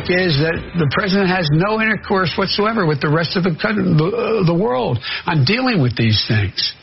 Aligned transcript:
pandemic 0.00 0.26
is 0.26 0.38
that 0.38 0.56
the 0.78 0.90
president 0.92 1.28
has 1.28 1.48
no 1.52 1.80
intercourse 1.80 2.34
whatsoever 2.36 2.86
with 2.86 3.00
the 3.00 3.10
rest 3.10 3.36
of 3.36 3.44
the, 3.44 3.50
the, 3.50 4.44
the 4.46 4.54
world 4.54 4.98
on 5.26 5.44
dealing 5.44 5.82
with 5.82 5.96
these 5.96 6.24
things. 6.28 6.74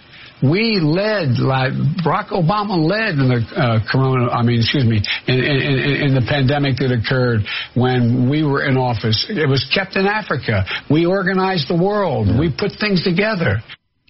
We 0.43 0.77
led, 0.79 1.41
like 1.41 1.73
Barack 2.05 2.29
Obama 2.29 2.77
led 2.77 3.17
in 3.17 3.25
the 3.25 3.41
uh, 3.57 3.79
corona. 3.89 4.29
I 4.29 4.43
mean, 4.43 4.59
excuse 4.59 4.85
me, 4.85 5.01
in, 5.25 5.33
in, 5.33 6.13
in, 6.13 6.13
the 6.13 6.21
pandemic 6.29 6.77
that 6.77 6.93
occurred 6.93 7.41
when 7.73 8.29
we 8.29 8.43
were 8.43 8.63
in 8.63 8.77
office. 8.77 9.25
It 9.29 9.49
was 9.49 9.65
kept 9.73 9.95
in 9.95 10.05
Africa. 10.05 10.63
We 10.91 11.07
organized 11.07 11.67
the 11.67 11.81
world. 11.81 12.27
We 12.37 12.53
put 12.53 12.73
things 12.79 13.03
together. 13.03 13.63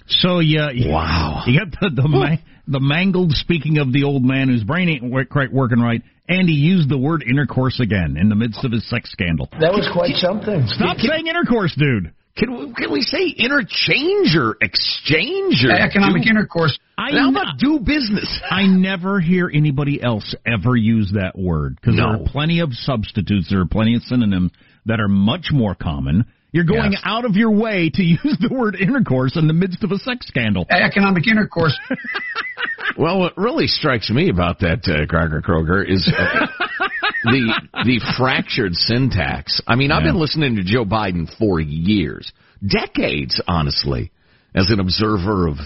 So 0.07 0.39
yeah, 0.39 0.67
wow. 0.91 1.43
You 1.47 1.59
got 1.63 1.71
the 1.79 2.01
the, 2.01 2.07
ma- 2.09 2.35
the 2.67 2.79
mangled. 2.79 3.31
Speaking 3.31 3.77
of 3.77 3.91
the 3.91 4.03
old 4.03 4.23
man 4.23 4.47
whose 4.49 4.63
brain 4.63 4.89
ain't 4.89 5.29
quite 5.29 5.51
working 5.51 5.79
right, 5.79 6.01
and 6.27 6.47
he 6.47 6.55
used 6.55 6.89
the 6.89 6.97
word 6.97 7.23
intercourse 7.23 7.79
again 7.79 8.17
in 8.19 8.29
the 8.29 8.35
midst 8.35 8.63
of 8.63 8.71
his 8.71 8.87
sex 8.89 9.11
scandal. 9.11 9.47
That 9.59 9.73
was 9.73 9.89
quite 9.91 10.15
something. 10.15 10.67
Stop 10.67 10.97
saying 10.99 11.27
intercourse, 11.27 11.73
dude. 11.77 12.13
Can 12.37 12.55
we, 12.55 12.73
can 12.73 12.91
we 12.91 13.01
say 13.01 13.33
interchange 13.35 14.35
or 14.35 14.57
exchange 14.61 15.65
or 15.65 15.71
economic 15.71 16.23
do, 16.23 16.29
intercourse? 16.29 16.77
I 16.95 17.11
How 17.11 17.31
about 17.31 17.57
do 17.57 17.79
business? 17.79 18.41
I 18.47 18.67
never 18.67 19.19
hear 19.19 19.49
anybody 19.51 20.01
else 20.01 20.35
ever 20.45 20.75
use 20.75 21.13
that 21.15 21.37
word 21.37 21.77
because 21.81 21.95
no. 21.95 22.03
there 22.03 22.21
are 22.21 22.25
plenty 22.27 22.59
of 22.59 22.73
substitutes. 22.73 23.47
There 23.49 23.61
are 23.61 23.65
plenty 23.65 23.95
of 23.95 24.03
synonyms 24.03 24.51
that 24.85 24.99
are 24.99 25.07
much 25.07 25.47
more 25.51 25.73
common. 25.73 26.25
You're 26.51 26.65
going 26.65 26.91
yes. 26.91 27.01
out 27.03 27.25
of 27.25 27.35
your 27.35 27.51
way 27.51 27.89
to 27.91 28.03
use 28.03 28.37
the 28.39 28.53
word 28.53 28.75
intercourse 28.75 29.35
in 29.35 29.47
the 29.47 29.53
midst 29.53 29.83
of 29.83 29.91
a 29.91 29.97
sex 29.97 30.27
scandal. 30.27 30.67
Economic 30.69 31.27
intercourse. 31.27 31.77
well, 32.97 33.19
what 33.19 33.37
really 33.37 33.67
strikes 33.67 34.09
me 34.09 34.29
about 34.29 34.59
that, 34.59 34.87
uh, 34.87 35.05
Crocker 35.07 35.41
Kroger, 35.41 35.87
is 35.87 36.11
uh, 36.15 36.47
the 37.23 37.53
the 37.85 38.01
fractured 38.17 38.73
syntax. 38.73 39.61
I 39.67 39.75
mean, 39.75 39.91
I've 39.91 40.03
been 40.03 40.19
listening 40.19 40.55
to 40.55 40.63
Joe 40.63 40.85
Biden 40.85 41.27
for 41.37 41.59
years, 41.59 42.31
decades, 42.65 43.41
honestly, 43.47 44.11
as 44.55 44.71
an 44.71 44.79
observer 44.79 45.47
of 45.47 45.57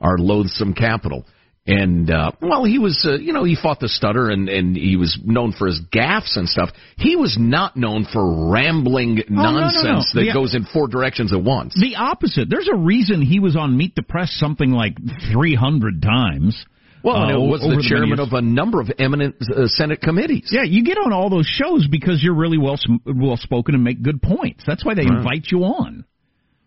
our 0.00 0.18
loathsome 0.18 0.74
capital. 0.74 1.26
And 1.64 2.10
uh, 2.10 2.32
well, 2.40 2.64
he 2.64 2.80
was, 2.80 3.06
uh, 3.08 3.18
you 3.18 3.32
know, 3.32 3.44
he 3.44 3.54
fought 3.54 3.78
the 3.78 3.88
stutter, 3.88 4.30
and 4.30 4.48
and 4.48 4.76
he 4.76 4.96
was 4.96 5.16
known 5.22 5.52
for 5.52 5.68
his 5.68 5.80
gaffes 5.94 6.36
and 6.36 6.48
stuff. 6.48 6.70
He 6.96 7.14
was 7.14 7.36
not 7.38 7.76
known 7.76 8.04
for 8.12 8.50
rambling 8.50 9.20
oh, 9.20 9.24
nonsense 9.28 9.84
no, 9.84 9.90
no, 9.90 9.98
no. 9.98 10.02
that 10.14 10.26
the, 10.26 10.32
goes 10.32 10.56
in 10.56 10.64
four 10.64 10.88
directions 10.88 11.32
at 11.32 11.40
once. 11.40 11.78
The 11.80 11.94
opposite. 11.94 12.50
There's 12.50 12.68
a 12.68 12.76
reason 12.76 13.22
he 13.22 13.38
was 13.38 13.54
on 13.56 13.76
Meet 13.76 13.94
the 13.94 14.02
Press 14.02 14.32
something 14.32 14.72
like 14.72 14.96
300 15.32 16.02
times. 16.02 16.66
Well, 17.04 17.16
uh, 17.16 17.38
was 17.38 17.60
the 17.60 17.84
chairman 17.88 18.18
of 18.18 18.32
a 18.32 18.42
number 18.42 18.80
of 18.80 18.90
eminent 18.98 19.36
uh, 19.40 19.66
Senate 19.66 20.00
committees. 20.00 20.48
Yeah, 20.50 20.62
you 20.64 20.84
get 20.84 20.98
on 20.98 21.12
all 21.12 21.30
those 21.30 21.46
shows 21.46 21.86
because 21.88 22.22
you're 22.22 22.34
really 22.34 22.58
well 22.58 22.78
well 23.06 23.36
spoken 23.36 23.76
and 23.76 23.84
make 23.84 24.02
good 24.02 24.20
points. 24.20 24.64
That's 24.66 24.84
why 24.84 24.94
they 24.94 25.02
right. 25.02 25.18
invite 25.18 25.46
you 25.50 25.62
on. 25.62 26.04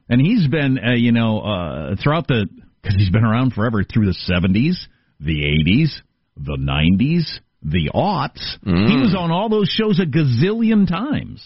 And 0.08 0.22
he's 0.22 0.48
been, 0.48 0.78
uh, 0.78 0.94
you 0.94 1.12
know, 1.12 1.40
uh, 1.40 1.96
throughout 2.02 2.28
the 2.28 2.48
because 2.86 3.00
he's 3.00 3.10
been 3.10 3.24
around 3.24 3.54
forever 3.54 3.84
through 3.84 4.06
the 4.06 4.18
70s, 4.30 4.76
the 5.20 5.42
80s, 5.66 5.90
the 6.38 6.58
90s, 6.58 7.40
the 7.64 7.90
aughts. 7.96 8.60
Mm. 8.64 8.88
He 8.88 8.98
was 8.98 9.16
on 9.18 9.32
all 9.32 9.50
those 9.50 9.70
shows 9.70 10.00
a 10.00 10.06
gazillion 10.06 10.88
times. 10.88 11.44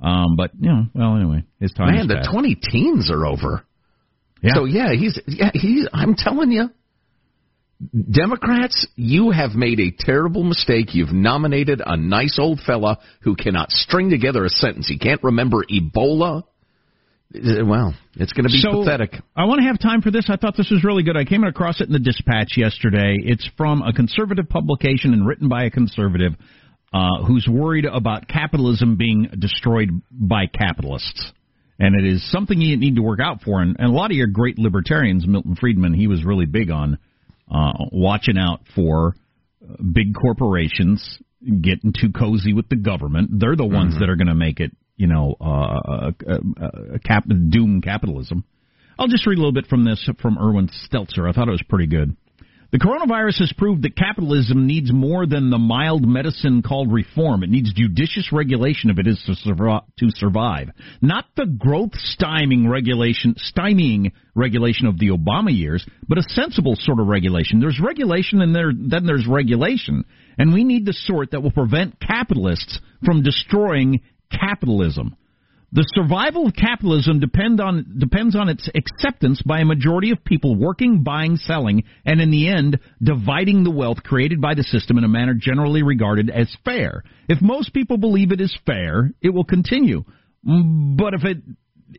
Um, 0.00 0.36
but 0.36 0.52
you 0.58 0.70
know, 0.70 0.86
well, 0.94 1.16
anyway, 1.16 1.44
his 1.58 1.72
time. 1.72 1.94
Man, 1.94 2.06
the 2.06 2.28
twenty 2.30 2.54
teens 2.54 3.10
are 3.10 3.24
over. 3.24 3.64
Yeah. 4.42 4.50
So 4.54 4.64
yeah, 4.66 4.92
he's 4.92 5.18
yeah 5.26 5.50
he's. 5.54 5.88
I'm 5.90 6.14
telling 6.14 6.52
you, 6.52 6.68
Democrats, 8.10 8.86
you 8.94 9.30
have 9.30 9.52
made 9.52 9.80
a 9.80 9.90
terrible 9.98 10.42
mistake. 10.42 10.94
You've 10.94 11.12
nominated 11.12 11.80
a 11.84 11.96
nice 11.96 12.38
old 12.38 12.60
fella 12.60 12.98
who 13.22 13.36
cannot 13.36 13.70
string 13.70 14.10
together 14.10 14.44
a 14.44 14.50
sentence. 14.50 14.86
He 14.86 14.98
can't 14.98 15.22
remember 15.22 15.64
Ebola. 15.64 16.42
Well, 17.34 17.94
it's 18.14 18.32
going 18.32 18.44
to 18.44 18.52
be 18.52 18.60
so, 18.60 18.84
pathetic. 18.84 19.14
I 19.34 19.44
want 19.44 19.60
to 19.60 19.66
have 19.66 19.80
time 19.80 20.00
for 20.00 20.10
this. 20.10 20.26
I 20.30 20.36
thought 20.36 20.56
this 20.56 20.70
was 20.70 20.84
really 20.84 21.02
good. 21.02 21.16
I 21.16 21.24
came 21.24 21.44
across 21.44 21.80
it 21.80 21.88
in 21.88 21.92
the 21.92 21.98
Dispatch 21.98 22.56
yesterday. 22.56 23.16
It's 23.18 23.48
from 23.56 23.82
a 23.82 23.92
conservative 23.92 24.48
publication 24.48 25.12
and 25.12 25.26
written 25.26 25.48
by 25.48 25.64
a 25.64 25.70
conservative 25.70 26.32
uh, 26.92 27.24
who's 27.26 27.46
worried 27.50 27.84
about 27.84 28.28
capitalism 28.28 28.96
being 28.96 29.28
destroyed 29.38 29.90
by 30.10 30.46
capitalists. 30.46 31.32
And 31.78 31.94
it 31.94 32.06
is 32.10 32.30
something 32.30 32.60
you 32.60 32.76
need 32.76 32.96
to 32.96 33.02
work 33.02 33.20
out 33.20 33.42
for. 33.42 33.60
And, 33.60 33.76
and 33.78 33.88
a 33.88 33.92
lot 33.92 34.10
of 34.10 34.16
your 34.16 34.28
great 34.28 34.58
libertarians, 34.58 35.26
Milton 35.26 35.56
Friedman, 35.56 35.94
he 35.94 36.06
was 36.06 36.24
really 36.24 36.46
big 36.46 36.70
on 36.70 36.98
uh, 37.52 37.72
watching 37.92 38.38
out 38.38 38.60
for 38.74 39.14
uh, 39.62 39.82
big 39.92 40.14
corporations 40.14 41.18
getting 41.60 41.92
too 41.92 42.12
cozy 42.12 42.52
with 42.52 42.68
the 42.68 42.76
government. 42.76 43.30
They're 43.32 43.56
the 43.56 43.66
ones 43.66 43.92
mm-hmm. 43.92 44.00
that 44.00 44.08
are 44.08 44.16
going 44.16 44.28
to 44.28 44.34
make 44.34 44.60
it, 44.60 44.72
you 44.96 45.06
know, 45.06 45.36
uh, 45.40 46.10
uh, 46.28 46.40
cap- 47.04 47.26
doom 47.26 47.80
capitalism. 47.82 48.44
I'll 48.98 49.08
just 49.08 49.26
read 49.26 49.36
a 49.36 49.40
little 49.40 49.52
bit 49.52 49.66
from 49.66 49.84
this 49.84 50.08
from 50.20 50.38
Irwin 50.38 50.68
Stelzer. 50.68 51.28
I 51.28 51.32
thought 51.32 51.48
it 51.48 51.52
was 51.52 51.64
pretty 51.68 51.86
good. 51.86 52.16
The 52.72 52.78
coronavirus 52.78 53.38
has 53.40 53.52
proved 53.56 53.82
that 53.82 53.96
capitalism 53.96 54.66
needs 54.66 54.92
more 54.92 55.24
than 55.24 55.50
the 55.50 55.58
mild 55.58 56.06
medicine 56.06 56.62
called 56.62 56.92
reform. 56.92 57.44
It 57.44 57.50
needs 57.50 57.72
judicious 57.72 58.32
regulation 58.32 58.90
if 58.90 58.98
it 58.98 59.06
is 59.06 59.22
to 59.24 60.10
survive. 60.16 60.70
Not 61.00 61.26
the 61.36 61.46
growth 61.46 61.92
stymieing 61.92 62.68
regulation, 62.68 63.36
stymieing 63.36 64.10
regulation 64.34 64.88
of 64.88 64.98
the 64.98 65.10
Obama 65.10 65.56
years, 65.56 65.86
but 66.08 66.18
a 66.18 66.22
sensible 66.22 66.74
sort 66.76 66.98
of 66.98 67.06
regulation. 67.06 67.60
There's 67.60 67.80
regulation 67.80 68.42
and 68.42 68.54
there, 68.54 68.72
then 68.76 69.06
there's 69.06 69.28
regulation. 69.28 70.04
And 70.36 70.52
we 70.52 70.64
need 70.64 70.84
the 70.84 70.92
sort 70.92 71.30
that 71.30 71.42
will 71.42 71.52
prevent 71.52 72.00
capitalists 72.00 72.80
from 73.04 73.22
destroying 73.22 74.00
capitalism. 74.30 75.16
The 75.72 75.84
survival 75.94 76.46
of 76.46 76.54
capitalism 76.54 77.18
depend 77.18 77.60
on, 77.60 77.96
depends 77.98 78.36
on 78.36 78.48
its 78.48 78.68
acceptance 78.74 79.42
by 79.42 79.60
a 79.60 79.64
majority 79.64 80.12
of 80.12 80.24
people 80.24 80.54
working, 80.54 81.02
buying, 81.02 81.36
selling, 81.36 81.84
and 82.04 82.20
in 82.20 82.30
the 82.30 82.48
end, 82.48 82.78
dividing 83.02 83.64
the 83.64 83.70
wealth 83.70 84.02
created 84.04 84.40
by 84.40 84.54
the 84.54 84.62
system 84.62 84.96
in 84.96 85.04
a 85.04 85.08
manner 85.08 85.34
generally 85.34 85.82
regarded 85.82 86.30
as 86.30 86.54
fair. 86.64 87.02
If 87.28 87.42
most 87.42 87.74
people 87.74 87.98
believe 87.98 88.30
it 88.30 88.40
is 88.40 88.56
fair, 88.64 89.10
it 89.20 89.30
will 89.30 89.44
continue. 89.44 90.04
Mm, 90.48 90.96
but 90.96 91.14
if 91.14 91.24
it 91.24 91.38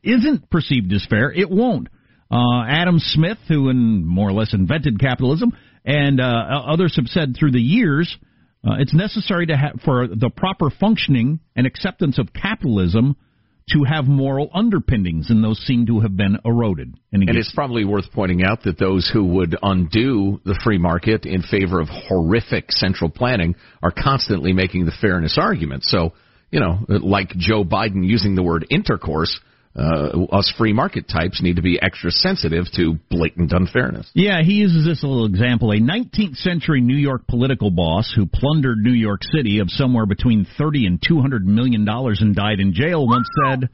isn't 0.02 0.50
perceived 0.50 0.92
as 0.94 1.06
fair, 1.09 1.32
it 1.32 1.50
won't. 1.50 1.90
Uh, 2.32 2.64
Adam 2.68 3.00
Smith, 3.00 3.38
who 3.48 3.70
in 3.70 4.06
more 4.06 4.30
or 4.30 4.34
less 4.34 4.54
invented 4.54 5.00
capitalism, 5.00 5.52
and 5.86 6.20
uh, 6.20 6.64
others 6.68 6.96
have 6.96 7.08
said 7.08 7.36
through 7.38 7.52
the 7.52 7.62
years, 7.62 8.18
uh, 8.66 8.75
it's 8.79 8.94
necessary 8.94 9.45
to 9.47 9.57
have 9.57 9.79
for 9.84 10.07
the 10.07 10.29
proper 10.29 10.69
functioning 10.69 11.40
and 11.56 11.68
acceptance 11.68 12.18
of 12.19 12.34
capitalism 12.34 13.16
to 13.73 13.84
have 13.84 14.06
moral 14.06 14.50
underpinnings, 14.53 15.29
and 15.29 15.44
those 15.44 15.59
seem 15.59 15.85
to 15.88 16.00
have 16.00 16.16
been 16.16 16.38
eroded. 16.45 16.96
And, 17.12 17.28
and 17.28 17.38
it's 17.38 17.51
probably 17.53 17.84
worth 17.84 18.06
pointing 18.13 18.41
out 18.44 18.63
that 18.63 18.79
those 18.79 19.09
who 19.12 19.25
would 19.25 19.57
undo 19.62 20.40
the 20.46 20.57
free 20.63 20.78
market 20.78 21.25
in 21.25 21.41
favor 21.41 21.81
of 21.81 21.90
horrific 21.90 22.72
central 22.72 23.09
planning 23.09 23.56
are 23.84 23.91
constantly 23.91 24.53
making 24.53 24.85
the 24.85 24.94
fairness 25.01 25.38
argument. 25.40 25.84
So, 25.84 26.13
you 26.50 26.62
know, 26.62 26.79
like 26.88 27.35
Joe 27.35 27.66
Biden 27.66 28.07
using 28.07 28.35
the 28.35 28.44
word 28.44 28.66
intercourse, 28.69 29.38
uh, 29.78 30.26
us 30.32 30.52
free 30.58 30.74
market 30.74 31.08
types 31.08 31.42
need 31.42 31.58
to 31.58 31.62
be 31.62 31.80
extra 31.82 32.10
sensitive 32.10 32.66
to 32.76 32.98
blatant 33.10 33.52
unfairness. 33.52 34.10
Yeah, 34.16 34.42
he 34.42 34.54
uses 34.54 34.86
this 34.86 35.04
little 35.04 35.26
example. 35.26 35.72
A 35.72 35.78
19th 35.78 36.36
century 36.38 36.82
New 36.82 36.96
York 36.96 37.28
political 37.28 37.70
boss 37.70 38.12
who 38.16 38.26
plundered 38.26 38.80
New 38.80 38.94
York 38.94 39.22
City 39.24 39.60
of 39.60 39.70
somewhere 39.70 40.08
between 40.08 40.47
30 40.58 40.88
and 40.88 41.03
200 41.06 41.46
million 41.46 41.85
dollars 41.85 42.20
and 42.22 42.35
died 42.35 42.59
in 42.59 42.74
jail 42.74 43.08
once 43.08 43.28
said, 43.46 43.70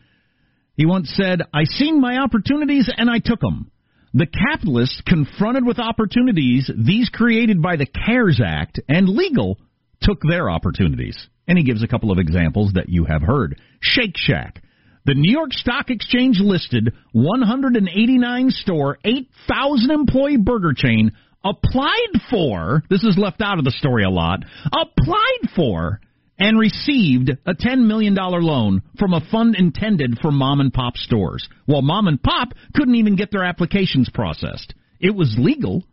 he 0.75 0.85
once 0.85 1.13
said, 1.15 1.41
I 1.53 1.63
seen 1.65 2.01
my 2.01 2.17
opportunities 2.17 2.91
and 2.95 3.09
I 3.09 3.19
took 3.19 3.39
them. 3.39 3.71
The 4.13 4.27
capitalists 4.27 5.01
confronted 5.07 5.65
with 5.65 5.79
opportunities, 5.79 6.69
these 6.75 7.09
created 7.09 7.61
by 7.61 7.77
the 7.77 7.85
CARES 7.85 8.41
Act 8.45 8.79
and 8.89 9.07
legal, 9.07 9.57
took 10.01 10.19
their 10.21 10.49
opportunities. 10.49 11.27
And 11.47 11.57
he 11.57 11.63
gives 11.63 11.83
a 11.83 11.87
couple 11.87 12.11
of 12.11 12.19
examples 12.19 12.73
that 12.73 12.89
you 12.89 13.05
have 13.05 13.21
heard. 13.21 13.59
Shake 13.81 14.15
Shack 14.15 14.61
the 15.05 15.13
New 15.15 15.31
York 15.31 15.51
Stock 15.51 15.89
Exchange 15.89 16.39
listed 16.39 16.93
189 17.11 18.49
store, 18.51 18.97
8,000 19.03 19.91
employee 19.91 20.37
burger 20.37 20.73
chain 20.75 21.11
applied 21.43 22.21
for, 22.29 22.83
this 22.89 23.03
is 23.03 23.17
left 23.17 23.41
out 23.41 23.59
of 23.59 23.65
the 23.65 23.71
story 23.71 24.03
a 24.03 24.09
lot, 24.09 24.39
applied 24.65 25.49
for 25.55 25.99
and 26.39 26.57
received 26.57 27.31
a 27.45 27.53
$10 27.53 27.85
million 27.85 28.15
loan 28.15 28.81
from 28.97 29.13
a 29.13 29.21
fund 29.29 29.55
intended 29.55 30.17
for 30.21 30.31
mom 30.31 30.61
and 30.61 30.73
pop 30.73 30.95
stores, 30.95 31.47
while 31.65 31.81
mom 31.81 32.07
and 32.07 32.21
pop 32.23 32.49
couldn't 32.73 32.95
even 32.95 33.15
get 33.15 33.29
their 33.31 33.43
applications 33.43 34.09
processed. 34.13 34.73
It 34.99 35.13
was 35.13 35.35
legal. 35.37 35.83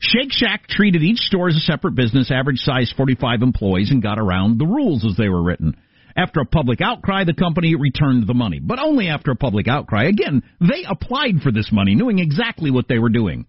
Shake 0.00 0.32
Shack 0.32 0.66
treated 0.68 1.02
each 1.02 1.18
store 1.18 1.48
as 1.48 1.56
a 1.56 1.60
separate 1.60 1.94
business, 1.94 2.30
average 2.30 2.58
size 2.58 2.92
45 2.96 3.42
employees, 3.42 3.90
and 3.90 4.02
got 4.02 4.18
around 4.18 4.58
the 4.58 4.66
rules 4.66 5.04
as 5.04 5.16
they 5.16 5.28
were 5.28 5.42
written. 5.42 5.76
After 6.16 6.40
a 6.40 6.46
public 6.46 6.80
outcry, 6.80 7.24
the 7.24 7.34
company 7.34 7.74
returned 7.74 8.26
the 8.26 8.34
money, 8.34 8.60
but 8.60 8.78
only 8.78 9.08
after 9.08 9.32
a 9.32 9.36
public 9.36 9.66
outcry. 9.66 10.04
Again, 10.04 10.42
they 10.60 10.84
applied 10.88 11.40
for 11.42 11.50
this 11.50 11.70
money, 11.72 11.96
knowing 11.96 12.20
exactly 12.20 12.70
what 12.70 12.86
they 12.88 12.98
were 12.98 13.08
doing. 13.08 13.46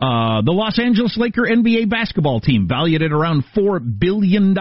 Uh, 0.00 0.42
the 0.42 0.52
Los 0.52 0.78
Angeles 0.78 1.16
Laker 1.16 1.42
NBA 1.42 1.90
basketball 1.90 2.40
team, 2.40 2.68
valued 2.68 3.02
at 3.02 3.12
around 3.12 3.44
$4 3.56 3.98
billion, 3.98 4.54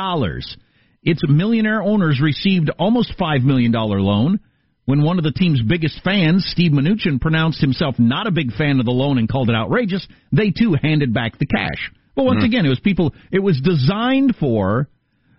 its 1.04 1.22
millionaire 1.28 1.84
owners 1.84 2.20
received 2.22 2.72
almost 2.80 3.14
$5 3.20 3.44
million 3.44 3.72
loan. 3.72 4.40
When 4.86 5.02
one 5.02 5.18
of 5.18 5.24
the 5.24 5.32
team's 5.32 5.62
biggest 5.62 6.02
fans, 6.04 6.46
Steve 6.50 6.72
Mnuchin, 6.72 7.20
pronounced 7.22 7.62
himself 7.62 7.96
not 8.00 8.28
a 8.28 8.32
big 8.32 8.54
fan 8.54 8.80
of 8.80 8.86
the 8.86 8.92
loan 8.92 9.18
and 9.18 9.30
called 9.30 9.50
it 9.50 9.56
outrageous, 9.56 10.06
they 10.32 10.52
too 10.52 10.76
handed 10.82 11.14
back 11.14 11.38
the 11.38 11.46
cash. 11.46 11.92
But 12.16 12.26
once 12.26 12.38
mm-hmm. 12.38 12.46
again, 12.46 12.66
it 12.66 12.70
was 12.70 12.80
people, 12.80 13.14
it 13.32 13.40
was 13.40 13.62
designed 13.62 14.36
for 14.40 14.90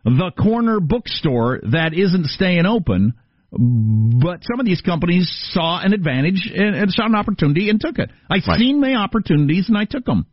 the 0.04 0.30
corner 0.38 0.80
bookstore 0.80 1.60
that 1.72 1.94
isn't 1.94 2.26
staying 2.26 2.66
open 2.66 3.14
but 3.56 4.40
some 4.42 4.58
of 4.58 4.66
these 4.66 4.80
companies 4.80 5.30
saw 5.52 5.80
an 5.80 5.92
advantage 5.92 6.50
and, 6.52 6.74
and 6.74 6.90
saw 6.90 7.06
an 7.06 7.14
opportunity 7.14 7.70
and 7.70 7.80
took 7.80 7.98
it. 7.98 8.10
I 8.28 8.34
right. 8.34 8.58
seen 8.58 8.80
my 8.80 8.94
opportunities 8.94 9.68
and 9.68 9.78
I 9.78 9.84
took 9.84 10.04
them. 10.04 10.26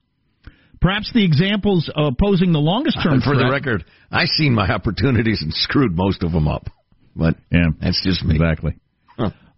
Perhaps 0.79 1.11
the 1.13 1.23
examples 1.23 1.91
opposing 1.95 2.51
the 2.51 2.59
longest 2.59 2.97
term. 3.03 3.21
For 3.23 3.35
threat, 3.35 3.45
the 3.45 3.51
record, 3.51 3.85
I 4.11 4.25
seen 4.25 4.55
my 4.55 4.67
opportunities 4.67 5.43
and 5.43 5.53
screwed 5.53 5.95
most 5.95 6.23
of 6.23 6.31
them 6.31 6.47
up. 6.47 6.67
But 7.15 7.35
yeah, 7.51 7.67
that's 7.79 8.01
just 8.03 8.25
me. 8.25 8.35
Exactly. 8.35 8.73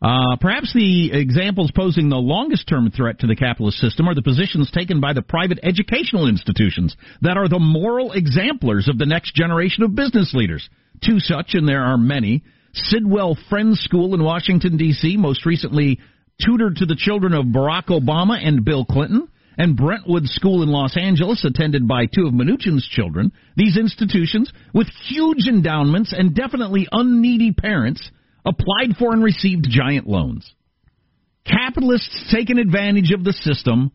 Uh, 0.04 0.36
perhaps 0.36 0.74
the 0.74 1.12
examples 1.14 1.72
posing 1.74 2.10
the 2.10 2.18
longest 2.18 2.68
term 2.68 2.92
threat 2.92 3.20
to 3.20 3.28
the 3.28 3.38
capitalist 3.38 3.78
system 3.78 4.10
are 4.10 4.14
the 4.14 4.22
positions 4.22 4.70
taken 4.70 5.00
by 5.00 5.14
the 5.14 5.22
private 5.22 5.58
educational 5.64 6.28
institutions 6.28 6.94
that 7.22 7.38
are 7.38 7.48
the 7.48 7.58
moral 7.58 8.12
exemplars 8.12 8.90
of 8.90 8.98
the 8.98 9.06
next 9.06 9.34
generation 9.34 9.82
of 9.82 9.96
business 9.96 10.34
leaders. 10.34 10.70
Two 11.02 11.20
such, 11.20 11.54
and 11.54 11.66
there 11.66 11.86
are 11.86 11.98
many, 11.98 12.44
Sidwell 12.74 13.38
Friends 13.50 13.80
School 13.80 14.14
in 14.14 14.22
Washington, 14.22 14.76
D.C., 14.76 15.16
most 15.16 15.46
recently 15.46 16.00
tutored 16.44 16.76
to 16.78 16.86
the 16.86 16.98
children 16.98 17.34
of 17.34 17.46
Barack 17.46 17.86
Obama 17.86 18.38
and 18.46 18.66
Bill 18.66 18.84
Clinton, 18.84 19.30
and 19.58 19.78
Brentwood 19.78 20.26
School 20.26 20.64
in 20.64 20.70
Los 20.70 20.98
Angeles, 20.98 21.46
attended 21.46 21.88
by 21.88 22.08
two 22.08 22.28
of 22.28 22.34
Mnuchin's 22.34 22.86
children. 22.90 23.32
These 23.56 23.78
institutions, 23.78 24.52
with 24.74 24.88
huge 25.08 25.48
endowments 25.48 26.12
and 26.12 26.36
definitely 26.36 26.88
unneedy 26.92 27.54
parents, 27.54 28.10
applied 28.46 28.98
for 28.98 29.14
and 29.14 29.24
received 29.24 29.68
giant 29.70 30.08
loans. 30.08 30.52
Capitalists 31.46 32.32
taking 32.32 32.58
advantage 32.58 33.12
of 33.12 33.24
the 33.24 33.34
system 33.34 33.92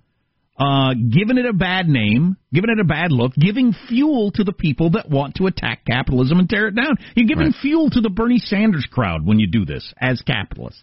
uh, 0.58 0.92
giving 0.94 1.38
it 1.38 1.46
a 1.46 1.52
bad 1.52 1.88
name, 1.88 2.36
giving 2.52 2.70
it 2.70 2.80
a 2.80 2.84
bad 2.84 3.12
look, 3.12 3.32
giving 3.34 3.72
fuel 3.88 4.32
to 4.32 4.42
the 4.42 4.52
people 4.52 4.90
that 4.90 5.08
want 5.08 5.36
to 5.36 5.46
attack 5.46 5.84
capitalism 5.86 6.40
and 6.40 6.48
tear 6.48 6.66
it 6.66 6.74
down. 6.74 6.96
You're 7.14 7.28
giving 7.28 7.46
right. 7.46 7.62
fuel 7.62 7.90
to 7.90 8.00
the 8.00 8.10
Bernie 8.10 8.40
Sanders 8.40 8.86
crowd 8.90 9.24
when 9.24 9.38
you 9.38 9.46
do 9.46 9.64
this 9.64 9.94
as 10.00 10.20
capitalists. 10.22 10.82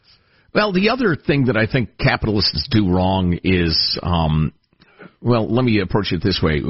Well, 0.53 0.71
the 0.71 0.89
other 0.89 1.17
thing 1.17 1.45
that 1.45 1.57
I 1.57 1.69
think 1.69 1.97
capitalists 1.97 2.69
do 2.71 2.89
wrong 2.89 3.37
is, 3.43 3.99
um, 4.01 4.53
well, 5.21 5.53
let 5.53 5.65
me 5.65 5.81
approach 5.81 6.13
it 6.13 6.23
this 6.23 6.39
way. 6.41 6.61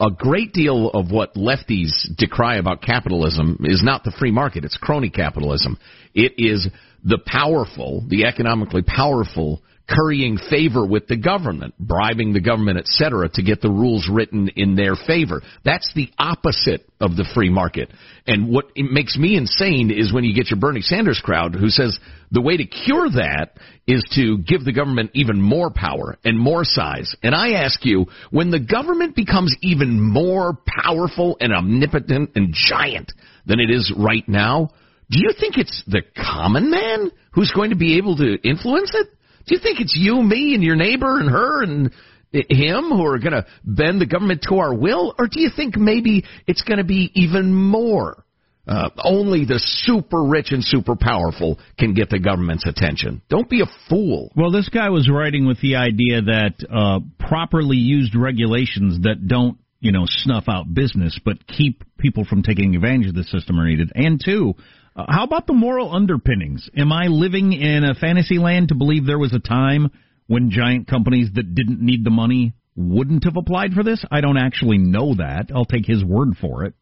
A 0.00 0.10
great 0.12 0.52
deal 0.52 0.90
of 0.90 1.10
what 1.10 1.34
lefties 1.34 2.06
decry 2.16 2.56
about 2.58 2.82
capitalism 2.82 3.58
is 3.64 3.82
not 3.82 4.04
the 4.04 4.12
free 4.12 4.30
market, 4.30 4.64
it's 4.64 4.76
crony 4.76 5.10
capitalism. 5.10 5.76
It 6.14 6.34
is 6.38 6.68
the 7.02 7.18
powerful, 7.18 8.04
the 8.08 8.24
economically 8.24 8.82
powerful, 8.82 9.60
currying 9.88 10.38
favor 10.50 10.86
with 10.86 11.06
the 11.06 11.16
government, 11.16 11.74
bribing 11.78 12.32
the 12.32 12.40
government, 12.40 12.78
etc., 12.78 13.28
to 13.30 13.42
get 13.42 13.62
the 13.62 13.70
rules 13.70 14.08
written 14.10 14.50
in 14.54 14.76
their 14.76 14.94
favor. 14.94 15.42
That's 15.64 15.90
the 15.94 16.10
opposite 16.18 16.86
of 17.00 17.16
the 17.16 17.26
free 17.34 17.48
market. 17.48 17.90
And 18.26 18.52
what 18.52 18.66
makes 18.76 19.16
me 19.16 19.36
insane 19.36 19.90
is 19.90 20.12
when 20.12 20.24
you 20.24 20.34
get 20.34 20.50
your 20.50 20.60
Bernie 20.60 20.82
Sanders 20.82 21.20
crowd 21.24 21.54
who 21.54 21.70
says 21.70 21.98
the 22.30 22.42
way 22.42 22.58
to 22.58 22.66
cure 22.66 23.08
that 23.08 23.56
is 23.86 24.04
to 24.14 24.38
give 24.38 24.64
the 24.64 24.72
government 24.72 25.10
even 25.14 25.40
more 25.40 25.70
power 25.70 26.18
and 26.22 26.38
more 26.38 26.64
size. 26.64 27.16
And 27.22 27.34
I 27.34 27.52
ask 27.52 27.84
you, 27.84 28.06
when 28.30 28.50
the 28.50 28.60
government 28.60 29.16
becomes 29.16 29.56
even 29.62 30.00
more 30.00 30.58
powerful 30.66 31.38
and 31.40 31.52
omnipotent 31.52 32.32
and 32.34 32.52
giant 32.52 33.12
than 33.46 33.60
it 33.60 33.70
is 33.70 33.92
right 33.96 34.28
now, 34.28 34.70
do 35.10 35.18
you 35.18 35.30
think 35.38 35.56
it's 35.56 35.82
the 35.86 36.02
common 36.14 36.70
man 36.70 37.10
who's 37.32 37.52
going 37.54 37.70
to 37.70 37.76
be 37.76 37.96
able 37.96 38.16
to 38.16 38.36
influence 38.44 38.90
it? 38.94 39.08
Do 39.48 39.54
you 39.54 39.60
think 39.60 39.80
it's 39.80 39.96
you, 39.96 40.22
me, 40.22 40.54
and 40.54 40.62
your 40.62 40.76
neighbor 40.76 41.18
and 41.18 41.30
her 41.30 41.62
and 41.62 41.90
him 42.32 42.90
who 42.90 43.04
are 43.06 43.18
going 43.18 43.32
to 43.32 43.46
bend 43.64 44.00
the 44.00 44.06
government 44.06 44.44
to 44.48 44.56
our 44.56 44.74
will? 44.74 45.14
Or 45.18 45.26
do 45.26 45.40
you 45.40 45.50
think 45.54 45.76
maybe 45.76 46.24
it's 46.46 46.62
going 46.62 46.78
to 46.78 46.84
be 46.84 47.10
even 47.14 47.52
more? 47.52 48.24
Uh, 48.66 48.90
only 49.02 49.46
the 49.46 49.58
super 49.58 50.22
rich 50.22 50.48
and 50.50 50.62
super 50.62 50.94
powerful 50.94 51.58
can 51.78 51.94
get 51.94 52.10
the 52.10 52.18
government's 52.18 52.66
attention. 52.66 53.22
Don't 53.30 53.48
be 53.48 53.62
a 53.62 53.66
fool. 53.88 54.30
Well, 54.36 54.50
this 54.50 54.68
guy 54.68 54.90
was 54.90 55.08
writing 55.10 55.46
with 55.46 55.58
the 55.62 55.76
idea 55.76 56.20
that 56.20 56.54
uh, 56.70 57.00
properly 57.18 57.78
used 57.78 58.14
regulations 58.14 59.04
that 59.04 59.26
don't, 59.26 59.56
you 59.80 59.90
know, 59.90 60.04
snuff 60.04 60.44
out 60.48 60.74
business 60.74 61.18
but 61.24 61.46
keep 61.46 61.82
people 61.96 62.26
from 62.26 62.42
taking 62.42 62.74
advantage 62.74 63.08
of 63.08 63.14
the 63.14 63.24
system 63.24 63.58
are 63.58 63.66
needed. 63.66 63.90
And 63.94 64.20
two, 64.22 64.54
uh, 64.98 65.04
how 65.08 65.22
about 65.22 65.46
the 65.46 65.52
moral 65.52 65.94
underpinnings? 65.94 66.68
Am 66.76 66.92
I 66.92 67.06
living 67.06 67.52
in 67.52 67.84
a 67.84 67.94
fantasy 67.94 68.38
land 68.38 68.68
to 68.68 68.74
believe 68.74 69.06
there 69.06 69.18
was 69.18 69.32
a 69.32 69.38
time 69.38 69.92
when 70.26 70.50
giant 70.50 70.88
companies 70.88 71.28
that 71.34 71.54
didn't 71.54 71.80
need 71.80 72.04
the 72.04 72.10
money 72.10 72.52
wouldn't 72.74 73.24
have 73.24 73.36
applied 73.36 73.74
for 73.74 73.84
this? 73.84 74.04
I 74.10 74.20
don't 74.20 74.36
actually 74.36 74.78
know 74.78 75.14
that. 75.14 75.50
I'll 75.54 75.64
take 75.64 75.86
his 75.86 76.04
word 76.04 76.36
for 76.40 76.64
it. 76.64 76.74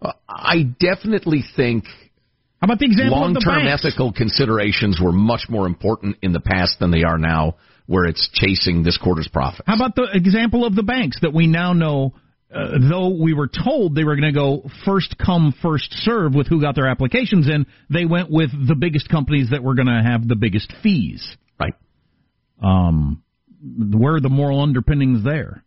Uh, 0.00 0.12
I 0.28 0.62
definitely 0.78 1.42
think 1.56 1.84
how 2.60 2.66
about 2.66 2.78
the 2.78 2.86
example 2.86 3.20
long-term 3.20 3.66
ethical 3.66 4.12
considerations 4.12 4.98
were 5.02 5.12
much 5.12 5.46
more 5.48 5.66
important 5.66 6.16
in 6.22 6.32
the 6.32 6.40
past 6.40 6.78
than 6.78 6.90
they 6.90 7.02
are 7.02 7.18
now, 7.18 7.56
where 7.86 8.04
it's 8.06 8.30
chasing 8.32 8.82
this 8.82 8.96
quarter's 8.96 9.28
profits. 9.28 9.62
How 9.66 9.74
about 9.74 9.94
the 9.94 10.08
example 10.12 10.64
of 10.64 10.74
the 10.74 10.82
banks 10.82 11.18
that 11.20 11.34
we 11.34 11.48
now 11.48 11.74
know 11.74 12.14
uh, 12.56 12.78
though 12.88 13.08
we 13.08 13.34
were 13.34 13.48
told 13.48 13.94
they 13.94 14.04
were 14.04 14.16
going 14.16 14.32
to 14.32 14.38
go 14.38 14.68
first 14.84 15.16
come, 15.18 15.54
first 15.62 15.88
serve 15.90 16.34
with 16.34 16.46
who 16.46 16.60
got 16.60 16.74
their 16.74 16.88
applications 16.88 17.48
in, 17.48 17.66
they 17.90 18.04
went 18.04 18.30
with 18.30 18.50
the 18.50 18.74
biggest 18.74 19.08
companies 19.08 19.50
that 19.50 19.62
were 19.62 19.74
going 19.74 19.88
to 19.88 20.02
have 20.02 20.26
the 20.26 20.36
biggest 20.36 20.72
fees. 20.82 21.26
Right. 21.60 21.74
Um, 22.62 23.22
where 23.62 24.14
are 24.14 24.20
the 24.20 24.28
moral 24.28 24.60
underpinnings 24.60 25.24
there? 25.24 25.62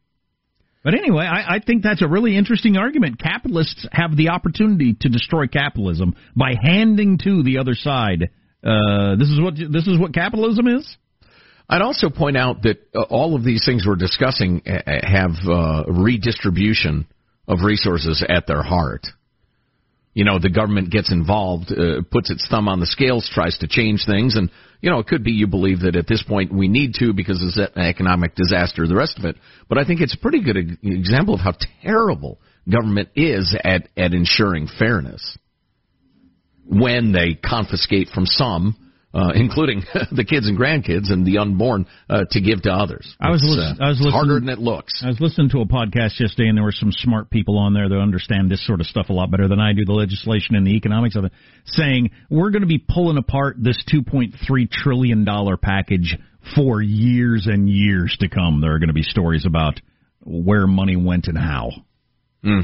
But 0.83 0.93
anyway, 0.93 1.25
I, 1.25 1.55
I 1.55 1.59
think 1.59 1.83
that's 1.83 2.01
a 2.01 2.07
really 2.07 2.37
interesting 2.37 2.77
argument. 2.77 3.19
Capitalists 3.19 3.85
have 3.91 4.15
the 4.15 4.29
opportunity 4.29 4.95
to 5.01 5.09
destroy 5.09 5.47
capitalism 5.47 6.15
by 6.35 6.53
handing 6.61 7.17
to 7.23 7.43
the 7.43 7.57
other 7.57 7.75
side. 7.75 8.29
Uh, 8.63 9.15
this 9.15 9.27
is 9.27 9.39
what 9.39 9.55
this 9.55 9.87
is 9.87 9.99
what 9.99 10.13
capitalism 10.13 10.67
is. 10.67 10.97
I'd 11.69 11.83
also 11.83 12.09
point 12.09 12.35
out 12.35 12.63
that 12.63 12.77
uh, 12.95 13.03
all 13.03 13.35
of 13.35 13.43
these 13.43 13.63
things 13.63 13.85
we're 13.85 13.95
discussing 13.95 14.63
uh, 14.65 14.81
have 15.03 15.31
uh, 15.47 15.83
redistribution 15.87 17.05
of 17.47 17.59
resources 17.63 18.25
at 18.27 18.47
their 18.47 18.63
heart. 18.63 19.05
You 20.15 20.25
know, 20.25 20.39
the 20.39 20.49
government 20.49 20.89
gets 20.89 21.11
involved, 21.11 21.71
uh, 21.71 22.01
puts 22.09 22.31
its 22.31 22.47
thumb 22.49 22.67
on 22.67 22.79
the 22.79 22.87
scales, 22.87 23.29
tries 23.31 23.57
to 23.59 23.67
change 23.67 24.05
things, 24.07 24.35
and 24.35 24.49
you 24.81 24.89
know, 24.89 24.99
it 24.99 25.07
could 25.07 25.23
be 25.23 25.31
you 25.31 25.45
believe 25.45 25.81
that 25.81 25.95
at 25.95 26.07
this 26.07 26.23
point 26.23 26.53
we 26.53 26.67
need 26.67 26.95
to 26.95 27.13
because 27.13 27.43
it's 27.43 27.57
an 27.75 27.83
economic 27.83 28.33
disaster, 28.33 28.87
the 28.87 28.95
rest 28.95 29.19
of 29.19 29.25
it. 29.25 29.35
But 29.67 29.77
I 29.77 29.85
think 29.85 30.01
it's 30.01 30.15
a 30.15 30.19
pretty 30.19 30.41
good 30.41 30.57
example 30.81 31.35
of 31.35 31.41
how 31.41 31.53
terrible 31.83 32.39
government 32.69 33.09
is 33.15 33.55
at 33.63 33.89
at 33.95 34.13
ensuring 34.13 34.67
fairness 34.79 35.37
when 36.65 37.11
they 37.11 37.35
confiscate 37.35 38.09
from 38.09 38.25
some 38.25 38.75
uh, 39.13 39.31
including 39.33 39.83
the 40.11 40.23
kids 40.23 40.47
and 40.47 40.57
grandkids 40.57 41.11
and 41.11 41.25
the 41.25 41.37
unborn, 41.37 41.85
uh, 42.09 42.25
to 42.31 42.41
give 42.41 42.61
to 42.63 42.71
others. 42.71 43.15
I 43.19 43.29
was, 43.29 43.43
uh, 43.43 43.83
I 43.83 43.89
was 43.89 43.97
listening, 43.97 44.11
harder 44.11 44.39
than 44.39 44.49
it 44.49 44.59
looks. 44.59 45.01
I 45.03 45.07
was 45.07 45.19
listening 45.19 45.49
to 45.49 45.61
a 45.61 45.65
podcast 45.65 46.19
yesterday, 46.19 46.47
and 46.49 46.57
there 46.57 46.63
were 46.63 46.71
some 46.71 46.91
smart 46.91 47.29
people 47.29 47.57
on 47.57 47.73
there 47.73 47.89
that 47.89 47.97
understand 47.97 48.51
this 48.51 48.65
sort 48.65 48.81
of 48.81 48.87
stuff 48.87 49.09
a 49.09 49.13
lot 49.13 49.31
better 49.31 49.47
than 49.47 49.59
I 49.59 49.73
do, 49.73 49.85
the 49.85 49.93
legislation 49.93 50.55
and 50.55 50.65
the 50.65 50.75
economics 50.75 51.15
of 51.15 51.25
it, 51.25 51.31
saying 51.65 52.11
we're 52.29 52.51
going 52.51 52.61
to 52.61 52.67
be 52.67 52.77
pulling 52.79 53.17
apart 53.17 53.55
this 53.59 53.77
2.3 53.93 54.69
trillion 54.71 55.25
dollar 55.25 55.57
package 55.57 56.17
for 56.55 56.81
years 56.81 57.47
and 57.47 57.69
years 57.69 58.15
to 58.19 58.29
come. 58.29 58.61
There 58.61 58.73
are 58.73 58.79
going 58.79 58.87
to 58.87 58.93
be 58.93 59.03
stories 59.03 59.45
about 59.45 59.79
where 60.23 60.67
money 60.67 60.95
went 60.95 61.27
and 61.27 61.37
how. 61.37 61.71
Mm. 62.43 62.63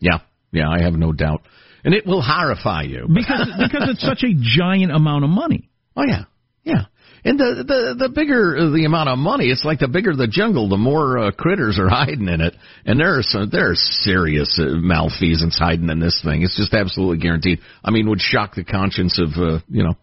Yeah, 0.00 0.18
yeah, 0.52 0.68
I 0.68 0.82
have 0.82 0.94
no 0.94 1.12
doubt. 1.12 1.42
And 1.84 1.94
it 1.94 2.06
will 2.06 2.22
horrify 2.22 2.82
you 2.82 3.06
because 3.08 3.50
because 3.58 3.88
it's 3.90 4.04
such 4.04 4.22
a 4.24 4.34
giant 4.34 4.92
amount 4.92 5.24
of 5.24 5.30
money. 5.30 5.67
Oh 5.98 6.04
yeah, 6.04 6.24
yeah. 6.62 6.84
And 7.24 7.38
the 7.38 7.64
the 7.66 8.06
the 8.06 8.08
bigger 8.08 8.70
the 8.70 8.84
amount 8.84 9.08
of 9.08 9.18
money, 9.18 9.46
it's 9.46 9.64
like 9.64 9.80
the 9.80 9.88
bigger 9.88 10.14
the 10.14 10.28
jungle, 10.28 10.68
the 10.68 10.76
more 10.76 11.18
uh, 11.18 11.30
critters 11.32 11.78
are 11.80 11.88
hiding 11.90 12.28
in 12.28 12.40
it. 12.40 12.54
And 12.86 13.00
there 13.00 13.18
are 13.18 13.22
some 13.22 13.50
there 13.50 13.72
are 13.72 13.74
serious 13.74 14.60
uh, 14.62 14.76
malfeasance 14.76 15.58
hiding 15.58 15.90
in 15.90 15.98
this 15.98 16.22
thing. 16.24 16.42
It's 16.42 16.56
just 16.56 16.72
absolutely 16.72 17.18
guaranteed. 17.18 17.58
I 17.82 17.90
mean, 17.90 18.08
would 18.08 18.20
shock 18.20 18.54
the 18.54 18.64
conscience 18.64 19.18
of 19.18 19.30
uh, 19.36 19.58
you 19.68 19.82
know 19.82 19.96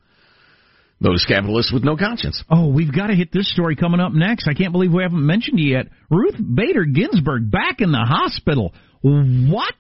those 1.00 1.26
capitalists 1.26 1.72
with 1.72 1.86
no 1.86 1.96
conscience. 1.96 2.44
Oh, 2.50 2.68
we've 2.68 2.94
got 2.94 3.08
to 3.08 3.16
hit 3.16 3.32
this 3.32 3.50
story 3.52 3.78
coming 3.78 4.02
up 4.02 4.12
next. 4.12 4.50
I 4.50 4.54
can't 4.54 4.74
believe 4.74 4.92
we 4.92 5.04
haven't 5.04 5.26
mentioned 5.26 5.60
it 5.60 5.64
yet. 5.64 5.88
Ruth 6.10 6.36
Bader 6.38 6.84
Ginsburg 6.84 7.50
back 7.50 7.80
in 7.80 7.92
the 7.92 8.06
hospital. 8.06 8.74
What? 9.02 9.76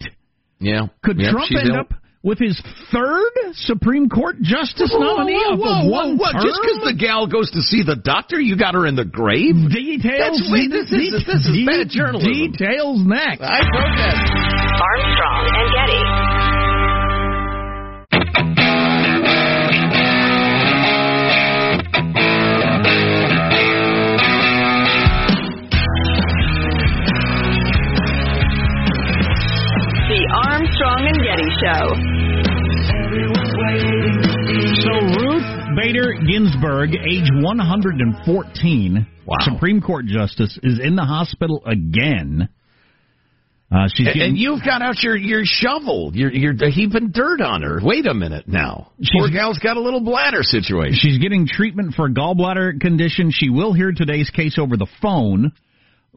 Yeah. 0.59 0.87
Could 1.03 1.19
yep, 1.19 1.31
Trump 1.31 1.51
end 1.51 1.69
ill. 1.69 1.79
up 1.79 1.93
with 2.25 2.39
his 2.39 2.59
third 2.91 3.31
Supreme 3.53 4.09
Court 4.09 4.41
justice 4.41 4.89
whoa, 4.91 4.99
nominee 4.99 5.37
whoa, 5.37 5.85
whoa, 5.85 5.87
one 5.87 6.17
whoa, 6.17 6.33
Just 6.33 6.57
because 6.59 6.81
the 6.83 6.97
gal 6.97 7.27
goes 7.27 7.51
to 7.51 7.61
see 7.61 7.83
the 7.85 7.95
doctor, 7.95 8.41
you 8.41 8.57
got 8.57 8.73
her 8.73 8.87
in 8.87 8.95
the 8.95 9.05
grave? 9.05 9.53
Details. 9.69 10.41
That's, 10.41 10.49
wait, 10.49 10.73
this 10.73 10.89
is, 10.89 11.13
this 11.13 11.45
is 11.45 11.65
bad 11.69 11.87
journalism. 11.87 12.51
Details 12.51 13.05
next. 13.05 13.45
I 13.45 13.61
protest. 13.69 14.25
Armstrong 14.81 15.45
and 15.53 15.69
Getty. 15.69 16.34
Show. 31.63 31.95
So 34.83 34.91
Ruth 35.23 35.47
Bader 35.77 36.13
Ginsburg, 36.27 36.89
age 36.93 37.29
114, 37.41 39.07
Wow. 39.25 39.35
Supreme 39.41 39.81
Court 39.81 40.05
justice, 40.05 40.59
is 40.61 40.79
in 40.83 40.95
the 40.97 41.03
hospital 41.05 41.63
again. 41.65 42.49
Uh, 43.71 43.87
she's 43.93 44.07
And, 44.07 44.13
getting, 44.13 44.29
and 44.31 44.37
you've 44.37 44.63
got 44.63 44.81
out 44.81 45.01
your 45.01 45.15
your 45.15 45.41
shovel. 45.45 46.11
You're 46.13 46.31
you're 46.31 46.69
heaping 46.69 47.11
dirt 47.11 47.41
on 47.41 47.61
her. 47.63 47.79
Wait 47.81 48.05
a 48.05 48.13
minute 48.13 48.47
now. 48.47 48.91
Poor 49.17 49.29
gal's 49.31 49.57
got 49.59 49.77
a 49.77 49.81
little 49.81 50.01
bladder 50.01 50.43
situation. 50.43 50.97
she's 51.01 51.17
getting 51.17 51.47
treatment 51.47 51.95
for 51.95 52.05
a 52.07 52.11
gallbladder 52.13 52.79
condition. 52.81 53.31
She 53.31 53.49
will 53.49 53.73
hear 53.73 53.91
today's 53.93 54.29
case 54.29 54.57
over 54.59 54.75
the 54.77 54.87
phone. 55.01 55.53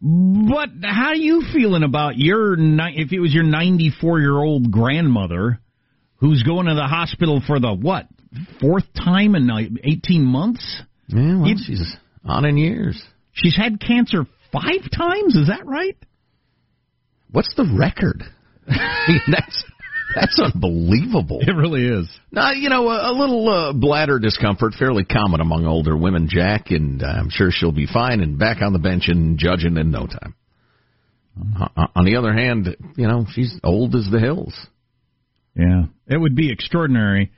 But 0.01 0.69
how 0.83 1.09
are 1.09 1.15
you 1.15 1.43
feeling 1.53 1.83
about 1.83 2.17
your 2.17 2.55
if 2.59 3.13
it 3.13 3.21
was 3.21 3.33
your 3.35 3.43
94 3.45 4.21
year 4.21 4.37
old 4.37 4.71
grandmother 4.71 5.61
who's 6.17 6.43
going 6.43 6.67
to 6.67 6.75
the 6.75 6.87
hospital 6.87 7.43
for 7.47 7.59
the 7.59 7.73
what 7.75 8.07
fourth 8.61 8.85
time 8.95 9.35
in 9.35 9.47
like 9.49 9.69
18 9.83 10.23
months? 10.25 10.83
Yeah, 11.09 11.39
well, 11.39 11.49
You- 11.49 11.57
she's 11.59 11.97
on 12.25 12.45
in 12.45 12.57
years. 12.57 13.03
She's 13.33 13.57
had 13.57 13.81
cancer 13.81 14.25
five 14.53 14.91
times. 14.97 15.35
Is 15.35 15.49
that 15.49 15.65
right? 15.67 15.97
What's 17.31 17.55
the 17.57 17.65
record? 17.79 18.23
I 18.69 19.05
mean, 19.09 19.21
that's 19.29 19.65
that's 20.15 20.41
unbelievable. 20.41 21.41
It 21.41 21.53
really 21.53 21.85
is. 21.87 22.09
Now, 22.31 22.53
you 22.53 22.69
know, 22.69 22.89
a, 22.89 23.11
a 23.11 23.15
little 23.15 23.49
uh, 23.49 23.73
bladder 23.73 24.19
discomfort, 24.19 24.75
fairly 24.79 25.05
common 25.05 25.41
among 25.41 25.67
older 25.67 25.97
women, 25.97 26.29
Jack, 26.31 26.71
and 26.71 27.03
I'm 27.03 27.31
sure 27.31 27.51
she'll 27.51 27.73
be 27.73 27.87
fine 27.87 28.21
and 28.21 28.39
back 28.39 28.63
on 28.63 28.73
the 28.73 28.79
bench 28.79 29.05
and 29.09 29.39
judging 29.39 29.77
in 29.77 29.91
no 29.91 30.07
time. 30.07 30.35
Uh, 31.77 31.87
on 31.95 32.05
the 32.05 32.17
other 32.17 32.33
hand, 32.33 32.77
you 32.97 33.07
know, 33.07 33.27
she's 33.33 33.59
old 33.63 33.95
as 33.95 34.09
the 34.11 34.19
hills. 34.19 34.55
Yeah, 35.55 35.85
it 36.07 36.17
would 36.19 36.35
be 36.35 36.51
extraordinary. 36.53 37.31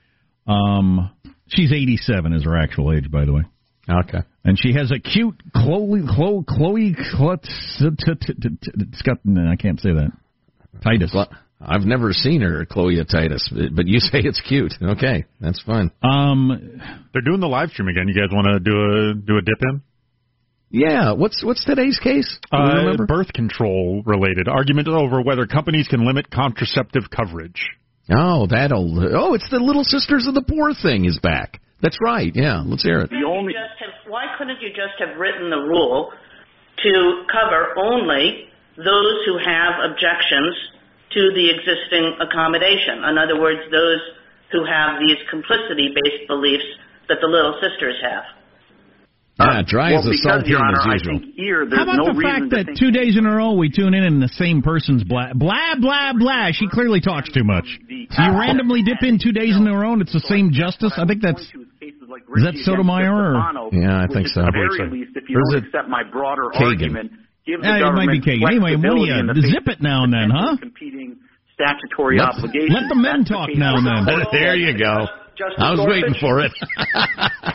Um, 0.46 1.10
she's 1.48 1.72
87 1.72 2.32
is 2.32 2.44
her 2.44 2.56
actual 2.56 2.92
age, 2.92 3.10
by 3.10 3.24
the 3.24 3.32
way, 3.32 3.42
Okay. 3.88 4.18
and 4.44 4.58
she 4.58 4.72
has 4.74 4.90
a 4.90 4.98
cute 4.98 5.40
Chloe 5.54 6.02
Chloe 6.08 6.44
Chloe. 6.46 6.94
Chloe 7.16 7.46
it's 7.80 9.02
got 9.02 9.18
I 9.26 9.56
can't 9.56 9.80
say 9.80 9.90
that. 9.92 10.12
Titus. 10.82 11.12
Well, 11.14 11.28
I've 11.60 11.82
never 11.82 12.12
seen 12.12 12.40
her, 12.40 12.64
Chloe 12.64 12.96
Titus, 13.04 13.52
but 13.74 13.86
you 13.86 14.00
say 14.00 14.20
it's 14.20 14.40
cute. 14.40 14.72
Okay, 14.82 15.24
that's 15.40 15.62
fine. 15.62 15.90
Um, 16.02 16.80
They're 17.12 17.22
doing 17.22 17.40
the 17.40 17.48
live 17.48 17.70
stream 17.70 17.88
again. 17.88 18.08
You 18.08 18.14
guys 18.14 18.30
want 18.32 18.46
to 18.46 18.60
do 18.60 18.72
a 18.72 19.14
do 19.14 19.36
a 19.36 19.42
dip 19.42 19.58
in? 19.62 19.82
Yeah, 20.70 21.12
what's 21.12 21.44
what's 21.44 21.64
today's 21.64 21.98
case? 21.98 22.38
Uh, 22.52 22.96
birth 23.06 23.32
control 23.32 24.02
related 24.06 24.46
argument 24.48 24.88
over 24.88 25.20
whether 25.20 25.46
companies 25.46 25.88
can 25.88 26.06
limit 26.06 26.30
contraceptive 26.30 27.10
coverage. 27.10 27.60
Oh, 28.08 28.46
that'll. 28.48 29.16
Oh, 29.16 29.34
it's 29.34 29.48
the 29.50 29.58
Little 29.58 29.84
Sisters 29.84 30.26
of 30.26 30.34
the 30.34 30.42
Poor 30.42 30.72
thing 30.74 31.04
is 31.04 31.18
back. 31.18 31.60
That's 31.82 31.98
right. 32.02 32.30
Yeah, 32.34 32.62
let's 32.64 32.82
hear 32.82 33.00
it. 33.00 33.10
Only 33.12 33.52
just 33.52 33.80
have, 33.80 34.10
why 34.10 34.26
couldn't 34.38 34.60
you 34.60 34.68
just 34.68 34.98
have 34.98 35.18
written 35.18 35.50
the 35.50 35.56
rule 35.56 36.12
to 36.82 37.24
cover 37.32 37.74
only 37.76 38.46
those 38.76 39.16
who 39.26 39.38
have 39.38 39.90
objections 39.90 40.54
to 41.12 41.20
the 41.34 41.46
existing 41.50 42.16
accommodation? 42.20 43.04
In 43.04 43.18
other 43.18 43.40
words, 43.40 43.60
those 43.70 44.00
who 44.52 44.64
have 44.66 44.98
these 45.00 45.18
complicity-based 45.30 46.26
beliefs 46.28 46.66
that 47.08 47.18
the 47.20 47.26
Little 47.28 47.54
Sisters 47.62 47.96
have. 48.02 48.24
Yeah, 49.40 49.62
dry 49.66 49.92
well, 49.92 50.00
as 50.00 50.06
a 50.06 50.10
because, 50.10 50.44
saltine 50.44 50.60
Honor, 50.60 50.80
as 50.80 50.86
I 50.86 50.92
usual. 51.00 51.18
think 51.18 51.34
here 51.34 51.64
how 51.72 51.84
about 51.88 51.96
no 51.96 52.12
the 52.12 52.20
fact 52.20 52.50
that 52.52 52.66
think 52.66 52.78
two 52.78 52.90
days 52.90 53.16
in 53.16 53.24
a 53.24 53.32
row 53.34 53.54
we 53.56 53.70
tune 53.72 53.94
in 53.94 54.04
and 54.04 54.20
the 54.20 54.28
same 54.36 54.60
person's 54.60 55.02
blah 55.02 55.32
blah 55.32 55.76
blah 55.80 56.12
blah? 56.12 56.52
She 56.52 56.68
clearly 56.68 57.00
talks 57.00 57.32
too 57.32 57.42
much. 57.42 57.64
So 58.10 58.20
you 58.22 58.36
randomly 58.38 58.82
dip 58.82 59.00
in 59.00 59.18
two 59.18 59.32
days 59.32 59.56
in 59.56 59.66
a 59.66 59.72
row 59.72 59.94
and 59.94 60.02
it's 60.02 60.12
the 60.12 60.20
same 60.28 60.52
justice. 60.52 60.92
I 60.98 61.06
think 61.06 61.22
that's 61.22 61.40
Is 61.40 62.44
that 62.44 62.52
Sotomayor 62.68 63.32
or- 63.32 63.70
Yeah, 63.72 64.04
I 64.04 64.06
think 64.12 64.28
so. 64.28 64.42
At 64.44 64.52
the 64.52 64.60
I 64.60 64.68
believe 64.68 64.76
very 64.76 64.90
so. 64.90 64.92
least, 64.92 65.16
if 65.16 65.24
you 65.30 65.40
don't 65.40 65.64
accept 65.64 65.88
my 65.88 66.02
broader 66.04 66.50
Kagan? 66.52 66.60
argument, 66.76 67.12
give 67.50 67.60
the 67.62 67.68
Yeah, 67.68 67.90
it 67.90 67.92
might 67.92 68.10
be 68.14 68.18
government 68.22 68.24
Kagan. 68.24 68.46
Anyway, 68.46 68.72
what 68.78 68.82
do 68.82 68.88
flexibility 68.88 69.10
you- 69.12 69.18
in 69.20 69.26
the 69.26 69.34
face 69.42 69.50
zip 69.52 69.66
it 69.68 69.80
now 69.82 70.04
and 70.04 70.12
then, 70.14 70.30
huh? 70.30 70.56
Competing 70.60 71.16
statutory 71.54 72.18
Let- 72.18 72.28
obligations. 72.38 72.70
let 72.72 72.88
the 72.88 72.94
men 72.94 73.20
That's 73.26 73.30
talk 73.30 73.48
case 73.50 73.58
now 73.58 73.76
and 73.76 73.84
then. 73.86 74.06
there 74.32 74.54
you 74.56 74.78
go. 74.78 75.06
Justice 75.36 75.56
I 75.58 75.70
was 75.72 75.80
waiting 75.88 76.14
for 76.20 76.40
it. 76.40 76.52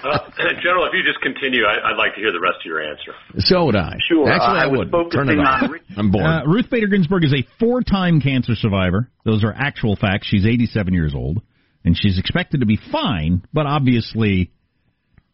Uh, 0.06 0.20
General, 0.62 0.86
if 0.86 0.94
you 0.94 1.02
just 1.04 1.20
continue, 1.22 1.64
I, 1.66 1.90
I'd 1.92 1.98
like 1.98 2.14
to 2.16 2.20
hear 2.22 2.32
the 2.32 2.40
rest 2.40 2.58
of 2.62 2.66
your 2.66 2.82
answer. 2.82 3.14
so 3.40 3.66
would 3.66 3.76
I. 3.76 3.98
Sure, 4.08 4.30
Actually, 4.30 4.60
uh, 4.60 4.62
I 4.62 4.64
I 4.64 4.68
was 4.68 4.80
would. 4.80 5.12
Turn 5.12 5.30
it 5.30 5.36
focusing 5.36 5.40
off. 5.40 5.64
on 5.64 5.80
I'm 5.98 6.12
bored. 6.12 6.26
Uh, 6.26 6.42
Ruth 6.46 6.70
Bader 6.70 6.88
Ginsburg 6.88 7.24
is 7.24 7.34
a 7.34 7.44
four-time 7.60 8.22
cancer 8.22 8.54
survivor. 8.56 9.10
Those 9.24 9.44
are 9.44 9.54
actual 9.54 9.96
facts. 9.96 10.28
She's 10.28 10.46
87 10.46 10.94
years 10.94 11.14
old, 11.16 11.42
and 11.84 11.98
she's 11.98 12.20
expected 12.20 12.60
to 12.60 12.66
be 12.68 12.78
fine. 12.92 13.44
But 13.54 13.66
obviously, 13.66 14.52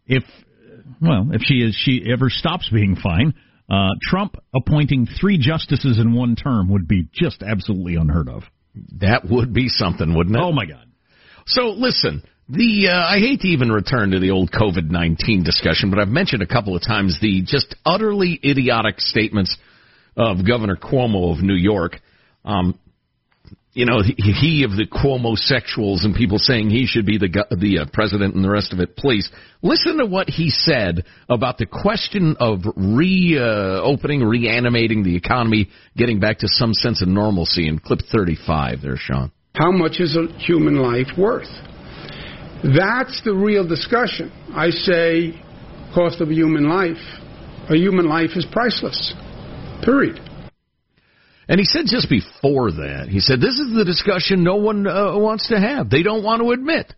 if 0.08 0.24
well, 1.02 1.30
if 1.34 1.42
she 1.44 1.56
is, 1.56 1.76
she 1.76 2.04
ever 2.12 2.30
stops 2.30 2.70
being 2.70 2.96
fine, 2.96 3.34
uh, 3.72 3.90
Trump 4.02 4.36
appointing 4.54 5.08
three 5.20 5.38
justices 5.38 5.98
in 5.98 6.14
one 6.14 6.36
term 6.36 6.70
would 6.70 6.88
be 6.88 7.08
just 7.14 7.42
absolutely 7.42 7.96
unheard 7.96 8.28
of. 8.28 8.44
that 9.00 9.24
would 9.30 9.54
be 9.54 9.70
something, 9.70 10.14
wouldn't 10.14 10.36
it? 10.36 10.42
Oh 10.42 10.52
my 10.52 10.66
God! 10.66 10.86
So 11.46 11.70
listen, 11.70 12.24
the 12.50 12.90
uh, 12.90 13.16
I 13.16 13.20
hate 13.20 13.40
to 13.42 13.48
even 13.48 13.72
return 13.72 14.12
to 14.12 14.20
the 14.20 14.32
old 14.32 14.52
COVID 14.52 14.90
nineteen 14.90 15.44
discussion, 15.44 15.90
but 15.90 16.00
I've 16.00 16.10
mentioned 16.10 16.42
a 16.42 16.48
couple 16.48 16.76
of 16.76 16.82
times 16.82 17.18
the 17.22 17.42
just 17.46 17.74
utterly 17.86 18.40
idiotic 18.44 19.00
statements 19.00 19.56
of 20.18 20.46
Governor 20.46 20.76
Cuomo 20.76 21.32
of 21.32 21.42
New 21.42 21.56
York. 21.56 21.94
Um, 22.44 22.78
you 23.74 23.86
know, 23.86 24.02
he, 24.04 24.64
of 24.64 24.72
the 24.72 24.86
Cuomo 24.86 25.38
sexuals 25.40 26.04
and 26.04 26.14
people 26.14 26.38
saying 26.38 26.70
he 26.70 26.86
should 26.86 27.06
be 27.06 27.18
the 27.18 27.30
the 27.52 27.80
uh, 27.80 27.86
president 27.94 28.36
and 28.36 28.44
the 28.44 28.50
rest 28.50 28.74
of 28.74 28.80
it. 28.80 28.98
Please 28.98 29.32
listen 29.62 29.98
to 29.98 30.06
what 30.06 30.28
he 30.30 30.50
said 30.50 31.06
about 31.30 31.58
the 31.58 31.66
question 31.66 32.36
of 32.40 32.60
reopening, 32.76 34.24
reanimating 34.24 35.04
the 35.04 35.16
economy, 35.16 35.70
getting 35.96 36.20
back 36.20 36.40
to 36.40 36.48
some 36.50 36.74
sense 36.74 37.02
of 37.02 37.08
normalcy. 37.08 37.68
In 37.68 37.80
clip 37.80 38.02
thirty 38.12 38.36
five, 38.36 38.82
there, 38.82 38.98
Sean. 38.98 39.32
How 39.56 39.72
much 39.72 40.00
is 40.00 40.18
a 40.18 40.28
human 40.38 40.76
life 40.76 41.08
worth? 41.18 41.50
That's 42.64 43.22
the 43.24 43.34
real 43.34 43.68
discussion. 43.68 44.32
I 44.54 44.70
say, 44.70 45.42
cost 45.96 46.22
of 46.22 46.30
a 46.30 46.34
human 46.34 46.70
life. 46.70 47.02
A 47.70 47.76
human 47.76 48.08
life 48.08 48.32
is 48.36 48.46
priceless. 48.52 49.14
Period. 49.84 50.20
And 51.52 51.60
he 51.60 51.66
said 51.66 51.84
just 51.86 52.10
before 52.10 52.72
that, 52.72 53.08
he 53.10 53.20
said, 53.20 53.42
this 53.42 53.60
is 53.60 53.76
the 53.76 53.84
discussion 53.84 54.42
no 54.42 54.56
one 54.56 54.88
uh, 54.88 55.18
wants 55.18 55.50
to 55.50 55.60
have. 55.60 55.90
They 55.90 56.02
don't 56.02 56.24
want 56.24 56.42
to 56.42 56.52
admit. 56.52 56.94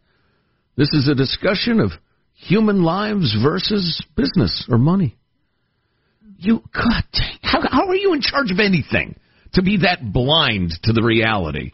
This 0.78 0.94
is 0.94 1.08
a 1.08 1.16
discussion 1.16 1.80
of 1.80 1.90
human 2.36 2.84
lives 2.84 3.36
versus 3.42 4.06
business 4.16 4.68
or 4.70 4.78
money. 4.78 5.18
You, 6.38 6.62
God, 6.72 7.04
how, 7.42 7.62
how 7.68 7.88
are 7.88 7.96
you 7.96 8.14
in 8.14 8.22
charge 8.22 8.52
of 8.52 8.60
anything 8.60 9.20
to 9.54 9.64
be 9.64 9.78
that 9.78 10.14
blind 10.14 10.74
to 10.84 10.94
the 10.94 11.02
reality? 11.02 11.72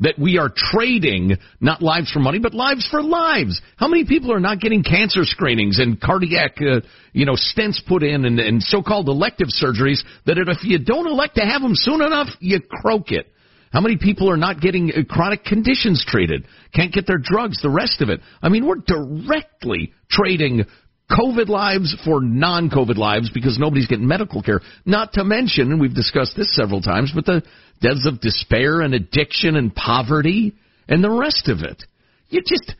That 0.00 0.18
we 0.18 0.38
are 0.38 0.50
trading 0.54 1.36
not 1.60 1.80
lives 1.80 2.10
for 2.10 2.18
money, 2.18 2.38
but 2.38 2.54
lives 2.54 2.86
for 2.90 3.02
lives. 3.02 3.60
How 3.76 3.88
many 3.88 4.04
people 4.04 4.32
are 4.32 4.40
not 4.40 4.58
getting 4.58 4.82
cancer 4.82 5.22
screenings 5.22 5.78
and 5.78 6.00
cardiac, 6.00 6.56
uh, 6.60 6.80
you 7.12 7.24
know, 7.24 7.34
stents 7.34 7.78
put 7.86 8.02
in 8.02 8.24
and, 8.24 8.40
and 8.40 8.62
so-called 8.62 9.08
elective 9.08 9.48
surgeries 9.48 10.02
that 10.26 10.38
if 10.38 10.64
you 10.64 10.78
don't 10.78 11.06
elect 11.06 11.36
to 11.36 11.42
have 11.42 11.62
them 11.62 11.74
soon 11.74 12.02
enough, 12.02 12.28
you 12.40 12.60
croak 12.60 13.12
it. 13.12 13.32
How 13.72 13.80
many 13.80 13.96
people 13.96 14.30
are 14.30 14.36
not 14.36 14.60
getting 14.60 14.90
uh, 14.90 15.02
chronic 15.08 15.44
conditions 15.44 16.04
treated? 16.06 16.46
Can't 16.74 16.92
get 16.92 17.06
their 17.06 17.18
drugs, 17.18 17.62
the 17.62 17.70
rest 17.70 18.02
of 18.02 18.10
it. 18.10 18.20
I 18.42 18.50
mean, 18.50 18.66
we're 18.66 18.82
directly 18.86 19.94
trading 20.10 20.64
COVID 21.12 21.48
lives 21.48 21.96
for 22.04 22.20
non 22.20 22.70
COVID 22.70 22.96
lives 22.96 23.30
because 23.30 23.58
nobody's 23.58 23.86
getting 23.86 24.06
medical 24.06 24.42
care. 24.42 24.60
Not 24.84 25.12
to 25.14 25.24
mention, 25.24 25.70
and 25.70 25.80
we've 25.80 25.94
discussed 25.94 26.36
this 26.36 26.54
several 26.54 26.80
times, 26.80 27.12
but 27.14 27.26
the 27.26 27.42
deaths 27.80 28.06
of 28.06 28.20
despair 28.20 28.80
and 28.80 28.94
addiction 28.94 29.56
and 29.56 29.74
poverty 29.74 30.54
and 30.88 31.04
the 31.04 31.10
rest 31.10 31.48
of 31.48 31.60
it. 31.60 31.82
You 32.28 32.40
just, 32.46 32.74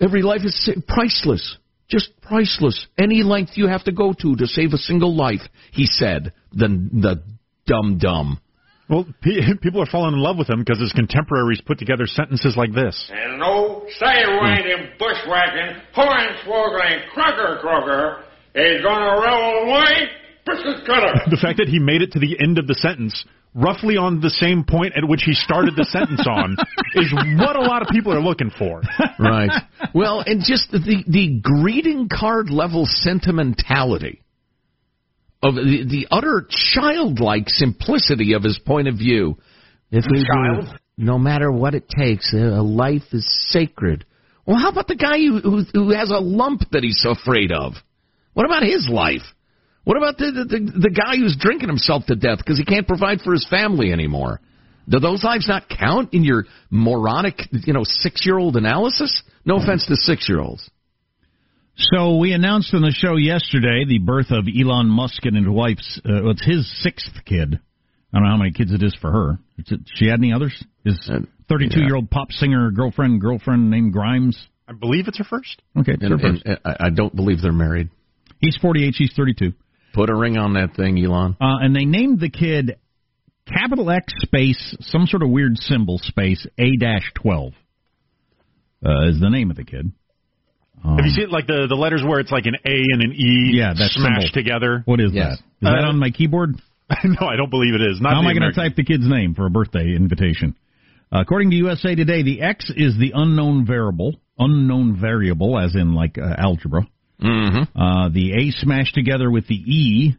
every 0.00 0.22
life 0.22 0.40
is 0.44 0.70
priceless. 0.88 1.56
Just 1.88 2.20
priceless. 2.22 2.86
Any 2.98 3.22
length 3.22 3.52
you 3.54 3.68
have 3.68 3.84
to 3.84 3.92
go 3.92 4.12
to 4.12 4.36
to 4.36 4.46
save 4.46 4.72
a 4.72 4.78
single 4.78 5.14
life, 5.14 5.42
he 5.72 5.86
said. 5.86 6.32
The, 6.52 6.68
the 6.68 7.22
dumb 7.66 7.98
dumb. 7.98 8.40
Well, 8.92 9.06
people 9.62 9.80
are 9.80 9.86
falling 9.86 10.12
in 10.12 10.20
love 10.20 10.36
with 10.36 10.50
him 10.50 10.60
because 10.60 10.78
his 10.78 10.92
contemporaries 10.92 11.62
put 11.64 11.78
together 11.78 12.06
sentences 12.06 12.56
like 12.58 12.74
this. 12.74 13.10
And 13.10 13.38
no 13.38 13.86
sidewinding, 14.00 14.92
hmm. 14.92 14.98
bushwhacking, 14.98 15.80
hornswoggling, 15.96 17.08
crocker 17.14 17.58
crocker 17.62 18.24
is 18.54 18.82
gonna 18.82 19.18
roll 19.18 19.70
away 19.70 20.08
biscuit 20.44 20.86
cutter. 20.86 21.14
The 21.30 21.38
fact 21.40 21.56
that 21.58 21.68
he 21.68 21.78
made 21.78 22.02
it 22.02 22.12
to 22.12 22.18
the 22.18 22.36
end 22.38 22.58
of 22.58 22.66
the 22.66 22.74
sentence, 22.74 23.24
roughly 23.54 23.96
on 23.96 24.20
the 24.20 24.28
same 24.28 24.62
point 24.62 24.92
at 24.94 25.08
which 25.08 25.22
he 25.24 25.32
started 25.32 25.74
the 25.74 25.84
sentence 25.84 26.26
on, 26.28 26.56
is 26.94 27.10
what 27.38 27.56
a 27.56 27.62
lot 27.62 27.80
of 27.80 27.88
people 27.88 28.12
are 28.12 28.20
looking 28.20 28.50
for. 28.58 28.82
right. 29.18 29.62
Well, 29.94 30.22
and 30.26 30.42
just 30.44 30.70
the 30.70 31.04
the 31.08 31.40
greeting 31.40 32.08
card 32.12 32.50
level 32.50 32.84
sentimentality 32.84 34.20
of 35.42 35.54
the, 35.54 35.84
the 35.88 36.06
utter 36.10 36.46
childlike 36.48 37.48
simplicity 37.48 38.34
of 38.34 38.42
his 38.42 38.58
point 38.64 38.88
of 38.88 38.96
view. 38.96 39.38
If 39.90 40.04
we 40.10 40.24
Child? 40.24 40.78
No 40.96 41.18
matter 41.18 41.50
what 41.50 41.74
it 41.74 41.88
takes, 41.88 42.32
a 42.32 42.62
life 42.62 43.02
is 43.12 43.26
sacred. 43.50 44.04
Well, 44.46 44.56
how 44.56 44.70
about 44.70 44.88
the 44.88 44.96
guy 44.96 45.18
who, 45.18 45.40
who, 45.40 45.62
who 45.72 45.90
has 45.90 46.10
a 46.10 46.18
lump 46.18 46.62
that 46.72 46.82
he's 46.82 47.00
so 47.02 47.10
afraid 47.10 47.52
of? 47.52 47.74
What 48.34 48.46
about 48.46 48.62
his 48.62 48.88
life? 48.90 49.22
What 49.84 49.96
about 49.96 50.16
the, 50.18 50.30
the, 50.32 50.44
the, 50.44 50.78
the 50.80 50.90
guy 50.90 51.16
who's 51.16 51.36
drinking 51.38 51.68
himself 51.68 52.06
to 52.06 52.14
death 52.14 52.38
because 52.38 52.58
he 52.58 52.64
can't 52.64 52.86
provide 52.86 53.20
for 53.20 53.32
his 53.32 53.46
family 53.48 53.92
anymore? 53.92 54.40
Do 54.88 54.98
those 54.98 55.22
lives 55.22 55.48
not 55.48 55.68
count 55.68 56.12
in 56.12 56.24
your 56.24 56.44
moronic, 56.70 57.40
you 57.50 57.72
know, 57.72 57.84
six 57.84 58.24
year 58.26 58.38
old 58.38 58.56
analysis? 58.56 59.22
No 59.44 59.56
offense 59.56 59.86
to 59.86 59.96
six 59.96 60.28
year 60.28 60.40
olds. 60.40 60.68
So 61.76 62.16
we 62.18 62.32
announced 62.32 62.74
on 62.74 62.82
the 62.82 62.90
show 62.92 63.16
yesterday 63.16 63.84
the 63.86 63.98
birth 63.98 64.30
of 64.30 64.44
Elon 64.46 64.88
Musk 64.88 65.24
and 65.24 65.36
his 65.36 65.46
wife's. 65.48 66.00
Uh, 66.04 66.28
it's 66.30 66.44
his 66.44 66.70
sixth 66.82 67.24
kid. 67.24 67.58
I 68.12 68.18
don't 68.18 68.24
know 68.24 68.30
how 68.30 68.36
many 68.36 68.52
kids 68.52 68.72
it 68.72 68.82
is 68.82 68.94
for 69.00 69.10
her. 69.10 69.38
Is 69.58 69.72
it, 69.72 69.80
she 69.94 70.06
had 70.06 70.18
any 70.18 70.32
others? 70.32 70.52
His 70.84 70.98
Uh, 71.10 71.20
32 71.48 71.80
year 71.80 71.96
old 71.96 72.10
pop 72.10 72.30
singer 72.30 72.70
girlfriend 72.70 73.20
girlfriend 73.20 73.70
named 73.70 73.92
Grimes. 73.92 74.38
I 74.68 74.72
believe 74.74 75.08
it's 75.08 75.18
her 75.18 75.24
first. 75.24 75.62
Okay, 75.78 75.92
it's 75.92 76.02
her 76.02 76.18
first. 76.18 76.42
and 76.44 76.58
I 76.64 76.76
I 76.86 76.90
don't 76.90 77.14
believe 77.14 77.40
they're 77.42 77.52
married. 77.52 77.88
He's 78.38 78.56
48. 78.56 78.94
She's 78.94 79.12
32. 79.16 79.52
Put 79.94 80.10
a 80.10 80.14
ring 80.14 80.36
on 80.36 80.54
that 80.54 80.74
thing, 80.76 81.02
Elon. 81.02 81.36
Uh, 81.40 81.58
and 81.60 81.74
they 81.74 81.84
named 81.84 82.20
the 82.20 82.30
kid 82.30 82.76
capital 83.46 83.90
X 83.90 84.12
space 84.22 84.76
some 84.80 85.06
sort 85.06 85.22
of 85.22 85.30
weird 85.30 85.56
symbol 85.58 85.98
space 85.98 86.46
A 86.58 86.76
dash 86.76 87.10
12 87.14 87.52
uh, 88.84 89.08
is 89.08 89.20
the 89.20 89.30
name 89.30 89.50
of 89.50 89.56
the 89.56 89.64
kid. 89.64 89.92
Um, 90.84 90.96
Have 90.96 91.04
you 91.06 91.12
seen 91.12 91.30
like 91.30 91.46
the 91.46 91.66
the 91.68 91.76
letters 91.76 92.02
where 92.02 92.18
it's 92.20 92.32
like 92.32 92.46
an 92.46 92.56
A 92.66 92.76
and 92.92 93.02
an 93.02 93.12
E 93.12 93.52
Yeah, 93.54 93.72
that 93.74 93.90
smashed 93.92 94.32
symbol. 94.34 94.42
together? 94.42 94.82
What 94.84 95.00
is 95.00 95.12
Yes. 95.12 95.38
that? 95.60 95.68
Is 95.68 95.74
that 95.74 95.84
Uh, 95.84 95.88
on 95.88 95.98
my 95.98 96.10
keyboard? 96.10 96.56
no, 97.04 97.26
I 97.26 97.36
don't 97.36 97.50
believe 97.50 97.74
it 97.74 97.80
is. 97.82 98.00
Not 98.00 98.14
How 98.14 98.18
am 98.20 98.26
I 98.26 98.34
going 98.34 98.50
to 98.50 98.52
type 98.52 98.74
the 98.76 98.84
kid's 98.84 99.06
name 99.08 99.34
for 99.34 99.46
a 99.46 99.50
birthday 99.50 99.94
invitation? 99.94 100.54
Uh, 101.10 101.20
according 101.20 101.50
to 101.50 101.56
USA 101.56 101.94
Today, 101.94 102.22
the 102.22 102.40
X 102.42 102.70
is 102.74 102.96
the 102.98 103.12
unknown 103.14 103.64
variable, 103.66 104.16
unknown 104.38 104.96
variable, 105.00 105.58
as 105.58 105.74
in 105.74 105.94
like 105.94 106.18
uh, 106.18 106.34
algebra. 106.36 106.86
Mm-hmm. 107.22 107.80
Uh, 107.80 108.08
the 108.08 108.32
A 108.32 108.50
smashed 108.50 108.94
together 108.94 109.30
with 109.30 109.46
the 109.46 109.54
E 109.54 110.16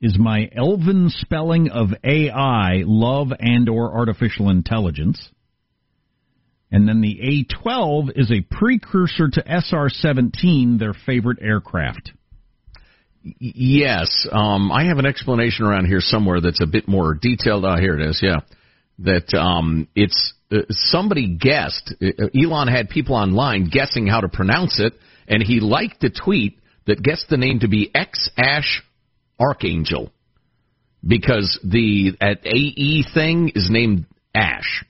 is 0.00 0.18
my 0.18 0.48
elven 0.54 1.10
spelling 1.10 1.68
of 1.70 1.88
AI, 2.02 2.82
love 2.86 3.28
and 3.38 3.68
or 3.68 3.92
artificial 3.96 4.48
intelligence. 4.50 5.28
And 6.74 6.88
then 6.88 7.00
the 7.00 7.46
A12 7.54 8.18
is 8.18 8.32
a 8.32 8.40
precursor 8.40 9.28
to 9.28 9.40
SR-17, 9.46 10.80
their 10.80 10.92
favorite 10.92 11.38
aircraft. 11.40 12.10
Yes, 13.22 14.26
um, 14.32 14.72
I 14.72 14.86
have 14.86 14.98
an 14.98 15.06
explanation 15.06 15.66
around 15.66 15.86
here 15.86 16.00
somewhere 16.00 16.40
that's 16.40 16.60
a 16.60 16.66
bit 16.66 16.88
more 16.88 17.14
detailed. 17.14 17.64
Ah, 17.64 17.76
here 17.76 17.96
it 17.96 18.04
is. 18.10 18.18
Yeah, 18.20 18.40
that 18.98 19.32
um, 19.38 19.86
it's 19.94 20.34
uh, 20.50 20.62
somebody 20.70 21.36
guessed. 21.36 21.94
Uh, 22.02 22.26
Elon 22.36 22.66
had 22.66 22.88
people 22.88 23.14
online 23.14 23.70
guessing 23.70 24.08
how 24.08 24.20
to 24.22 24.28
pronounce 24.28 24.80
it, 24.80 24.94
and 25.28 25.44
he 25.44 25.60
liked 25.60 26.00
the 26.00 26.10
tweet 26.10 26.58
that 26.88 27.04
guessed 27.04 27.26
the 27.30 27.36
name 27.36 27.60
to 27.60 27.68
be 27.68 27.88
X 27.94 28.28
Ash 28.36 28.82
Archangel 29.38 30.10
because 31.06 31.56
the 31.62 32.16
at 32.20 32.44
AE 32.44 33.04
thing 33.14 33.52
is 33.54 33.70
named 33.70 34.06
Ash. 34.34 34.84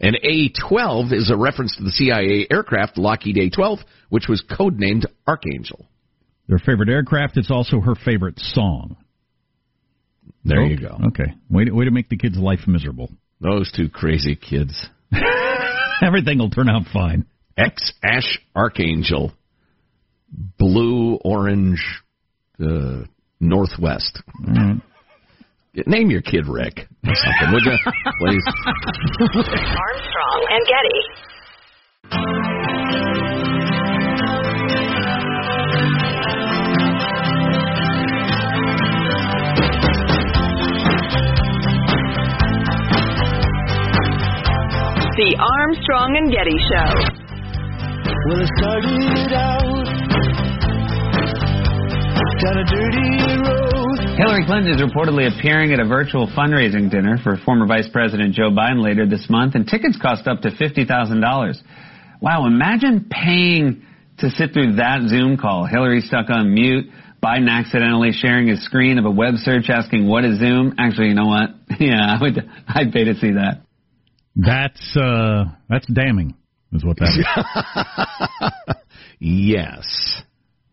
And 0.00 0.16
A12 0.22 1.12
is 1.12 1.30
a 1.30 1.36
reference 1.36 1.74
to 1.76 1.82
the 1.84 1.90
CIA 1.90 2.46
aircraft 2.50 2.98
Lockheed 2.98 3.36
A12, 3.36 3.78
which 4.10 4.26
was 4.28 4.44
codenamed 4.50 5.06
Archangel. 5.26 5.86
Their 6.48 6.58
favorite 6.58 6.88
aircraft. 6.88 7.36
It's 7.38 7.50
also 7.50 7.80
her 7.80 7.94
favorite 7.94 8.38
song. 8.38 8.96
There 10.44 10.60
Oh, 10.60 10.66
you 10.66 10.78
go. 10.78 10.98
Okay. 11.08 11.34
Way 11.50 11.64
to, 11.64 11.72
way 11.72 11.86
to 11.86 11.90
make 11.90 12.08
the 12.08 12.16
kid's 12.16 12.36
life 12.36 12.60
miserable. 12.66 13.10
Those 13.40 13.72
two 13.74 13.88
crazy 13.88 14.36
kids. 14.36 14.86
Everything 16.02 16.38
will 16.38 16.50
turn 16.50 16.68
out 16.68 16.82
fine. 16.92 17.24
X 17.56 17.92
Ash 18.04 18.38
Archangel. 18.54 19.32
Blue, 20.58 21.14
orange, 21.24 21.82
uh, 22.60 23.02
northwest. 23.40 24.22
Name 25.84 26.10
your 26.10 26.22
kid 26.22 26.46
Rick 26.48 26.88
or 27.06 27.14
something, 27.14 27.52
would 27.52 27.62
you? 27.64 27.76
Please. 28.20 28.42
Armstrong 29.76 30.46
and 30.48 30.66
Getty. 30.66 31.00
The 45.16 45.36
Armstrong 45.38 46.16
and 46.16 46.32
Getty 46.32 46.58
Show. 46.68 46.90
Well, 48.28 48.40
it 48.40 48.48
started 48.56 49.32
out 49.34 49.86
down 52.42 52.58
a 52.58 52.64
dirty 52.64 53.40
road. 53.42 53.75
Hillary 54.16 54.46
Clinton 54.46 54.72
is 54.72 54.80
reportedly 54.80 55.28
appearing 55.28 55.72
at 55.72 55.80
a 55.80 55.84
virtual 55.84 56.26
fundraising 56.26 56.90
dinner 56.90 57.18
for 57.22 57.36
former 57.44 57.66
Vice 57.66 57.88
President 57.92 58.32
Joe 58.34 58.50
Biden 58.50 58.82
later 58.82 59.06
this 59.06 59.26
month, 59.28 59.54
and 59.54 59.68
tickets 59.68 59.98
cost 60.00 60.26
up 60.26 60.40
to 60.40 60.50
$50,000. 60.50 61.54
Wow, 62.22 62.46
imagine 62.46 63.08
paying 63.10 63.84
to 64.18 64.30
sit 64.30 64.54
through 64.54 64.76
that 64.76 65.02
Zoom 65.08 65.36
call. 65.36 65.66
Hillary 65.66 66.00
stuck 66.00 66.30
on 66.30 66.54
mute, 66.54 66.86
Biden 67.22 67.50
accidentally 67.50 68.12
sharing 68.12 68.48
his 68.48 68.64
screen 68.64 68.98
of 68.98 69.04
a 69.04 69.10
web 69.10 69.34
search 69.36 69.68
asking, 69.68 70.06
what 70.06 70.24
is 70.24 70.38
Zoom? 70.38 70.74
Actually, 70.78 71.08
you 71.08 71.14
know 71.14 71.26
what? 71.26 71.50
Yeah, 71.78 72.00
I 72.00 72.16
would, 72.18 72.38
I'd 72.68 72.92
pay 72.92 73.04
to 73.04 73.14
see 73.16 73.32
that. 73.32 73.60
That's 74.34 74.96
uh, 74.96 75.44
that's 75.68 75.86
damning, 75.92 76.34
is 76.72 76.82
what 76.82 76.96
that 76.98 77.10
is. 78.70 78.74
yes. 79.18 80.22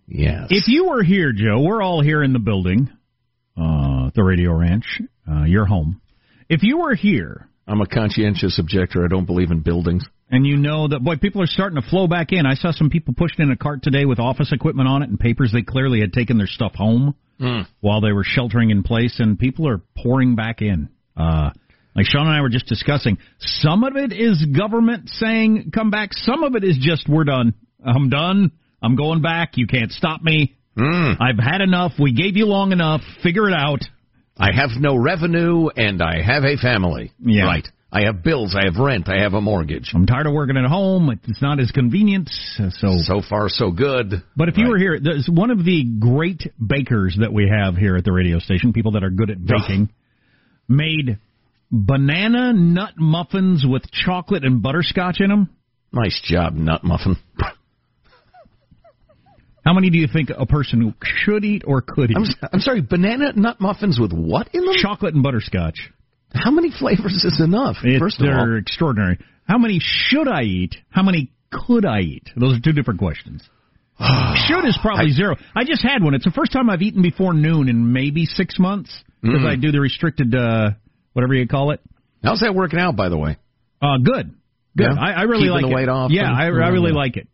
Yes. 0.08 0.48
if 0.50 0.68
you 0.68 0.86
were 0.88 1.04
here, 1.04 1.34
Joe, 1.34 1.62
we're 1.62 1.82
all 1.82 2.02
here 2.02 2.24
in 2.24 2.32
the 2.32 2.40
building, 2.40 2.90
uh, 3.58 4.10
the 4.16 4.24
Radio 4.24 4.54
Ranch, 4.54 5.02
uh, 5.30 5.44
your 5.44 5.66
home. 5.66 6.02
If 6.50 6.64
you 6.64 6.80
were 6.80 6.96
here 6.96 7.50
I'm 7.68 7.82
a 7.82 7.88
conscientious 7.88 8.60
objector. 8.60 9.06
I 9.06 9.08
don't 9.08 9.26
believe 9.26 9.52
in 9.52 9.62
buildings. 9.62 10.04
and 10.30 10.46
you 10.46 10.58
know 10.58 10.88
that 10.88 11.04
boy, 11.04 11.16
people 11.18 11.42
are 11.42 11.48
starting 11.48 11.82
to 11.82 11.88
flow 11.88 12.08
back 12.08 12.32
in. 12.32 12.46
I 12.46 12.56
saw 12.56 12.72
some 12.72 12.90
people 12.90 13.14
pushing 13.16 13.46
in 13.46 13.52
a 13.52 13.56
cart 13.56 13.84
today 13.84 14.06
with 14.06 14.20
office 14.20 14.52
equipment 14.52 14.90
on 14.90 15.04
it 15.04 15.10
and 15.10 15.20
papers. 15.20 15.52
They 15.54 15.62
clearly 15.62 16.02
had 16.02 16.12
taken 16.12 16.38
their 16.38 16.48
stuff 16.48 16.74
home 16.76 17.16
while 17.80 18.02
they 18.02 18.12
were 18.12 18.24
sheltering 18.26 18.70
in 18.70 18.84
place, 18.84 19.20
and 19.20 19.40
people 19.40 19.68
are 19.68 19.82
pouring 19.98 20.36
back 20.36 20.62
in. 20.62 20.90
Uh, 21.16 21.52
like 21.96 22.06
Sean 22.06 22.28
and 22.28 22.36
I 22.36 22.42
were 22.42 22.50
just 22.50 22.66
discussing, 22.66 23.18
some 23.40 23.84
of 23.84 23.96
it 23.96 24.12
is 24.12 24.46
government 24.46 25.10
saying 25.10 25.72
come 25.74 25.92
back. 25.92 26.10
Some 26.14 26.44
of 26.44 26.56
it 26.56 26.64
is 26.64 26.78
just 26.82 27.08
we're 27.08 27.24
done. 27.24 27.54
I'm 27.86 28.10
done. 28.10 28.52
I'm 28.82 28.96
going 28.96 29.22
back. 29.22 29.52
You 29.56 29.68
can't 29.68 29.92
stop 29.92 30.22
me. 30.22 30.56
Mm. 30.78 31.18
I've 31.20 31.38
had 31.44 31.62
enough. 31.62 31.94
We 32.00 32.14
gave 32.14 32.36
you 32.38 32.46
long 32.46 32.72
enough. 32.72 33.02
Figure 33.22 33.48
it 33.48 33.54
out. 33.54 33.80
I 34.38 34.50
have 34.56 34.72
no 34.80 34.96
revenue 34.96 35.68
and 35.76 36.02
I 36.02 36.22
have 36.24 36.44
a 36.44 36.58
family. 36.58 37.12
Yeah. 37.20 37.46
Right. 37.46 37.68
I 37.92 38.06
have 38.06 38.24
bills. 38.24 38.56
I 38.60 38.66
have 38.66 38.78
rent. 38.84 39.08
I 39.08 39.22
have 39.22 39.34
a 39.36 39.42
mortgage. 39.42 39.92
I'm 39.94 40.08
tired 40.08 40.26
of 40.26 40.34
working 40.34 40.58
at 40.58 40.66
home. 40.68 41.12
It's 41.28 41.42
not 41.44 41.60
as 41.60 41.70
convenient. 41.70 42.28
Uh, 42.60 42.72
so, 42.72 42.98
So 43.04 43.22
far, 43.22 43.50
so 43.50 43.70
good. 43.70 44.24
but 44.36 44.50
if 44.50 44.58
you 44.58 44.70
were 44.70 44.80
here, 44.80 45.00
there's 45.00 45.30
one 45.32 45.52
of 45.52 45.64
the 45.64 45.84
great 46.00 46.42
bakers 46.66 47.16
that 47.22 47.32
we 47.32 47.48
have 47.48 47.76
here 47.76 47.96
at 47.96 48.04
the 48.04 48.12
radio 48.12 48.40
station, 48.40 48.74
people 48.74 48.94
that 48.94 49.04
are 49.04 49.12
good 49.12 49.30
at 49.30 49.46
baking, 49.46 49.90
made 50.68 51.20
banana 51.72 52.52
nut 52.54 52.94
muffins 52.98 53.64
with 53.68 53.84
chocolate 53.92 54.44
and 54.44 54.64
butterscotch 54.64 55.20
in 55.22 55.30
them. 55.30 55.50
Nice 55.92 56.20
job, 56.24 56.56
nut 56.56 56.84
muffin. 56.84 57.18
How 59.66 59.74
many 59.74 59.90
do 59.90 59.98
you 59.98 60.08
think 60.12 60.30
a 60.36 60.46
person 60.46 60.94
should 61.04 61.46
eat 61.46 61.64
or 61.66 61.82
could 61.82 62.12
eat? 62.12 62.18
I'm, 62.18 62.50
I'm 62.54 62.60
sorry, 62.60 62.82
banana 62.82 63.32
nut 63.34 63.62
muffins 63.62 63.98
with 64.00 64.12
what 64.12 64.50
in 64.54 64.66
them? 64.66 64.74
Chocolate 64.78 65.14
and 65.14 65.24
butterscotch. 65.24 65.90
How 66.34 66.52
many 66.52 66.70
flavors 66.72 67.24
is 67.24 67.40
enough? 67.40 67.78
It's, 67.84 68.00
First 68.00 68.20
of 68.20 68.28
all, 68.28 68.34
they're 68.46 68.58
extraordinary. 68.58 69.20
How 69.48 69.58
many 69.58 69.80
should 69.82 70.28
I 70.28 70.42
eat? 70.44 70.76
How 70.90 71.04
many 71.04 71.32
could 71.52 71.86
I 71.86 72.00
eat? 72.02 72.30
Those 72.36 72.58
are 72.58 72.60
two 72.62 72.74
different 72.74 73.00
questions. 73.00 73.42
should 74.00 74.66
is 74.66 74.78
probably 74.82 75.12
zero. 75.12 75.36
I 75.56 75.64
just 75.64 75.84
had 75.84 76.04
one. 76.04 76.14
It's 76.16 76.26
the 76.26 76.32
first 76.32 76.52
time 76.52 76.70
I've 76.70 76.82
eaten 76.82 77.02
before 77.02 77.34
noon 77.34 77.70
in 77.70 77.94
maybe 77.94 78.26
six 78.26 78.58
months 78.60 78.92
because 79.22 79.40
Mm. 79.42 79.50
I 79.50 79.56
do 79.56 79.72
the 79.72 79.80
restricted, 79.80 80.36
uh, 80.36 80.72
whatever 81.14 81.34
you 81.36 81.48
call 81.48 81.72
it. 81.72 81.80
how's 82.24 82.40
that 82.42 82.54
working 82.56 82.80
out, 82.80 82.96
by 82.98 83.08
the 83.10 83.18
way? 83.18 83.38
Uh, 83.82 83.98
good. 84.04 84.34
Good. 84.76 84.88
Yeah? 84.92 85.00
I, 85.00 85.12
I 85.12 85.22
really 85.24 85.44
Keeping 85.44 85.52
like 85.52 85.62
the 85.66 85.70
it. 85.72 85.76
weight 85.76 85.90
off 85.90 86.12
Yeah, 86.12 86.28
and- 86.28 86.36
I, 86.36 86.44
I 86.46 86.68
really 86.70 86.90
Yeah. 86.92 86.98
like 86.98 87.16
it. 87.18 87.28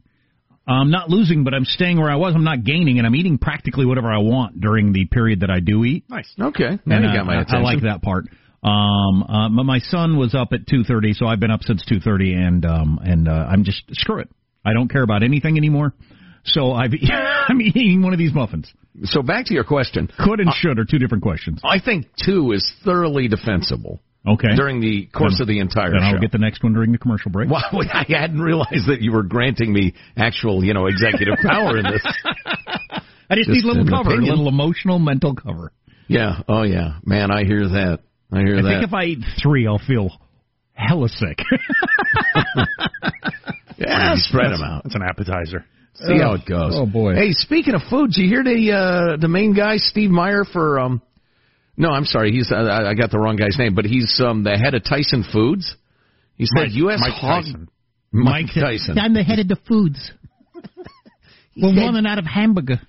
I'm 0.71 0.91
not 0.91 1.10
losing, 1.10 1.43
but 1.43 1.53
I'm 1.53 1.65
staying 1.65 1.97
where 1.99 2.10
I 2.10 2.15
was. 2.15 2.34
I'm 2.36 2.43
not 2.43 2.63
gaining, 2.63 2.97
and 2.99 3.08
I'm 3.08 3.15
eating 3.15 3.38
practically 3.38 3.86
whatever 3.86 4.12
I 4.12 4.19
want 4.19 4.60
during 4.62 4.93
the 4.93 5.05
period 5.05 5.39
that 5.41 5.49
I 5.49 5.60
do 5.60 5.84
eat. 5.84 6.05
Nice. 6.10 6.32
Okay, 6.39 6.79
now 6.86 6.95
And, 6.97 7.05
you 7.05 7.10
uh, 7.12 7.15
got 7.15 7.25
my 7.25 7.34
I- 7.38 7.41
attention. 7.41 7.58
I 7.58 7.62
like 7.62 7.82
that 7.84 8.01
part. 8.01 8.25
Um, 8.62 9.23
uh, 9.23 9.49
my- 9.49 9.79
son 9.79 10.17
was 10.17 10.36
up 10.36 10.49
at 10.51 10.67
two 10.67 10.84
thirty, 10.84 11.13
so 11.13 11.25
I've 11.27 11.39
been 11.39 11.51
up 11.51 11.63
since 11.63 11.84
two 11.86 11.99
thirty, 11.99 12.34
and 12.34 12.65
um, 12.65 12.99
and 13.01 13.27
uh, 13.27 13.32
I'm 13.49 13.63
just 13.63 13.84
screw 13.93 14.19
it. 14.19 14.29
I 14.65 14.73
don't 14.73 14.89
care 14.91 15.03
about 15.03 15.23
anything 15.23 15.58
anymore. 15.58 15.93
So 16.45 16.73
I've 16.73 16.91
I'm 17.47 17.62
eating 17.62 18.01
one 18.01 18.13
of 18.13 18.19
these 18.19 18.34
muffins. 18.34 18.71
So 19.05 19.21
back 19.21 19.45
to 19.45 19.53
your 19.53 19.63
question. 19.63 20.10
Could 20.19 20.39
and 20.41 20.51
should 20.53 20.77
are 20.77 20.86
two 20.86 20.99
different 20.99 21.23
questions. 21.23 21.62
I 21.63 21.79
think 21.79 22.08
two 22.23 22.51
is 22.51 22.69
thoroughly 22.84 23.27
defensible. 23.29 24.01
Okay. 24.27 24.55
During 24.55 24.82
the 24.82 25.05
course 25.08 25.36
Then- 25.38 25.41
of 25.43 25.47
the 25.47 25.60
entire 25.60 25.91
Then 25.91 26.01
show. 26.01 26.05
I'll 26.08 26.19
get 26.19 26.32
the 26.32 26.38
next 26.39 26.62
one 26.63 26.73
during 26.73 26.91
the 26.91 26.97
commercial 26.97 27.32
break. 27.32 27.49
Well, 27.49 27.63
I 27.93 28.05
hadn't 28.10 28.41
realized 28.41 28.88
that 28.88 29.01
you 29.01 29.12
were 29.12 29.23
granting 29.23 29.71
me 29.71 29.93
actual, 30.17 30.63
you 30.63 30.73
know, 30.73 30.88
executive 30.88 31.36
power 31.43 31.77
in 31.77 31.84
this. 31.86 32.05
I 33.32 33.36
just, 33.36 33.47
Just 33.49 33.49
need 33.49 33.63
a 33.63 33.67
little 33.67 33.86
cover, 33.88 34.10
opinion. 34.12 34.34
a 34.34 34.36
little 34.36 34.47
emotional, 34.49 34.99
mental 34.99 35.36
cover. 35.36 35.71
Yeah. 36.08 36.41
Oh, 36.49 36.63
yeah. 36.63 36.97
Man, 37.05 37.32
I 37.32 37.43
hear 37.45 37.67
that. 37.67 37.99
I 38.32 38.39
hear 38.39 38.58
I 38.58 38.62
that. 38.63 38.67
I 38.67 38.71
think 38.79 38.88
if 38.88 38.93
I 38.93 39.03
eat 39.05 39.19
three, 39.41 39.67
I'll 39.67 39.77
feel 39.79 40.10
hella 40.73 41.08
sick. 41.10 41.39
yeah, 43.77 44.13
spread 44.15 44.51
them 44.51 44.62
out. 44.63 44.86
It's 44.86 44.95
an 44.95 45.01
appetizer. 45.01 45.65
See 45.95 46.17
how 46.17 46.34
it 46.34 46.45
goes. 46.45 46.73
Oh, 46.75 46.86
boy. 46.86 47.15
Hey, 47.15 47.32
speaking 47.32 47.73
of 47.73 47.82
foods, 47.89 48.17
you 48.17 48.27
hear 48.27 48.43
the 48.43 48.71
uh, 48.71 49.17
the 49.17 49.27
main 49.27 49.53
guy, 49.53 49.77
Steve 49.77 50.10
Meyer, 50.10 50.45
for 50.45 50.79
um. 50.79 51.01
No, 51.79 51.89
I'm 51.91 52.03
sorry. 52.05 52.31
He's 52.31 52.51
I, 52.51 52.89
I 52.89 52.93
got 52.93 53.09
the 53.09 53.17
wrong 53.17 53.37
guy's 53.37 53.57
name, 53.57 53.73
but 53.73 53.85
he's 53.85 54.21
um 54.23 54.43
the 54.43 54.57
head 54.57 54.75
of 54.75 54.83
Tyson 54.83 55.23
Foods. 55.31 55.75
He 56.35 56.45
said 56.45 56.65
Mike- 56.67 56.73
U.S. 56.75 56.99
Mike 56.99 57.13
hog. 57.13 57.43
Tyson. 57.45 57.69
Mike 58.11 58.47
Tyson. 58.53 58.99
I'm 58.99 59.13
the 59.13 59.23
head 59.23 59.39
of 59.39 59.47
the 59.47 59.55
foods. 59.67 60.11
We're 61.55 61.75
running 61.75 62.05
out 62.05 62.19
of 62.19 62.25
hamburger. 62.25 62.81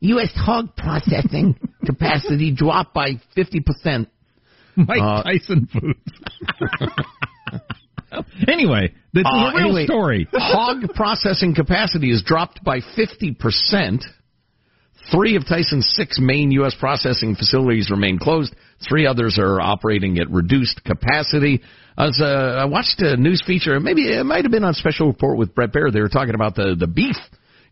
U.S. 0.00 0.30
hog 0.34 0.74
processing 0.76 1.54
capacity 1.84 2.52
dropped 2.54 2.94
by 2.94 3.20
50%. 3.36 4.06
Mike 4.76 5.00
Uh, 5.02 5.22
Tyson 5.22 5.68
foods. 5.70 6.00
anyway, 8.48 8.92
this 9.12 9.20
is 9.22 9.26
Uh, 9.26 9.36
a 9.36 9.56
real 9.56 9.66
anyway, 9.66 9.84
story. 9.84 10.28
hog 10.32 10.94
processing 10.94 11.54
capacity 11.54 12.10
is 12.10 12.22
dropped 12.24 12.62
by 12.64 12.80
50%. 12.80 14.02
Three 15.12 15.36
of 15.36 15.46
Tyson's 15.46 15.90
six 15.96 16.18
main 16.20 16.50
U.S. 16.52 16.74
processing 16.78 17.34
facilities 17.34 17.90
remain 17.90 18.18
closed. 18.18 18.54
Three 18.88 19.06
others 19.06 19.38
are 19.38 19.60
operating 19.60 20.18
at 20.18 20.30
reduced 20.30 20.82
capacity. 20.84 21.62
I, 21.96 22.06
uh, 22.06 22.24
I 22.24 22.64
watched 22.66 23.00
a 23.00 23.16
news 23.16 23.42
feature, 23.46 23.78
maybe 23.80 24.02
it 24.02 24.24
might 24.24 24.44
have 24.44 24.52
been 24.52 24.64
on 24.64 24.74
Special 24.74 25.08
Report 25.08 25.36
with 25.36 25.54
Bret 25.54 25.72
Baier. 25.72 25.92
They 25.92 26.00
were 26.00 26.08
talking 26.08 26.34
about 26.34 26.54
the, 26.54 26.74
the 26.78 26.86
beef 26.86 27.16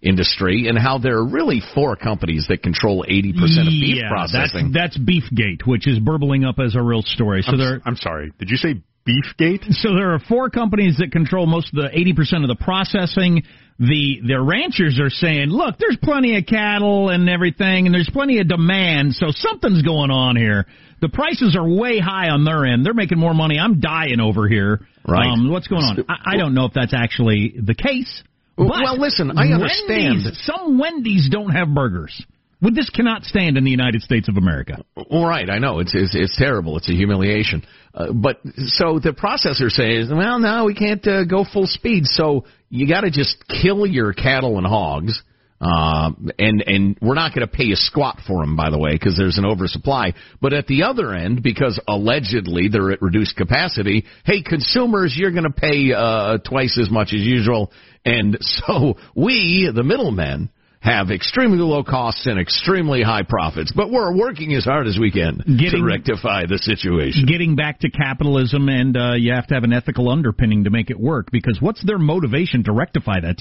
industry 0.02 0.68
and 0.68 0.78
how 0.78 0.98
there 0.98 1.16
are 1.16 1.24
really 1.26 1.60
four 1.74 1.96
companies 1.96 2.46
that 2.48 2.62
control 2.62 3.04
80% 3.08 3.32
of 3.32 3.66
beef 3.68 3.98
yeah, 3.98 4.08
processing. 4.08 4.70
That's, 4.72 4.96
that's 4.96 4.98
Beefgate, 4.98 5.66
which 5.66 5.88
is 5.88 5.98
burbling 5.98 6.44
up 6.44 6.58
as 6.58 6.74
a 6.74 6.82
real 6.82 7.02
story. 7.02 7.42
So 7.42 7.52
I'm, 7.52 7.58
there, 7.58 7.76
s- 7.76 7.82
I'm 7.84 7.96
sorry. 7.96 8.32
Did 8.38 8.50
you 8.50 8.56
say 8.56 8.74
Beefgate? 9.06 9.64
So 9.70 9.94
there 9.94 10.14
are 10.14 10.20
four 10.20 10.50
companies 10.50 10.98
that 10.98 11.10
control 11.10 11.46
most 11.46 11.72
of 11.72 11.76
the 11.76 11.88
80% 11.88 12.42
of 12.42 12.48
the 12.48 12.62
processing. 12.62 13.42
The 13.78 14.20
the 14.26 14.40
ranchers 14.40 14.98
are 15.00 15.10
saying, 15.10 15.50
"Look, 15.50 15.78
there's 15.78 15.96
plenty 16.02 16.36
of 16.36 16.46
cattle 16.46 17.10
and 17.10 17.28
everything 17.28 17.86
and 17.86 17.94
there's 17.94 18.10
plenty 18.12 18.40
of 18.40 18.48
demand, 18.48 19.14
so 19.14 19.26
something's 19.30 19.82
going 19.82 20.10
on 20.10 20.34
here. 20.34 20.66
The 21.00 21.08
prices 21.08 21.56
are 21.56 21.68
way 21.68 22.00
high 22.00 22.30
on 22.30 22.44
their 22.44 22.64
end. 22.66 22.84
They're 22.84 22.92
making 22.94 23.18
more 23.18 23.34
money. 23.34 23.56
I'm 23.58 23.78
dying 23.78 24.18
over 24.20 24.48
here. 24.48 24.80
Right. 25.06 25.30
Um, 25.30 25.50
what's 25.50 25.68
going 25.68 25.84
on? 25.84 26.04
I, 26.08 26.34
I 26.34 26.36
don't 26.36 26.54
know 26.54 26.64
if 26.64 26.72
that's 26.72 26.92
actually 26.92 27.54
the 27.56 27.74
case. 27.74 28.22
But 28.56 28.66
Well, 28.66 28.98
listen, 28.98 29.30
I 29.38 29.52
understand. 29.52 30.24
Wendy's, 30.24 30.42
some 30.44 30.78
Wendy's 30.78 31.28
don't 31.30 31.50
have 31.50 31.68
burgers. 31.72 32.20
Well, 32.60 32.72
this 32.74 32.90
cannot 32.90 33.22
stand 33.24 33.56
in 33.56 33.64
the 33.64 33.70
United 33.70 34.02
States 34.02 34.28
of 34.28 34.36
America. 34.36 34.84
Right, 35.10 35.48
I 35.48 35.58
know 35.58 35.78
it's 35.78 35.94
it's, 35.94 36.14
it's 36.14 36.36
terrible. 36.36 36.76
It's 36.76 36.88
a 36.88 36.92
humiliation. 36.92 37.64
Uh, 37.94 38.12
but 38.12 38.40
so 38.56 38.98
the 38.98 39.12
processor 39.12 39.70
says, 39.70 40.10
well, 40.10 40.40
no, 40.40 40.64
we 40.64 40.74
can't 40.74 41.06
uh, 41.06 41.24
go 41.24 41.44
full 41.44 41.66
speed. 41.66 42.06
So 42.06 42.46
you 42.68 42.88
got 42.88 43.02
to 43.02 43.10
just 43.10 43.44
kill 43.48 43.86
your 43.86 44.12
cattle 44.12 44.58
and 44.58 44.66
hogs. 44.66 45.22
Uh, 45.60 46.12
and 46.38 46.62
and 46.66 46.98
we're 47.02 47.14
not 47.14 47.34
going 47.34 47.46
to 47.46 47.52
pay 47.52 47.72
a 47.72 47.76
squat 47.76 48.20
for 48.26 48.44
them, 48.44 48.54
by 48.54 48.70
the 48.70 48.78
way, 48.78 48.92
because 48.92 49.16
there's 49.16 49.38
an 49.38 49.44
oversupply. 49.44 50.14
But 50.40 50.52
at 50.52 50.68
the 50.68 50.84
other 50.84 51.12
end, 51.12 51.42
because 51.42 51.80
allegedly 51.88 52.68
they're 52.68 52.92
at 52.92 53.02
reduced 53.02 53.36
capacity, 53.36 54.04
hey, 54.24 54.42
consumers, 54.42 55.16
you're 55.16 55.32
going 55.32 55.44
to 55.44 55.50
pay 55.50 55.92
uh, 55.92 56.38
twice 56.38 56.78
as 56.80 56.90
much 56.90 57.08
as 57.08 57.20
usual. 57.20 57.72
And 58.04 58.38
so 58.40 58.98
we, 59.16 59.70
the 59.74 59.82
middlemen, 59.82 60.50
have 60.80 61.10
extremely 61.10 61.58
low 61.58 61.82
costs 61.82 62.26
and 62.26 62.38
extremely 62.38 63.02
high 63.02 63.22
profits, 63.28 63.72
but 63.74 63.90
we're 63.90 64.16
working 64.16 64.54
as 64.54 64.64
hard 64.64 64.86
as 64.86 64.96
we 64.98 65.10
can 65.10 65.38
to 65.38 65.82
rectify 65.84 66.46
the 66.46 66.58
situation. 66.58 67.26
getting 67.26 67.56
back 67.56 67.80
to 67.80 67.90
capitalism, 67.90 68.68
and 68.68 68.96
uh, 68.96 69.14
you 69.14 69.32
have 69.32 69.46
to 69.48 69.54
have 69.54 69.64
an 69.64 69.72
ethical 69.72 70.08
underpinning 70.08 70.64
to 70.64 70.70
make 70.70 70.90
it 70.90 70.98
work. 70.98 71.28
Because 71.32 71.58
what's 71.60 71.84
their 71.84 71.98
motivation 71.98 72.62
to 72.64 72.72
rectify 72.72 73.20
that? 73.20 73.36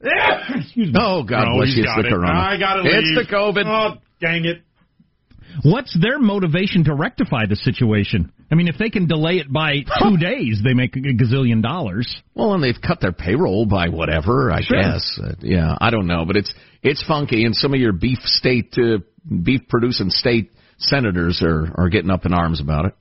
Excuse 0.54 0.88
me. 0.92 0.94
Oh, 0.98 1.24
God 1.24 1.48
Oh, 1.48 1.56
bless 1.58 1.74
you, 1.76 1.82
it's 1.82 1.86
got 1.92 2.02
the 2.02 2.08
it. 2.08 2.10
corona. 2.10 2.32
I 2.38 2.56
gotta 2.58 2.82
leave. 2.82 2.92
It's 2.94 3.28
the 3.28 3.34
COVID. 3.34 3.64
Oh, 3.66 3.96
dang 4.20 4.44
it. 4.44 4.62
What's 5.64 5.96
their 6.00 6.18
motivation 6.18 6.84
to 6.84 6.94
rectify 6.94 7.46
the 7.48 7.56
situation? 7.56 8.32
I 8.50 8.54
mean, 8.54 8.68
if 8.68 8.78
they 8.78 8.90
can 8.90 9.06
delay 9.06 9.34
it 9.38 9.52
by 9.52 9.78
two 10.02 10.16
days, 10.18 10.60
they 10.64 10.72
make 10.74 10.94
a 10.96 11.00
gazillion 11.00 11.62
dollars. 11.62 12.14
Well, 12.34 12.54
and 12.54 12.62
they've 12.62 12.80
cut 12.80 13.00
their 13.00 13.12
payroll 13.12 13.66
by 13.66 13.88
whatever, 13.88 14.52
I 14.52 14.60
Sure. 14.62 14.80
guess. 14.80 15.18
Uh, 15.22 15.32
yeah, 15.40 15.76
I 15.80 15.90
don't 15.90 16.06
know, 16.06 16.24
but 16.24 16.36
it's 16.36 16.52
it's 16.82 17.02
funky, 17.04 17.44
and 17.44 17.54
some 17.56 17.74
of 17.74 17.80
your 17.80 17.92
beef 17.92 18.20
state, 18.20 18.74
uh, 18.78 18.98
beef 19.42 19.62
producing 19.68 20.10
state 20.10 20.52
senators 20.78 21.42
are 21.42 21.72
are 21.76 21.88
getting 21.88 22.10
up 22.10 22.24
in 22.26 22.32
arms 22.32 22.60
about 22.60 22.84
it. 22.86 22.94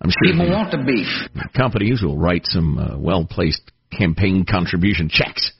I'm 0.00 0.10
sure 0.10 0.32
People 0.32 0.46
the 0.46 0.52
want 0.52 0.70
the 0.70 0.78
beef. 0.84 1.44
companies 1.56 2.02
will 2.02 2.16
write 2.18 2.44
some 2.46 2.78
uh, 2.78 2.98
well 2.98 3.24
placed 3.24 3.62
campaign 3.96 4.44
contribution 4.48 5.08
checks 5.10 5.52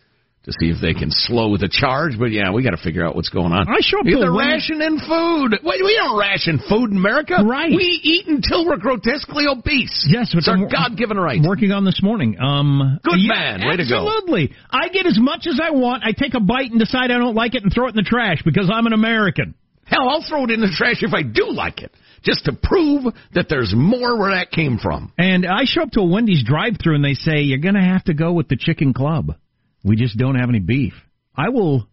to 0.45 0.53
see 0.61 0.71
if 0.71 0.81
they 0.81 0.95
can 0.95 1.11
slow 1.11 1.57
the 1.57 1.69
charge. 1.69 2.13
But 2.19 2.31
yeah, 2.31 2.53
we 2.53 2.63
got 2.63 2.71
to 2.71 2.83
figure 2.83 3.05
out 3.07 3.15
what's 3.17 3.29
going 3.29 3.53
on. 3.53 3.69
I 3.69 3.81
show 3.81 4.01
up 4.01 4.07
to 4.07 4.17
They're 4.17 4.31
a 4.31 4.37
rationing 4.37 4.99
food. 5.01 5.59
Wait, 5.63 5.81
we 5.85 5.95
don't 5.95 6.19
ration 6.19 6.61
food 6.69 6.91
in 6.91 6.97
America. 6.97 7.37
Right. 7.45 7.71
We 7.71 8.01
eat 8.03 8.27
until 8.29 8.65
we're 8.67 8.79
grotesquely 8.79 9.45
obese. 9.49 10.07
Yes, 10.09 10.33
it's 10.33 10.49
our 10.49 10.57
I'm- 10.57 10.69
God 10.69 10.97
given 10.97 11.19
right. 11.19 11.39
I'm 11.39 11.47
working 11.49 11.73
on 11.73 11.85
this 11.85 12.01
morning. 12.03 12.39
Um, 12.41 12.99
Good 13.03 13.19
yeah, 13.19 13.59
man. 13.59 13.69
Way 13.69 13.77
to 13.77 13.85
go. 13.89 14.07
Absolutely. 14.07 14.55
I 14.71 14.89
get 14.89 15.07
as 15.07 15.19
much 15.21 15.47
as 15.47 15.61
I 15.63 15.71
want. 15.71 16.05
I 16.05 16.13
take 16.13 16.35
a 16.35 16.41
bite 16.41 16.71
and 16.71 16.79
decide 16.81 17.11
I 17.11 17.19
don't 17.19 17.35
like 17.35 17.55
it 17.55 17.63
and 17.63 17.73
throw 17.73 17.87
it 17.87 17.91
in 17.91 17.97
the 17.97 18.09
trash 18.09 18.43
because 18.45 18.71
I'm 18.73 18.87
an 18.87 18.93
American. 18.95 19.55
Hell, 19.85 20.09
I'll 20.09 20.23
throw 20.23 20.45
it 20.45 20.51
in 20.51 20.61
the 20.61 20.71
trash 20.75 21.03
if 21.03 21.15
I 21.15 21.23
do 21.23 21.51
like 21.51 21.81
it, 21.81 21.91
just 22.23 22.45
to 22.45 22.53
prove 22.53 23.05
that 23.33 23.47
there's 23.49 23.73
more 23.75 24.19
where 24.19 24.33
that 24.35 24.51
came 24.51 24.77
from. 24.79 25.13
And 25.17 25.47
I 25.47 25.65
show 25.65 25.83
up 25.83 25.91
to 25.93 26.01
a 26.01 26.07
Wendy's 26.07 26.45
drive-through 26.45 26.95
and 26.95 27.05
they 27.05 27.15
say 27.15 27.41
you're 27.41 27.59
going 27.59 27.75
to 27.75 27.81
have 27.81 28.05
to 28.05 28.15
go 28.15 28.33
with 28.35 28.49
the 28.49 28.57
chicken 28.57 28.93
club. 28.93 29.35
We 29.89 29.97
just 29.97 30.17
don't 30.19 30.35
have 30.37 30.49
any 30.49 30.61
beef. 30.61 30.93
I 31.35 31.49
will. 31.49 31.89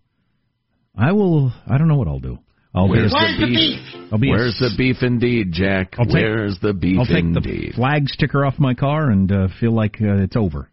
I 0.98 1.12
will. 1.14 1.52
I 1.68 1.78
don't 1.78 1.88
know 1.88 1.96
what 1.98 2.08
I'll 2.08 2.20
do. 2.20 2.40
I'll 2.74 2.90
Where's 2.90 3.14
be. 3.14 3.38
the 3.40 3.48
beef? 3.48 4.10
I'll 4.12 4.20
be. 4.20 4.30
Where's 4.30 4.58
the 4.60 4.72
beef 4.78 4.98
indeed, 5.02 5.52
Jack? 5.54 5.96
I'll 5.98 6.06
take- 6.06 6.16
Where's 6.16 6.60
the 6.62 6.74
beef 6.74 7.00
I'll 7.00 7.06
take 7.06 7.20
indeed? 7.24 7.72
the 7.72 7.76
flag 7.76 8.10
sticker 8.10 8.46
off 8.46 8.56
my 8.60 8.74
car 8.74 9.10
and 9.10 9.32
uh, 9.32 9.48
feel 9.60 9.72
like 9.72 9.96
uh, 10.02 10.18
it's 10.24 10.36
over. 10.36 10.70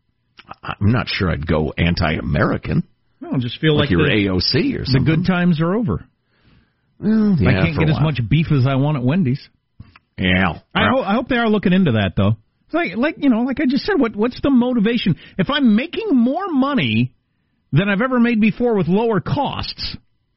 I'm 0.63 0.91
not 0.93 1.07
sure 1.09 1.31
I'd 1.31 1.47
go 1.47 1.73
anti-American. 1.79 2.83
No, 3.21 3.39
just 3.39 3.61
feel 3.61 3.75
like, 3.77 3.83
like, 3.83 3.91
you're 3.91 4.05
the, 4.05 4.27
AOC 4.27 4.81
or 4.81 4.85
something. 4.85 5.05
the 5.05 5.17
good 5.17 5.27
times 5.27 5.61
are 5.61 5.75
over. 5.75 6.05
Well, 6.99 7.35
I 7.41 7.53
can't 7.53 7.79
get 7.79 7.89
as 7.89 8.01
much 8.01 8.21
beef 8.29 8.47
as 8.53 8.67
I 8.67 8.75
want 8.75 8.97
at 8.99 9.05
Wendy's. 9.05 9.41
Yeah. 10.19 10.59
I, 10.75 10.89
ho- 10.93 11.03
I 11.03 11.15
hope 11.15 11.29
they 11.29 11.37
are 11.37 11.49
looking 11.49 11.73
into 11.73 11.93
that 11.93 12.15
though. 12.17 12.37
Like, 12.73 12.97
like 12.97 13.15
you 13.19 13.29
know, 13.31 13.43
like 13.43 13.61
I 13.61 13.67
just 13.67 13.85
said, 13.85 13.95
what 13.99 14.15
what's 14.17 14.41
the 14.43 14.51
motivation? 14.51 15.17
If 15.39 15.51
I'm 15.51 15.77
making 15.77 16.09
more 16.13 16.49
money 16.51 17.13
than 17.73 17.89
I've 17.89 18.03
ever 18.03 18.19
made 18.21 18.41
before 18.41 18.75
with 18.77 18.89
lower 18.89 19.21
costs, 19.21 19.97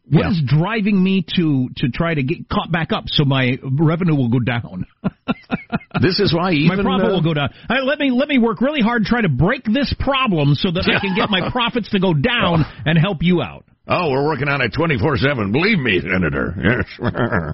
what 0.10 0.28
is 0.32 0.42
Yeah. 0.42 0.58
driving 0.60 1.04
me 1.04 1.26
to 1.36 1.70
to 1.78 1.90
try 1.90 2.14
to 2.14 2.24
get 2.24 2.48
caught 2.50 2.72
back 2.72 2.92
up 2.92 3.06
so 3.08 3.26
my 3.26 3.58
revenue 3.64 4.16
will 4.16 4.30
go 4.30 4.40
down? 4.40 4.86
This 6.02 6.20
is 6.20 6.34
why 6.34 6.52
even 6.52 6.78
my 6.78 6.84
profit 6.84 7.08
uh, 7.08 7.14
will 7.14 7.22
go 7.24 7.34
down. 7.34 7.50
Right, 7.70 7.82
let 7.84 8.00
me 8.00 8.12
let 8.12 8.28
me 8.28 8.38
work 8.38 8.60
really 8.60 8.82
hard 8.82 9.06
try 9.06 9.22
to 9.22 9.30
break 9.30 9.64
this 9.64 9.94
problem 9.98 10.54
so 10.54 10.70
that 10.72 10.84
I 10.94 11.00
can 11.00 11.16
get 11.16 11.30
my 11.30 11.50
profits 11.54 11.90
to 11.92 12.00
go 12.02 12.14
down 12.14 12.66
and 12.86 12.98
help 12.98 13.20
you 13.24 13.42
out. 13.42 13.64
Oh, 13.88 14.12
we're 14.12 14.26
working 14.26 14.50
on 14.50 14.60
it 14.62 14.74
24-7. 14.74 15.52
Believe 15.54 15.80
me, 15.80 16.02
Senator. 16.02 16.54
Yes. 16.62 16.86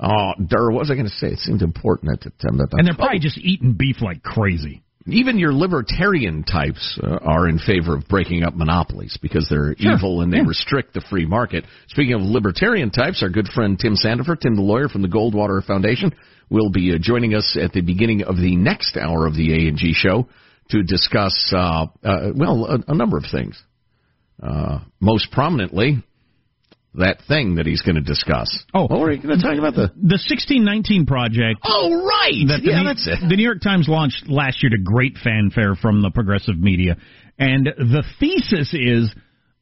oh, 0.00 0.32
Dur, 0.44 0.70
what 0.70 0.80
was 0.80 0.90
I 0.90 0.94
going 0.94 1.06
to 1.06 1.12
say? 1.12 1.28
It 1.28 1.38
seemed 1.38 1.62
important 1.62 2.12
at 2.12 2.20
the 2.20 2.30
time. 2.30 2.58
That 2.58 2.68
And 2.72 2.86
they're 2.86 2.94
probably 2.94 3.18
just 3.18 3.38
eating 3.38 3.72
beef 3.78 4.00
like 4.02 4.22
crazy. 4.22 4.82
even 5.06 5.38
your 5.38 5.52
libertarian 5.54 6.44
types 6.44 6.98
uh, 7.02 7.18
are 7.22 7.48
in 7.48 7.58
favor 7.58 7.96
of 7.96 8.06
breaking 8.08 8.42
up 8.42 8.54
monopolies 8.54 9.16
because 9.22 9.46
they're 9.48 9.74
Sure. 9.78 9.92
evil 9.96 10.20
and 10.20 10.30
they 10.32 10.36
Yeah. 10.38 10.46
restrict 10.46 10.92
the 10.94 11.00
free 11.00 11.24
market. 11.26 11.64
Speaking 11.88 12.14
of 12.14 12.20
libertarian 12.22 12.90
types, 12.90 13.22
our 13.22 13.30
good 13.30 13.48
friend 13.48 13.78
Tim 13.78 13.94
Sandefur, 13.96 14.38
Tim 14.38 14.54
the 14.54 14.62
lawyer 14.62 14.88
from 14.88 15.00
the 15.02 15.08
Goldwater 15.08 15.64
Foundation, 15.64 16.12
will 16.50 16.70
be 16.70 16.92
uh, 16.94 16.98
joining 17.00 17.34
us 17.34 17.56
at 17.60 17.72
the 17.72 17.80
beginning 17.80 18.22
of 18.22 18.36
the 18.36 18.54
next 18.56 18.96
hour 18.98 19.26
of 19.26 19.34
the 19.34 19.52
A 19.54 19.68
and 19.68 19.78
G 19.78 19.92
show 19.94 20.28
to 20.70 20.82
discuss, 20.82 21.52
uh, 21.54 21.86
uh, 22.04 22.32
well, 22.34 22.66
a, 22.66 22.92
a 22.92 22.94
number 22.94 23.16
of 23.16 23.24
things. 23.32 23.60
Uh, 24.42 24.80
most 25.00 25.30
prominently, 25.32 26.02
that 26.98 27.22
thing 27.26 27.56
that 27.56 27.66
he's 27.66 27.82
going 27.82 27.96
to 27.96 28.02
discuss. 28.02 28.64
Oh, 28.74 28.86
what 28.86 29.00
were 29.00 29.12
you 29.12 29.22
going 29.22 29.38
to 29.38 29.42
talk 29.42 29.58
about? 29.58 29.74
The 29.74 29.88
the 29.96 30.20
1619 30.20 31.06
project. 31.06 31.60
oh, 31.64 32.04
right, 32.04 32.46
that 32.48 32.60
the, 32.62 32.70
yeah, 32.70 32.82
New- 32.82 32.88
that's 32.88 33.06
it. 33.06 33.18
the 33.28 33.36
New 33.36 33.44
York 33.44 33.60
Times 33.62 33.88
launched 33.88 34.28
last 34.28 34.62
year 34.62 34.70
to 34.70 34.78
great 34.78 35.16
fanfare 35.22 35.74
from 35.74 36.02
the 36.02 36.10
progressive 36.10 36.58
media, 36.58 36.96
and 37.38 37.66
the 37.66 38.04
thesis 38.20 38.74
is 38.74 39.14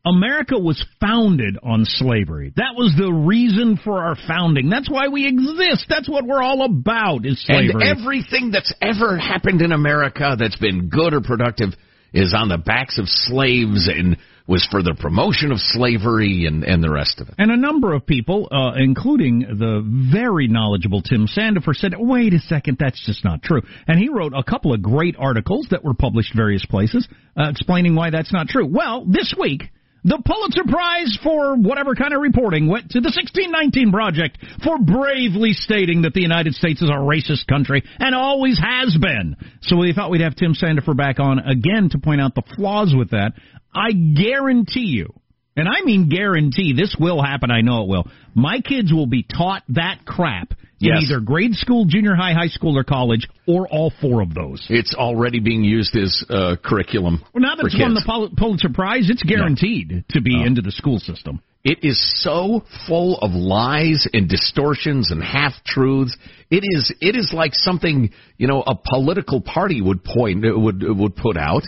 America 0.06 0.56
was 0.56 0.82
founded 1.00 1.58
on 1.64 1.84
slavery. 1.84 2.52
That 2.56 2.76
was 2.76 2.94
the 2.96 3.12
reason 3.12 3.76
for 3.82 4.04
our 4.04 4.14
founding. 4.14 4.70
That's 4.70 4.88
why 4.88 5.08
we 5.08 5.26
exist. 5.26 5.86
That's 5.88 6.08
what 6.08 6.24
we're 6.24 6.42
all 6.42 6.62
about 6.64 7.26
is 7.26 7.42
slavery. 7.44 7.74
And 7.74 7.82
everything 7.82 8.52
that's 8.52 8.72
ever 8.80 9.18
happened 9.18 9.62
in 9.62 9.72
America 9.72 10.36
that's 10.38 10.56
been 10.56 10.88
good 10.88 11.12
or 11.12 11.22
productive 11.22 11.70
is 12.12 12.34
on 12.38 12.48
the 12.48 12.58
backs 12.58 12.98
of 12.98 13.08
slaves 13.08 13.88
and 13.92 14.16
was 14.46 14.66
for 14.70 14.82
the 14.82 14.94
promotion 14.94 15.50
of 15.50 15.58
slavery 15.58 16.46
and, 16.46 16.62
and 16.64 16.82
the 16.82 16.90
rest 16.90 17.20
of 17.20 17.28
it. 17.28 17.34
And 17.38 17.50
a 17.50 17.56
number 17.56 17.92
of 17.92 18.06
people, 18.06 18.48
uh, 18.50 18.72
including 18.76 19.40
the 19.40 19.82
very 20.12 20.46
knowledgeable 20.48 21.02
Tim 21.02 21.26
Sandefur, 21.26 21.74
said, 21.74 21.94
wait 21.96 22.32
a 22.32 22.38
second, 22.38 22.76
that's 22.78 23.04
just 23.04 23.24
not 23.24 23.42
true. 23.42 23.62
And 23.88 23.98
he 23.98 24.08
wrote 24.08 24.32
a 24.36 24.44
couple 24.44 24.72
of 24.72 24.82
great 24.82 25.16
articles 25.18 25.68
that 25.70 25.84
were 25.84 25.94
published 25.94 26.34
various 26.34 26.64
places 26.64 27.08
uh, 27.36 27.50
explaining 27.50 27.94
why 27.94 28.10
that's 28.10 28.32
not 28.32 28.48
true. 28.48 28.66
Well, 28.66 29.04
this 29.06 29.34
week, 29.38 29.62
the 30.06 30.22
Pulitzer 30.24 30.62
Prize 30.62 31.18
for 31.20 31.56
whatever 31.56 31.96
kind 31.96 32.14
of 32.14 32.20
reporting 32.20 32.68
went 32.68 32.90
to 32.90 33.00
the 33.00 33.10
1619 33.10 33.90
Project 33.90 34.38
for 34.62 34.78
bravely 34.78 35.52
stating 35.52 36.02
that 36.02 36.14
the 36.14 36.20
United 36.20 36.54
States 36.54 36.80
is 36.80 36.88
a 36.88 36.92
racist 36.92 37.48
country 37.48 37.82
and 37.98 38.14
always 38.14 38.56
has 38.56 38.96
been. 38.96 39.34
So 39.62 39.76
we 39.76 39.92
thought 39.92 40.12
we'd 40.12 40.20
have 40.20 40.36
Tim 40.36 40.54
Sandefur 40.54 40.96
back 40.96 41.18
on 41.18 41.40
again 41.40 41.88
to 41.90 41.98
point 41.98 42.20
out 42.20 42.36
the 42.36 42.44
flaws 42.54 42.94
with 42.96 43.10
that. 43.10 43.32
I 43.76 43.92
guarantee 43.92 44.86
you, 44.86 45.12
and 45.56 45.68
I 45.68 45.84
mean 45.84 46.08
guarantee, 46.08 46.72
this 46.74 46.96
will 46.98 47.22
happen, 47.22 47.50
I 47.50 47.60
know 47.60 47.82
it 47.82 47.88
will. 47.88 48.04
My 48.34 48.60
kids 48.60 48.92
will 48.92 49.06
be 49.06 49.22
taught 49.22 49.62
that 49.70 50.04
crap 50.04 50.52
in 50.80 50.88
Yes. 50.88 51.04
either 51.04 51.20
grade 51.20 51.54
school, 51.54 51.86
junior 51.86 52.14
high, 52.14 52.34
high 52.34 52.48
school, 52.48 52.76
or 52.76 52.84
college, 52.84 53.26
or 53.46 53.66
all 53.68 53.90
four 54.00 54.20
of 54.20 54.34
those. 54.34 54.66
It's 54.68 54.94
already 54.94 55.40
being 55.40 55.64
used 55.64 55.96
as 55.96 56.22
uh, 56.28 56.56
curriculum. 56.62 57.22
Well, 57.32 57.40
now 57.42 57.54
that 57.56 57.64
it's 57.66 57.78
won 57.78 57.94
the. 57.94 58.02
Pul- 58.04 58.30
Pulitzer 58.36 58.68
Prize, 58.68 59.08
it's 59.08 59.22
guaranteed 59.22 60.04
to 60.10 60.20
be 60.20 60.36
Oh. 60.42 60.44
into 60.46 60.60
the 60.60 60.70
school 60.72 60.98
system. 60.98 61.40
It 61.64 61.78
is 61.82 61.98
so 62.22 62.62
full 62.86 63.18
of 63.18 63.32
lies 63.32 64.06
and 64.12 64.28
distortions 64.28 65.10
and 65.10 65.22
half 65.22 65.52
truths. 65.64 66.16
It 66.50 66.62
is 66.62 66.92
it 67.00 67.16
is 67.16 67.32
like 67.32 67.54
something 67.54 68.10
you 68.38 68.46
know 68.46 68.62
a 68.64 68.74
political 68.76 69.40
party 69.40 69.80
would 69.80 70.04
point 70.04 70.44
would 70.44 70.82
would 70.82 71.16
put 71.16 71.36
out 71.36 71.64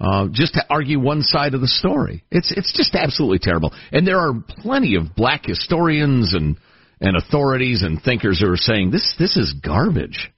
uh, 0.00 0.28
just 0.30 0.54
to 0.54 0.64
argue 0.68 1.00
one 1.00 1.22
side 1.22 1.54
of 1.54 1.60
the 1.60 1.68
story. 1.68 2.24
It's 2.30 2.52
it's 2.54 2.72
just 2.76 2.94
absolutely 2.94 3.38
terrible. 3.38 3.72
And 3.92 4.06
there 4.06 4.18
are 4.18 4.34
plenty 4.46 4.96
of 4.96 5.14
black 5.14 5.46
historians 5.46 6.34
and 6.34 6.56
and 7.00 7.16
authorities 7.16 7.82
and 7.82 8.02
thinkers 8.02 8.40
who 8.40 8.50
are 8.50 8.56
saying 8.56 8.90
this 8.90 9.14
this 9.18 9.36
is 9.36 9.54
garbage, 9.54 10.30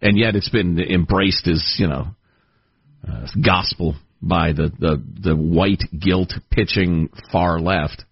and 0.00 0.16
yet 0.16 0.36
it's 0.36 0.48
been 0.48 0.78
embraced 0.78 1.46
as 1.48 1.76
you 1.78 1.86
know 1.86 2.08
uh, 3.06 3.26
gospel 3.44 3.94
by 4.22 4.52
the, 4.52 4.70
the 4.78 5.02
the 5.22 5.36
white 5.36 5.82
guilt 5.98 6.32
pitching 6.50 7.10
far 7.30 7.60
left. 7.60 8.04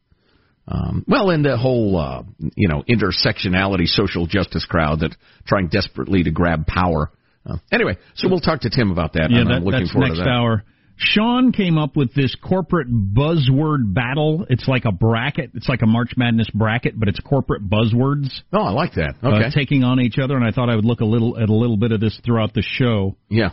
Um, 0.68 1.04
well, 1.08 1.30
and 1.30 1.44
the 1.44 1.56
whole 1.56 1.96
uh, 1.96 2.22
you 2.54 2.68
know 2.68 2.82
intersectionality 2.88 3.86
social 3.86 4.26
justice 4.26 4.66
crowd 4.66 5.00
that 5.00 5.16
trying 5.46 5.68
desperately 5.68 6.22
to 6.24 6.30
grab 6.30 6.66
power. 6.66 7.10
Uh, 7.44 7.56
anyway, 7.72 7.96
so 8.14 8.28
we'll 8.28 8.40
talk 8.40 8.60
to 8.60 8.70
Tim 8.70 8.90
about 8.90 9.14
that. 9.14 9.30
Yeah, 9.30 9.44
that, 9.44 9.52
I'm 9.54 9.64
looking 9.64 9.80
that's 9.80 9.92
forward 9.92 10.08
next 10.08 10.18
to 10.18 10.24
that. 10.24 10.30
hour. 10.30 10.64
Sean 11.04 11.52
came 11.52 11.78
up 11.78 11.96
with 11.96 12.14
this 12.14 12.34
corporate 12.36 12.88
buzzword 12.88 13.92
battle. 13.92 14.46
It's 14.48 14.68
like 14.68 14.84
a 14.84 14.92
bracket. 14.92 15.50
It's 15.54 15.68
like 15.68 15.82
a 15.82 15.86
March 15.86 16.12
Madness 16.16 16.48
bracket, 16.54 16.98
but 16.98 17.08
it's 17.08 17.18
corporate 17.20 17.68
buzzwords. 17.68 18.28
Oh, 18.52 18.62
I 18.62 18.70
like 18.70 18.94
that. 18.94 19.14
uh, 19.22 19.28
Okay. 19.28 19.50
taking 19.54 19.82
on 19.84 20.00
each 20.00 20.18
other, 20.18 20.36
and 20.36 20.44
I 20.44 20.50
thought 20.52 20.70
I 20.70 20.76
would 20.76 20.84
look 20.84 21.00
a 21.00 21.04
little 21.04 21.36
at 21.38 21.48
a 21.48 21.54
little 21.54 21.76
bit 21.76 21.92
of 21.92 22.00
this 22.00 22.18
throughout 22.24 22.54
the 22.54 22.62
show. 22.62 23.16
yeah. 23.28 23.50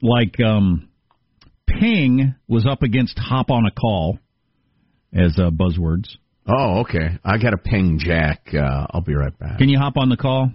Like 0.00 0.38
um, 0.40 0.88
ping 1.66 2.34
was 2.46 2.66
up 2.66 2.82
against 2.82 3.18
hop 3.18 3.50
on 3.50 3.66
a 3.66 3.70
call 3.72 4.18
as 5.12 5.36
uh, 5.38 5.50
buzzwords. 5.50 6.06
Oh, 6.46 6.80
okay. 6.80 7.18
I 7.24 7.36
got 7.38 7.50
to 7.50 7.58
ping 7.58 7.98
Jack. 7.98 8.48
Uh, 8.54 8.86
I'll 8.90 9.00
be 9.00 9.14
right 9.14 9.36
back. 9.38 9.58
Can 9.58 9.68
you 9.68 9.78
hop 9.78 9.96
on 9.96 10.08
the 10.08 10.16
call? 10.16 10.50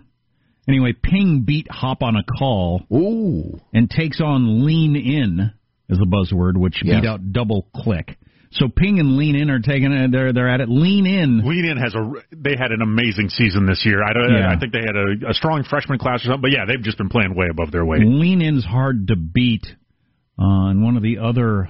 Anyway, 0.67 0.93
ping 0.93 1.43
beat 1.45 1.67
hop 1.69 2.03
on 2.03 2.15
a 2.15 2.23
call. 2.23 2.83
Ooh. 2.93 3.59
And 3.73 3.89
takes 3.89 4.21
on 4.21 4.65
lean 4.65 4.95
in 4.95 5.51
as 5.89 5.99
a 5.99 6.05
buzzword, 6.05 6.55
which 6.57 6.81
Yeah. 6.83 7.01
beat 7.01 7.07
out 7.07 7.31
double 7.33 7.67
click. 7.75 8.17
So 8.51 8.67
ping 8.69 8.99
and 8.99 9.17
lean 9.17 9.35
in 9.35 9.49
are 9.49 9.59
taking 9.59 9.91
it. 9.91 10.11
They're 10.11 10.31
they're 10.31 10.47
at 10.47 10.61
it. 10.61 10.69
Lean 10.69 11.07
in. 11.07 11.41
Lean 11.43 11.65
in 11.65 11.77
has 11.77 11.95
a 11.95 12.11
they 12.31 12.55
had 12.57 12.71
an 12.71 12.81
amazing 12.83 13.29
season 13.29 13.65
this 13.65 13.83
year. 13.83 14.03
I 14.03 14.13
don't. 14.13 14.31
Yeah. 14.31 14.51
I 14.51 14.59
think 14.59 14.71
they 14.71 14.81
had 14.81 14.95
a, 14.95 15.31
a 15.31 15.33
strong 15.33 15.63
freshman 15.63 15.97
class 15.97 16.21
or 16.23 16.25
something. 16.27 16.41
But 16.43 16.51
yeah, 16.51 16.65
they've 16.67 16.81
just 16.83 16.99
been 16.99 17.09
playing 17.09 17.35
way 17.35 17.47
above 17.49 17.71
their 17.71 17.83
weight. 17.83 18.01
Lean 18.05 18.41
in's 18.43 18.63
hard 18.63 19.07
to 19.07 19.15
beat. 19.15 19.65
Uh, 20.37 20.69
and 20.69 20.83
one 20.83 20.97
of 20.97 21.03
the 21.03 21.17
other 21.17 21.69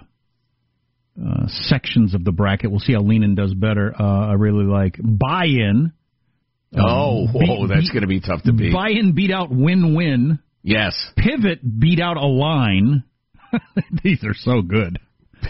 uh, 1.22 1.48
sections 1.48 2.14
of 2.14 2.24
the 2.26 2.32
bracket, 2.32 2.70
we'll 2.70 2.80
see 2.80 2.94
how 2.94 3.02
lean 3.02 3.24
in 3.24 3.36
does 3.36 3.54
better. 3.54 3.94
Uh, 3.98 4.28
I 4.28 4.34
really 4.34 4.66
like 4.66 4.98
buy 5.02 5.46
in. 5.46 5.94
Oh, 6.78 7.28
whoa, 7.32 7.68
that's 7.68 7.90
going 7.90 8.02
to 8.02 8.08
be 8.08 8.20
tough 8.20 8.44
to 8.44 8.54
beat. 8.54 8.74
Buy 8.74 8.90
in 8.90 9.14
beat 9.14 9.32
out 9.32 9.50
win 9.52 9.96
win. 9.96 10.40
Yes. 10.64 10.96
Pivot 11.18 11.60
beat 11.80 12.00
out 12.00 12.18
a 12.18 12.26
line. 12.26 13.04
These 14.04 14.24
are 14.24 14.34
so 14.34 14.62
good. 14.62 15.00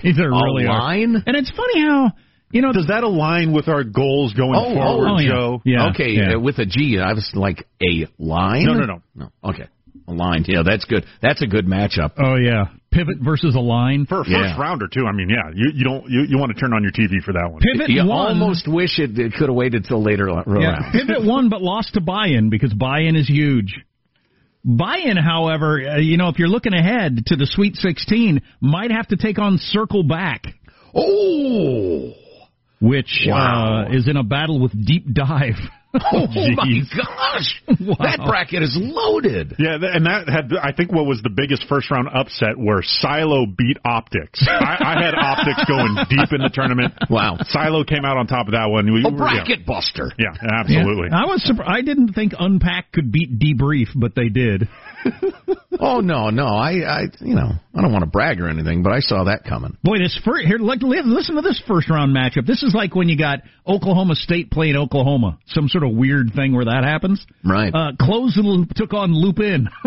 These 0.04 0.20
are 0.20 0.28
A 0.30 0.44
really 0.44 0.66
are. 0.66 0.80
line? 0.80 1.24
And 1.26 1.36
it's 1.36 1.52
funny 1.52 1.82
how 1.82 2.12
you 2.52 2.62
know. 2.62 2.74
Does 2.74 2.88
that 2.88 3.04
align 3.04 3.54
with 3.54 3.68
our 3.68 3.84
goals 3.84 4.34
going 4.34 4.56
Oh, 4.56 4.74
forward, 4.74 5.08
oh, 5.10 5.20
yeah. 5.20 5.30
Joe? 5.30 5.62
Yeah. 5.64 5.90
okay, 5.92 6.10
yeah. 6.10 6.34
Uh, 6.36 6.40
with 6.40 6.58
a 6.58 6.66
G, 6.66 7.00
I 7.00 7.14
was 7.14 7.30
like 7.36 7.66
a 7.82 8.08
line. 8.18 8.66
No, 8.66 8.74
no, 8.74 8.86
no. 8.86 9.02
no. 9.16 9.30
Okay, 9.52 9.68
a 10.08 10.12
line. 10.14 10.44
Yeah, 10.48 10.64
that's 10.66 10.86
good. 10.86 11.06
That's 11.22 11.42
a 11.44 11.48
good 11.48 11.66
matchup. 11.68 12.14
Oh 12.18 12.36
yeah, 12.36 12.66
pivot 12.94 13.18
versus 13.20 13.56
a 13.56 13.60
line 13.60 14.06
For 14.06 14.22
a 14.22 14.24
first 14.24 14.30
Yeah. 14.32 14.60
rounder 14.62 14.88
too. 14.88 15.06
I 15.08 15.12
mean, 15.12 15.30
yeah, 15.30 15.50
you 15.54 15.72
you 15.74 15.84
don't 15.84 16.08
you, 16.10 16.22
you 16.30 16.38
want 16.38 16.54
to 16.54 16.60
turn 16.60 16.72
on 16.74 16.84
your 16.84 16.92
TV 16.92 17.22
for 17.24 17.34
that 17.34 17.50
one. 17.52 17.60
Pivot 17.62 17.90
you 17.90 18.06
won. 18.06 18.40
almost 18.40 18.68
wish 18.68 19.00
it, 19.00 19.18
it 19.18 19.34
could 19.34 19.50
have 19.50 19.56
waited 19.56 19.86
till 19.86 20.02
later 20.04 20.32
lo- 20.32 20.44
Yeah. 20.60 20.92
Pivot 20.92 21.26
won, 21.26 21.50
but 21.50 21.62
lost 21.62 21.96
to 21.96 22.02
buy-in 22.02 22.50
because 22.50 22.74
buy-in 22.74 23.16
is 23.16 23.28
huge. 23.28 23.74
Buy-in, 24.66 25.18
however, 25.18 25.82
uh, 25.86 25.98
you 25.98 26.16
know, 26.18 26.30
if 26.30 26.40
you're 26.40 26.48
looking 26.48 26.74
ahead 26.74 27.26
to 27.28 27.36
the 27.36 27.46
Sweet 27.46 27.76
16, 27.76 28.42
might 28.62 28.92
have 28.92 29.08
to 29.10 29.18
take 29.18 29.38
on 29.38 29.58
Circle 29.58 30.04
Back, 30.04 30.46
Oh, 30.96 32.14
which 32.80 33.26
Wow. 33.28 33.86
uh, 33.88 33.92
is 33.92 34.08
in 34.08 34.16
a 34.16 34.24
battle 34.24 34.60
with 34.62 34.72
Deep 34.86 35.14
Dive. 35.14 35.60
oh 36.12 36.28
my 36.28 36.82
gosh, 36.96 37.62
Wow. 37.80 37.96
that 38.00 38.20
bracket 38.26 38.64
is 38.64 38.76
loaded. 38.80 39.56
Yeah, 39.60 39.78
and 39.82 40.06
that 40.06 40.28
had 40.28 40.52
I 40.62 40.72
think 40.72 40.92
what 40.92 41.06
was 41.06 41.22
the 41.22 41.30
biggest 41.30 41.66
first 41.70 41.92
round 41.92 42.08
upset 42.14 42.58
where 42.58 42.82
Silo 42.82 43.46
beat 43.46 43.78
Optics. 43.86 44.44
I, 44.50 44.78
I 44.80 45.04
had 45.04 45.14
Optics 45.16 45.66
going 45.68 45.96
deep 46.10 46.34
in 46.34 46.42
the 46.42 46.50
tournament. 46.54 46.94
Wow. 47.10 47.38
Silo 47.50 47.84
came 47.84 48.06
out 48.06 48.18
on 48.18 48.28
top 48.28 48.48
of 48.48 48.54
that 48.54 48.66
one. 48.68 48.92
We- 48.92 49.02
A 49.06 49.12
yeah. 49.12 49.18
bracket 49.18 49.66
buster. 49.66 50.12
Yeah, 50.18 50.34
absolutely. 50.42 51.10
Yeah. 51.12 51.22
I 51.24 51.26
was 51.26 51.44
surprised. 51.46 51.70
I 51.70 51.82
didn't 51.82 52.14
think 52.14 52.34
Unpack 52.40 52.92
could 52.92 53.12
beat 53.12 53.38
Debrief, 53.40 53.88
but 53.96 54.16
they 54.16 54.30
did. 54.30 54.68
Oh 55.80 56.00
no, 56.00 56.30
no, 56.30 56.46
I, 56.46 56.82
I, 56.88 57.02
you 57.20 57.36
know, 57.36 57.52
I 57.76 57.82
don't 57.82 57.92
want 57.92 58.04
to 58.04 58.10
brag 58.10 58.40
or 58.40 58.48
anything, 58.48 58.84
but 58.84 58.94
I 58.94 59.00
saw 59.00 59.26
that 59.26 59.44
coming. 59.44 59.78
Boy, 59.84 59.98
this 59.98 60.18
first 60.24 60.46
here, 60.46 60.58
like, 60.58 60.80
listen 60.82 61.36
to 61.36 61.42
this 61.42 61.62
first 61.68 61.90
round 61.90 62.16
matchup. 62.16 62.46
This 62.46 62.64
is 62.64 62.74
like 62.74 62.96
when 62.96 63.10
you 63.10 63.18
got 63.18 63.40
Oklahoma 63.68 64.16
State 64.16 64.50
playing 64.50 64.78
Oklahoma, 64.78 65.40
some 65.48 65.68
sort 65.68 65.84
of 65.84 65.92
weird 65.94 66.32
thing 66.34 66.56
where 66.56 66.66
that 66.66 66.84
happens. 66.86 67.26
Right. 67.44 67.74
Uh, 67.74 67.92
close 68.00 68.36
the 68.36 68.44
loop 68.44 68.70
took 68.76 68.94
on 68.94 69.14
loop 69.14 69.40
in. 69.40 69.68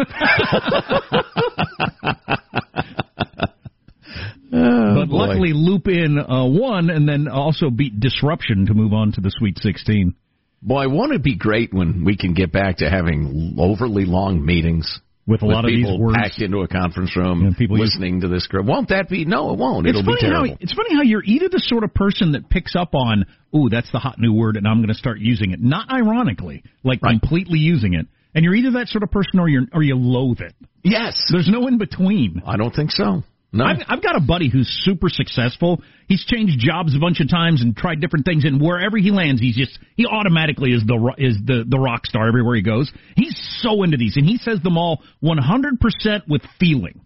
but 4.51 5.07
boy. 5.07 5.17
luckily, 5.17 5.53
loop 5.55 5.89
in 5.89 6.19
uh, 6.19 6.45
won 6.45 6.91
and 6.91 7.09
then 7.09 7.29
also 7.29 7.71
beat 7.71 8.01
disruption 8.01 8.67
to 8.67 8.75
move 8.75 8.93
on 8.93 9.13
to 9.13 9.23
the 9.23 9.31
Sweet 9.31 9.57
16. 9.59 10.15
Boy, 10.61 10.89
won't 10.89 11.13
it 11.13 11.23
be 11.23 11.37
great 11.37 11.73
when 11.73 12.05
we 12.05 12.17
can 12.17 12.35
get 12.35 12.53
back 12.53 12.79
to 12.79 12.91
having 12.91 13.55
overly 13.59 14.05
long 14.05 14.45
meetings 14.45 15.01
With 15.27 15.43
a 15.43 15.47
lot 15.47 15.65
of 15.65 15.71
these 15.71 15.85
people 15.85 15.99
words. 15.99 16.17
packed 16.17 16.41
into 16.41 16.59
a 16.59 16.69
conference 16.69 17.17
room, 17.17 17.43
Yeah, 17.45 17.51
people 17.59 17.79
use- 17.79 17.95
listening 17.95 18.21
to 18.21 18.29
this 18.29 18.47
group? 18.47 18.67
Won't 18.67 18.89
that 18.91 19.09
be? 19.09 19.25
No, 19.25 19.53
it 19.53 19.59
won't. 19.59 19.87
It'll 19.87 20.01
it's 20.01 20.07
be 20.07 20.13
funny 20.15 20.21
terrible. 20.31 20.49
how 20.51 20.57
it's 20.61 20.73
funny 20.73 20.95
how 20.95 21.03
you're 21.03 21.25
either 21.25 21.49
the 21.49 21.59
sort 21.59 21.83
of 21.83 21.93
person 21.95 22.33
that 22.33 22.49
picks 22.49 22.77
up 22.77 22.95
on, 22.95 23.25
ooh, 23.55 23.69
that's 23.69 23.91
the 23.91 23.99
hot 23.99 24.21
new 24.21 24.33
word, 24.33 24.57
and 24.57 24.69
I'm 24.69 24.77
going 24.79 24.89
to 24.89 24.95
start 24.95 25.19
using 25.19 25.51
it, 25.51 25.61
not 25.61 25.91
ironically, 25.91 26.63
like 26.85 27.03
Right. 27.03 27.19
completely 27.21 27.59
using 27.59 27.95
it, 27.95 28.07
and 28.37 28.45
you're 28.45 28.55
either 28.55 28.71
that 28.73 28.87
sort 28.89 29.03
of 29.03 29.11
person 29.11 29.41
or 29.41 29.49
you're, 29.49 29.67
or 29.73 29.83
you 29.83 29.97
loathe 29.97 30.41
it. 30.43 30.55
yes, 30.85 31.21
There's 31.33 31.49
no 31.49 31.67
in 31.67 31.79
between. 31.79 32.43
I 32.47 32.57
don't 32.57 32.73
think 32.75 32.93
so. 32.93 33.25
No, 33.57 33.65
I've, 33.65 33.79
I've 33.89 34.03
got 34.03 34.17
a 34.17 34.21
buddy 34.21 34.49
who's 34.51 34.69
super 34.85 35.09
successful. 35.09 35.83
He's 36.09 36.25
changed 36.25 36.59
jobs 36.59 36.95
a 36.95 36.99
bunch 37.01 37.21
of 37.21 37.29
times 37.29 37.63
and 37.63 37.77
tried 37.77 38.01
different 38.01 38.25
things, 38.27 38.45
and 38.45 38.61
wherever 38.61 38.97
he 38.99 39.11
lands, 39.11 39.41
he's 39.41 39.57
just 39.57 39.79
he 39.97 40.07
automatically 40.07 40.71
is 40.73 40.85
the 40.87 40.97
ro- 40.99 41.15
is 41.19 41.37
the 41.45 41.65
the 41.69 41.79
rock 41.79 42.07
star 42.07 42.29
everywhere 42.29 42.55
he 42.57 42.63
goes. 42.63 42.93
He's 43.17 43.35
so 43.63 43.83
into 43.83 43.97
these, 43.97 44.17
and 44.17 44.27
he 44.27 44.37
says 44.39 44.61
them 44.63 44.77
all 44.77 45.03
100 45.21 45.81
percent 45.81 46.25
with 46.29 46.43
feeling. 46.61 47.01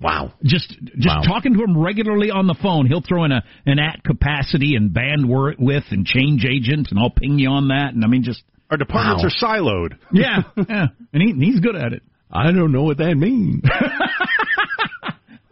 wow. 0.00 0.32
Just 0.44 0.70
just 0.96 1.06
Wow. 1.08 1.22
talking 1.26 1.54
to 1.54 1.62
him 1.62 1.76
regularly 1.76 2.30
on 2.30 2.46
the 2.46 2.54
phone, 2.62 2.86
he'll 2.86 3.02
throw 3.02 3.24
in 3.24 3.32
a 3.32 3.42
an 3.66 3.78
at 3.78 4.02
capacity 4.04 4.76
and 4.76 4.90
bandwidth 4.94 5.58
with 5.58 5.84
and 5.90 6.06
change 6.06 6.44
agent, 6.44 6.88
and 6.90 6.98
I'll 6.98 7.10
ping 7.10 7.38
you 7.38 7.50
on 7.50 7.68
that. 7.68 7.92
And 7.94 8.04
I 8.04 8.06
mean, 8.08 8.22
just 8.22 8.42
Our 8.70 8.76
departments 8.76 9.24
Wow. 9.42 9.48
are 9.48 9.60
siloed. 9.60 9.98
yeah, 10.12 10.42
yeah, 10.68 10.86
and 11.12 11.22
he, 11.22 11.30
and 11.32 11.42
he's 11.42 11.60
good 11.60 11.76
at 11.76 11.92
it. 11.92 12.02
I 12.30 12.52
don't 12.52 12.72
know 12.72 12.82
what 12.82 12.98
that 12.98 13.16
means. 13.16 13.62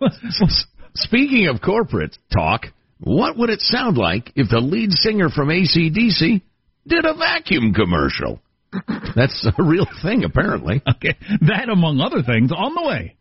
Speaking 0.95 1.49
of 1.49 1.61
corporate 1.61 2.17
talk, 2.33 2.67
What 3.01 3.37
would 3.37 3.51
it 3.51 3.61
sound 3.61 3.99
like 3.99 4.33
if 4.37 4.49
the 4.49 4.61
lead 4.61 4.93
singer 4.93 5.29
from 5.29 5.49
ACDC 5.49 6.41
did 6.87 7.05
a 7.05 7.15
vacuum 7.15 7.75
commercial? 7.75 8.41
That's 9.15 9.47
a 9.47 9.63
real 9.63 9.87
thing, 10.03 10.25
apparently. 10.25 10.83
Okay, 10.97 11.17
that 11.43 11.69
among 11.69 12.01
other 12.01 12.23
things 12.23 12.51
on 12.53 12.75
the 12.75 12.83
way. 12.83 13.17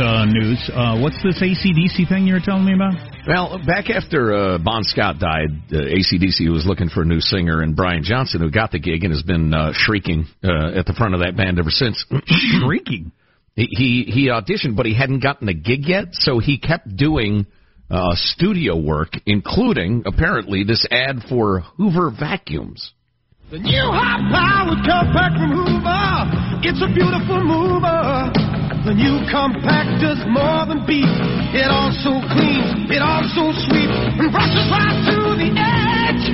Uh, 0.00 0.24
news, 0.24 0.70
uh, 0.72 0.98
what's 0.98 1.22
this 1.22 1.40
ACDC 1.42 2.08
thing 2.08 2.26
you 2.26 2.34
were 2.34 2.40
telling 2.40 2.64
me 2.64 2.74
about? 2.74 2.94
Well, 3.26 3.60
back 3.66 3.90
after 3.90 4.34
uh, 4.34 4.58
Bon 4.58 4.82
Scott 4.82 5.18
died, 5.18 5.50
uh, 5.70 5.76
ACDC 5.76 6.50
was 6.50 6.64
looking 6.66 6.88
for 6.88 7.02
a 7.02 7.04
new 7.04 7.20
singer, 7.20 7.60
and 7.62 7.76
Brian 7.76 8.02
Johnson, 8.02 8.40
who 8.40 8.50
got 8.50 8.72
the 8.72 8.78
gig 8.78 9.04
and 9.04 9.12
has 9.12 9.22
been 9.22 9.52
uh, 9.52 9.72
shrieking 9.74 10.26
uh, 10.42 10.78
at 10.78 10.86
the 10.86 10.94
front 10.96 11.14
of 11.14 11.20
that 11.20 11.36
band 11.36 11.58
ever 11.58 11.70
since. 11.70 12.04
Shrieking? 12.26 13.12
He, 13.54 13.68
he 13.70 14.04
he 14.10 14.28
auditioned, 14.28 14.76
but 14.76 14.86
he 14.86 14.94
hadn't 14.94 15.22
gotten 15.22 15.48
a 15.48 15.54
gig 15.54 15.86
yet, 15.86 16.08
so 16.12 16.38
he 16.38 16.58
kept 16.58 16.96
doing 16.96 17.46
uh, 17.90 18.14
studio 18.14 18.76
work, 18.76 19.10
including 19.26 20.04
apparently 20.06 20.64
this 20.64 20.86
ad 20.90 21.16
for 21.28 21.60
Hoover 21.76 22.10
vacuums. 22.10 22.92
The 23.50 23.58
new 23.58 23.90
high 23.90 24.22
powered 24.30 24.84
compact 24.86 25.34
from 25.36 25.50
Hoover. 25.50 26.60
It's 26.62 26.80
a 26.80 26.88
beautiful 26.94 27.42
mover. 27.44 28.49
The 28.80 28.96
new 28.96 29.20
compact 29.28 30.00
does 30.00 30.16
more 30.24 30.64
than 30.64 30.88
beat. 30.88 31.04
It 31.52 31.68
also 31.68 32.16
cleans, 32.32 32.88
it 32.88 33.04
also 33.04 33.52
sweeps, 33.68 33.92
and 34.16 34.32
brushes 34.32 34.66
right 34.72 34.96
to 35.04 35.36
the 35.36 35.52
edge. 35.52 36.24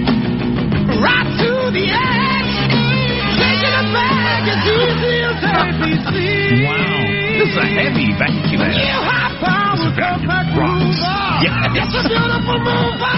Right 1.02 1.26
to 1.42 1.52
the 1.74 1.87
edge. 1.90 2.54
Taking 3.35 3.74
it 3.74 3.88
back 3.90 4.46
as 4.46 4.62
easy 4.62 5.16
as 5.26 5.38
ABC. 5.42 6.06
Wow, 6.70 7.02
this 7.35 7.50
is 7.50 7.59
a 7.59 7.66
heavy 7.66 8.14
vacuum 8.14 8.62
The 8.62 8.70
new 8.78 8.94
high 9.02 9.35
powered 9.42 9.98
compact 9.98 10.50
from 10.54 10.87
Hoover. 10.87 11.18
Yeah. 11.42 11.82
It's 11.82 11.98
a 11.98 12.06
beautiful 12.06 12.62
mover. 12.62 13.16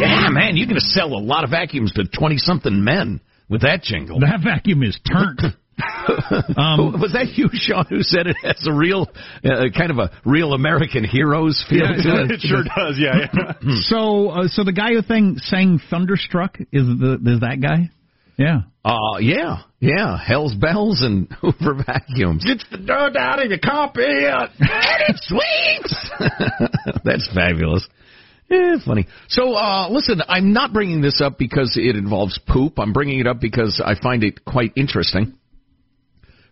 Yeah, 0.00 0.32
man, 0.32 0.56
you're 0.56 0.72
going 0.72 0.80
to 0.80 0.88
sell 0.96 1.12
a 1.12 1.20
lot 1.20 1.44
of 1.44 1.50
vacuums 1.50 1.92
to 2.00 2.08
twenty-something 2.08 2.82
men 2.82 3.20
with 3.50 3.60
that 3.60 3.82
jingle. 3.82 4.20
That 4.20 4.40
vacuum 4.42 4.82
is 4.82 4.98
turned. 5.04 5.54
Um, 6.56 6.92
was 7.00 7.12
that 7.12 7.36
you, 7.36 7.48
Sean, 7.52 7.86
who 7.88 8.02
said 8.02 8.26
it 8.26 8.36
has 8.42 8.66
a 8.66 8.72
real, 8.72 9.08
uh, 9.44 9.66
kind 9.76 9.90
of 9.90 9.98
a 9.98 10.10
real 10.24 10.52
American 10.52 11.04
heroes 11.04 11.64
feel 11.68 11.80
Yeah, 11.80 11.92
to 12.02 12.22
it 12.24 12.30
it? 12.30 12.30
It 12.32 12.40
sure 12.40 12.62
does, 12.64 12.98
yeah. 12.98 13.26
yeah. 13.32 13.52
so, 13.82 14.28
uh, 14.28 14.48
so 14.48 14.64
the 14.64 14.72
guy 14.72 14.90
who 14.92 15.02
thing 15.02 15.36
sang 15.38 15.80
"Thunderstruck" 15.90 16.58
is 16.72 16.86
the 16.86 17.18
is 17.26 17.40
that 17.40 17.58
guy? 17.60 17.90
Yeah. 18.36 18.62
Uh, 18.84 19.18
yeah, 19.20 19.62
yeah. 19.80 20.16
Hell's 20.18 20.54
bells 20.54 21.02
and 21.02 21.30
Hoover 21.40 21.74
vacuums. 21.86 22.44
Gets 22.44 22.64
the 22.70 22.78
dirt 22.78 23.16
out 23.16 23.42
of 23.42 23.50
your 23.50 23.58
carpet. 23.58 24.06
and 24.08 24.50
it 24.60 25.16
sweeps. 25.18 26.10
That's 27.04 27.28
fabulous. 27.34 27.86
Yeah, 28.48 28.76
funny. 28.84 29.06
So, 29.28 29.54
uh, 29.54 29.88
listen, 29.90 30.22
I'm 30.28 30.52
not 30.52 30.72
bringing 30.72 31.02
this 31.02 31.20
up 31.20 31.38
because 31.38 31.76
it 31.76 31.94
involves 31.96 32.38
poop. 32.48 32.78
I'm 32.78 32.92
bringing 32.92 33.20
it 33.20 33.26
up 33.26 33.40
because 33.40 33.80
I 33.84 33.94
find 34.00 34.24
it 34.24 34.44
quite 34.44 34.72
interesting. 34.74 35.34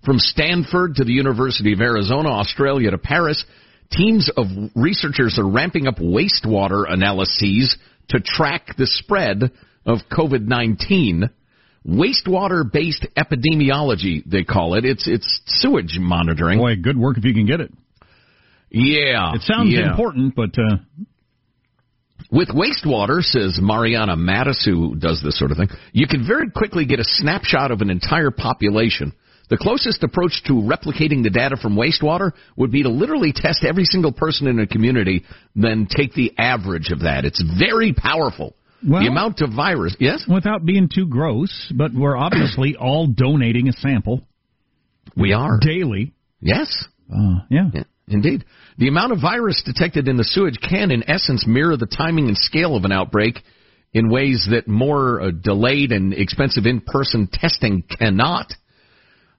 From 0.05 0.19
Stanford 0.19 0.97
to 0.97 1.05
the 1.05 1.13
University 1.13 1.73
of 1.73 1.81
Arizona, 1.81 2.31
Australia 2.31 2.91
to 2.93 2.99
Paris, 2.99 3.45
teams 3.91 4.31
of 4.37 4.47
researchers 4.75 5.39
are 5.39 5.49
ramping 5.49 5.87
up 5.87 5.97
wastewater 5.97 6.85
analyses 6.89 7.77
to 8.11 8.21
track 8.21 8.77
the 8.77 8.87
spread 8.87 9.51
of 9.85 9.99
COVID-19. 10.11 11.31
Wastewater-based 11.87 13.07
epidemiology, 13.17 14.23
they 14.25 14.45
call 14.45 14.75
it. 14.75 14.85
It's 14.85 15.07
it's 15.09 15.41
sewage 15.47 15.97
monitoring. 15.99 16.59
Boy, 16.59 16.77
good 16.77 16.99
work 16.99 17.17
if 17.17 17.25
you 17.25 17.33
can 17.33 17.47
get 17.47 17.61
it. 17.61 17.73
Yeah, 18.71 19.35
It 19.35 19.43
sounds 19.43 19.73
yeah. 19.73 19.91
important, 19.91 20.35
but 20.35 20.51
uh, 20.59 20.77
With 22.31 22.49
wastewater, 22.49 23.23
says 23.23 23.59
Mariana 23.63 24.17
Matus, 24.17 24.63
who 24.65 24.97
does 24.97 25.23
this 25.25 25.39
sort 25.39 25.51
of 25.51 25.57
thing, 25.57 25.69
you 25.93 26.07
can 26.07 26.27
very 26.27 26.51
quickly 26.51 26.85
get 26.85 27.01
a 27.01 27.05
snapshot 27.05 27.71
of 27.71 27.81
an 27.81 27.89
entire 27.89 28.31
population. 28.31 29.13
The 29.51 29.57
closest 29.57 30.03
approach 30.03 30.43
to 30.45 30.53
replicating 30.53 31.23
the 31.23 31.31
data 31.31 31.57
from 31.57 31.75
wastewater 31.77 32.33
would 32.57 32.71
be 32.71 32.83
to 32.83 32.91
literally 32.91 33.33
test 33.35 33.65
every 33.65 33.85
single 33.85 34.13
person 34.13 34.47
in 34.47 34.59
a 34.61 34.67
community, 34.67 35.25
then 35.57 35.87
take 35.91 36.13
the 36.13 36.33
average 36.37 36.91
of 36.91 37.01
that. 37.01 37.25
It's 37.25 37.43
very 37.59 37.93
powerful. 37.95 38.55
Well- 38.87 39.03
the 39.03 39.09
amount 39.09 39.41
of 39.41 39.53
virus, 39.55 39.97
yes? 39.99 40.25
without 40.29 40.65
being 40.65 40.89
too 40.95 41.07
gross, 41.07 41.73
but 41.75 41.93
we're 41.95 42.17
obviously 42.17 42.77
all 42.81 43.07
donating 43.07 43.69
a 43.69 43.73
sample 43.73 44.27
We 45.17 45.33
are. 45.33 45.59
daily. 45.61 46.13
Yes. 46.41 46.85
Uh, 47.13 47.41
yeah. 47.51 47.71
Yeah, 47.73 47.85
indeed. 48.07 48.45
The 48.77 48.89
amount 48.89 49.13
of 49.13 49.21
virus 49.21 49.63
detected 49.65 50.07
in 50.07 50.17
the 50.17 50.25
sewage 50.25 50.59
can, 50.61 50.91
in 50.91 51.09
essence, 51.11 51.45
mirror 51.47 51.77
the 51.77 51.87
timing 51.87 52.29
and 52.29 52.37
scale 52.37 52.77
of 52.77 52.85
an 52.85 52.93
outbreak 52.93 53.41
in 53.93 54.11
ways 54.11 54.47
that 54.51 54.69
more 54.69 55.21
uh, 55.21 55.31
delayed 55.31 55.91
and 55.91 56.13
expensive 56.13 56.67
in-person 56.67 57.29
testing 57.33 57.83
cannot. 57.83 58.53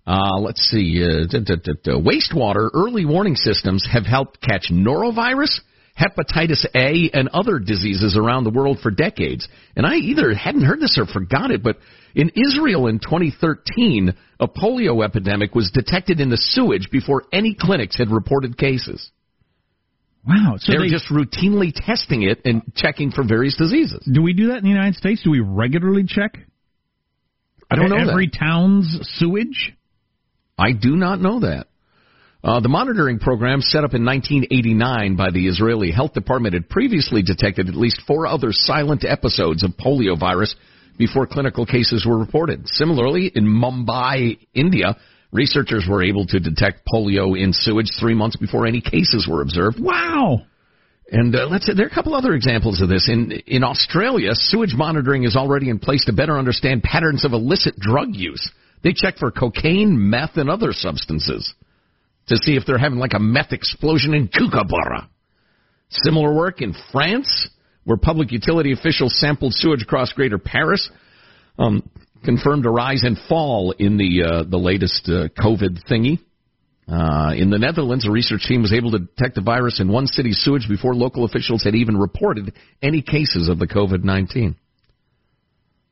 Uh, 0.09 0.39
let's 0.39 0.61
see. 0.71 1.03
Uh, 1.03 1.27
d- 1.29 1.41
d- 1.45 1.55
d- 1.83 1.91
wastewater 1.91 2.67
early 2.73 3.05
warning 3.05 3.35
systems 3.35 3.87
have 3.91 4.07
helped 4.07 4.41
catch 4.41 4.71
norovirus, 4.71 5.59
hepatitis 5.99 6.65
A, 6.75 7.11
and 7.13 7.29
other 7.29 7.59
diseases 7.59 8.17
around 8.17 8.43
the 8.43 8.49
world 8.49 8.79
for 8.81 8.89
decades. 8.89 9.47
And 9.75 9.85
I 9.85 9.95
either 9.97 10.33
hadn't 10.33 10.63
heard 10.65 10.79
this 10.79 10.97
or 10.97 11.05
forgot 11.05 11.51
it, 11.51 11.61
but 11.61 11.77
in 12.15 12.31
Israel 12.35 12.87
in 12.87 12.97
2013, 12.97 14.15
a 14.39 14.47
polio 14.47 15.05
epidemic 15.05 15.53
was 15.53 15.69
detected 15.71 16.19
in 16.19 16.29
the 16.29 16.37
sewage 16.37 16.89
before 16.91 17.25
any 17.31 17.55
clinics 17.59 17.95
had 17.95 18.09
reported 18.09 18.57
cases. 18.57 19.11
Wow. 20.27 20.55
So 20.57 20.71
They're 20.71 20.81
they, 20.81 20.89
just 20.89 21.09
routinely 21.11 21.71
testing 21.73 22.23
it 22.23 22.41
and 22.45 22.63
checking 22.75 23.11
for 23.11 23.23
various 23.23 23.55
diseases. 23.57 24.03
do 24.11 24.23
we 24.23 24.33
do 24.33 24.47
that 24.47 24.57
in 24.57 24.63
the 24.63 24.69
United 24.69 24.95
States? 24.95 25.21
Do 25.23 25.29
we 25.29 25.39
regularly 25.39 26.03
check 26.07 26.35
I 27.69 27.75
don't 27.75 27.89
know 27.89 28.09
every 28.09 28.25
that. 28.25 28.39
town's 28.39 28.99
sewage? 29.19 29.73
I 30.59 30.73
do 30.73 30.95
not 30.95 31.21
know 31.21 31.39
that. 31.39 31.67
Uh, 32.43 32.59
the 32.61 32.69
monitoring 32.69 33.19
program 33.19 33.61
set 33.61 33.83
up 33.83 33.93
in 33.93 34.05
1989 34.05 35.15
by 35.15 35.29
the 35.31 35.47
Israeli 35.47 35.91
Health 35.91 36.13
Department 36.13 36.53
had 36.53 36.69
previously 36.69 37.21
detected 37.21 37.67
at 37.67 37.75
least 37.75 38.01
four 38.07 38.27
other 38.27 38.51
silent 38.51 39.03
episodes 39.05 39.63
of 39.63 39.71
polio 39.71 40.17
virus 40.17 40.55
before 40.97 41.27
clinical 41.27 41.65
cases 41.65 42.05
were 42.05 42.17
reported. 42.17 42.67
Similarly, 42.67 43.31
in 43.33 43.45
Mumbai, 43.45 44.37
India, 44.53 44.97
researchers 45.31 45.85
were 45.89 46.03
able 46.03 46.25
to 46.27 46.39
detect 46.39 46.87
polio 46.87 47.41
in 47.41 47.51
sewage 47.53 47.91
three 47.99 48.13
months 48.13 48.37
before 48.37 48.65
any 48.65 48.81
cases 48.81 49.27
were 49.29 49.41
observed. 49.41 49.79
Wow. 49.79 50.41
And 51.11 51.35
uh, 51.35 51.47
let's 51.47 51.65
say 51.65 51.73
there 51.73 51.85
are 51.85 51.89
a 51.89 51.93
couple 51.93 52.15
other 52.15 52.33
examples 52.33 52.81
of 52.81 52.89
this. 52.89 53.09
In 53.09 53.31
in 53.47 53.63
Australia, 53.63 54.29
sewage 54.33 54.75
monitoring 54.75 55.23
is 55.23 55.35
already 55.35 55.69
in 55.69 55.79
place 55.79 56.05
to 56.05 56.13
better 56.13 56.37
understand 56.37 56.83
patterns 56.83 57.25
of 57.25 57.33
illicit 57.33 57.77
drug 57.79 58.09
use. 58.11 58.49
They 58.83 58.93
check 58.93 59.17
for 59.17 59.31
cocaine, 59.31 60.09
meth, 60.09 60.37
and 60.37 60.49
other 60.49 60.71
substances 60.71 61.53
to 62.27 62.37
see 62.37 62.55
if 62.55 62.63
they're 62.65 62.77
having 62.77 62.99
like 62.99 63.13
a 63.13 63.19
meth 63.19 63.51
explosion 63.51 64.13
in 64.13 64.27
Kookaburra. 64.27 65.09
Similar 65.89 66.33
work 66.33 66.61
in 66.61 66.73
France, 66.91 67.49
where 67.83 67.97
public 67.97 68.31
utility 68.31 68.71
officials 68.71 69.19
sampled 69.19 69.53
sewage 69.53 69.81
across 69.81 70.13
Greater 70.13 70.37
Paris, 70.37 70.89
um, 71.57 71.89
confirmed 72.23 72.65
a 72.65 72.69
rise 72.69 73.03
and 73.03 73.17
fall 73.27 73.73
in 73.77 73.97
the 73.97 74.23
uh, 74.23 74.43
the 74.43 74.57
latest 74.57 75.09
uh, 75.09 75.27
COVID 75.41 75.79
thingy. 75.89 76.19
Uh, 76.87 77.33
in 77.35 77.51
the 77.51 77.59
Netherlands, 77.59 78.07
a 78.07 78.11
research 78.11 78.43
team 78.47 78.61
was 78.61 78.73
able 78.73 78.91
to 78.91 78.99
detect 78.99 79.35
the 79.35 79.41
virus 79.41 79.79
in 79.79 79.91
one 79.91 80.07
city's 80.07 80.39
sewage 80.43 80.67
before 80.67 80.95
local 80.95 81.23
officials 81.23 81.63
had 81.63 81.75
even 81.75 81.95
reported 81.95 82.51
any 82.81 83.01
cases 83.03 83.47
of 83.47 83.59
the 83.59 83.67
COVID-19. 83.67 84.55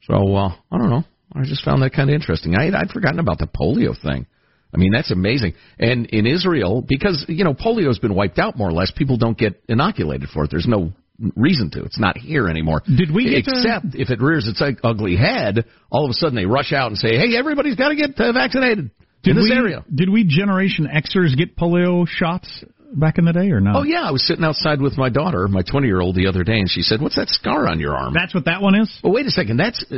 So, 0.03 0.35
uh, 0.35 0.55
I 0.71 0.77
don't 0.77 0.89
know. 0.89 1.03
I 1.33 1.43
just 1.43 1.63
found 1.63 1.81
that 1.81 1.93
kind 1.93 2.09
of 2.09 2.13
interesting. 2.13 2.55
I, 2.55 2.69
I'd 2.77 2.89
forgotten 2.89 3.19
about 3.19 3.39
the 3.39 3.47
polio 3.47 3.99
thing. 4.01 4.25
I 4.73 4.77
mean, 4.77 4.91
that's 4.91 5.11
amazing. 5.11 5.53
And 5.79 6.07
in 6.07 6.25
Israel, 6.25 6.83
because, 6.85 7.25
you 7.27 7.43
know, 7.43 7.53
polio's 7.53 7.99
been 7.99 8.13
wiped 8.15 8.37
out 8.37 8.57
more 8.57 8.69
or 8.69 8.73
less, 8.73 8.91
people 8.91 9.17
don't 9.17 9.37
get 9.37 9.61
inoculated 9.69 10.29
for 10.29 10.43
it. 10.43 10.51
There's 10.51 10.67
no 10.67 10.91
reason 11.35 11.71
to. 11.71 11.83
It's 11.83 11.99
not 11.99 12.17
here 12.17 12.49
anymore. 12.49 12.81
Did 12.85 13.13
we 13.13 13.29
get 13.29 13.45
to- 13.45 13.51
Except 13.51 13.95
if 13.95 14.09
it 14.09 14.21
rears 14.21 14.47
its 14.47 14.61
ugly 14.83 15.15
head, 15.15 15.65
all 15.89 16.05
of 16.05 16.09
a 16.09 16.13
sudden 16.13 16.35
they 16.35 16.45
rush 16.45 16.73
out 16.73 16.87
and 16.87 16.97
say, 16.97 17.17
hey, 17.17 17.37
everybody's 17.37 17.75
got 17.75 17.89
to 17.89 17.95
get 17.95 18.19
uh, 18.19 18.31
vaccinated 18.33 18.91
Did 19.23 19.31
in 19.31 19.35
this 19.37 19.49
we, 19.49 19.55
area. 19.55 19.85
Did 19.93 20.09
we 20.09 20.23
Generation 20.25 20.87
Xers 20.87 21.35
get 21.35 21.55
polio 21.55 22.05
shots 22.07 22.63
back 22.93 23.17
in 23.17 23.25
the 23.25 23.33
day 23.33 23.51
or 23.51 23.59
not? 23.61 23.77
Oh 23.77 23.83
yeah, 23.83 24.03
I 24.03 24.11
was 24.11 24.25
sitting 24.27 24.43
outside 24.43 24.81
with 24.81 24.97
my 24.97 25.09
daughter, 25.09 25.47
my 25.47 25.61
20 25.61 25.87
year 25.87 26.01
old, 26.01 26.15
the 26.15 26.27
other 26.27 26.43
day, 26.43 26.59
and 26.59 26.69
she 26.69 26.81
said, 26.81 27.01
"What's 27.01 27.15
that 27.15 27.29
scar 27.29 27.67
on 27.67 27.79
your 27.79 27.95
arm?" 27.95 28.13
That's 28.13 28.33
what 28.33 28.45
that 28.45 28.61
one 28.61 28.75
is. 28.75 28.99
Well, 29.03 29.13
wait 29.13 29.25
a 29.25 29.31
second. 29.31 29.57
That's 29.57 29.83
uh, 29.91 29.97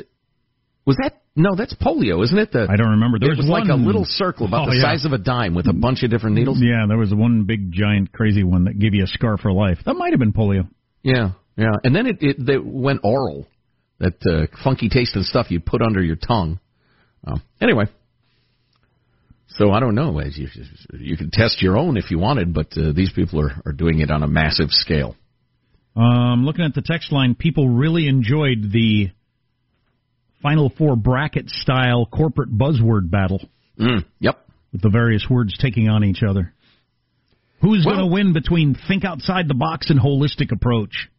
was 0.85 0.97
that 0.97 1.21
no? 1.35 1.55
That's 1.55 1.73
polio, 1.75 2.23
isn't 2.23 2.37
it? 2.37 2.51
The, 2.51 2.67
I 2.69 2.75
don't 2.75 2.91
remember. 2.91 3.19
There 3.19 3.31
it 3.31 3.37
was, 3.37 3.45
was 3.45 3.49
like 3.49 3.69
a 3.69 3.75
little 3.75 4.05
circle 4.05 4.47
about 4.47 4.67
Oh, 4.67 4.71
the 4.71 4.77
yeah. 4.77 4.83
size 4.83 5.05
of 5.05 5.13
a 5.13 5.17
dime 5.17 5.53
with 5.53 5.67
a 5.67 5.73
bunch 5.73 6.03
of 6.03 6.09
different 6.09 6.35
needles. 6.35 6.59
Yeah, 6.61 6.85
there 6.87 6.97
was 6.97 7.13
one 7.13 7.43
big 7.45 7.71
giant 7.71 8.11
crazy 8.11 8.43
one 8.43 8.65
that 8.65 8.79
gave 8.79 8.93
you 8.93 9.03
a 9.03 9.07
scar 9.07 9.37
for 9.37 9.51
life. 9.51 9.77
That 9.85 9.93
might 9.95 10.11
have 10.11 10.19
been 10.19 10.33
polio. 10.33 10.67
Yeah, 11.03 11.31
yeah. 11.55 11.71
And 11.83 11.95
then 11.95 12.07
it, 12.07 12.17
it 12.21 12.45
they 12.45 12.57
went 12.57 13.01
oral. 13.03 13.45
That 13.99 14.15
uh, 14.25 14.47
funky 14.63 14.87
taste 14.87 15.15
and 15.15 15.25
stuff 15.25 15.51
you 15.51 15.59
put 15.59 15.81
under 15.81 16.01
your 16.01 16.15
tongue. 16.15 16.59
Um, 17.27 17.41
anyway, 17.61 17.85
so 19.49 19.71
I 19.71 19.81
don't 19.81 19.93
know. 19.95 20.19
As 20.19 20.37
You, 20.37 20.47
you 20.93 21.17
can 21.17 21.31
test 21.31 21.61
your 21.61 21.77
own 21.77 21.97
if 21.97 22.09
you 22.09 22.17
wanted, 22.17 22.53
but 22.53 22.67
uh, 22.77 22.93
these 22.93 23.11
people 23.11 23.41
are, 23.41 23.61
are 23.65 23.73
doing 23.73 23.99
it 23.99 24.09
on 24.09 24.23
a 24.23 24.27
massive 24.27 24.69
scale. 24.69 25.15
Um, 25.97 26.45
looking 26.45 26.63
at 26.63 26.73
the 26.73 26.81
text 26.81 27.11
line, 27.11 27.35
people 27.35 27.67
really 27.67 28.07
enjoyed 28.07 28.71
the 28.71 29.09
Final 30.41 30.69
Four 30.77 30.95
bracket 30.95 31.49
style 31.49 32.05
corporate 32.05 32.49
buzzword 32.57 33.09
battle 33.11 33.41
Mm, 33.79 34.05
yep. 34.19 34.39
with 34.71 34.81
the 34.81 34.89
various 34.89 35.25
words 35.29 35.57
taking 35.57 35.89
on 35.89 36.03
each 36.03 36.23
other. 36.23 36.53
Who's 37.61 37.85
Well- 37.85 37.95
going 37.95 38.07
to 38.09 38.13
win 38.13 38.33
between 38.33 38.73
think 38.75 39.03
outside 39.03 39.47
the 39.47 39.53
box 39.53 39.89
and 39.89 39.99
holistic 39.99 40.51
approach? 40.51 41.09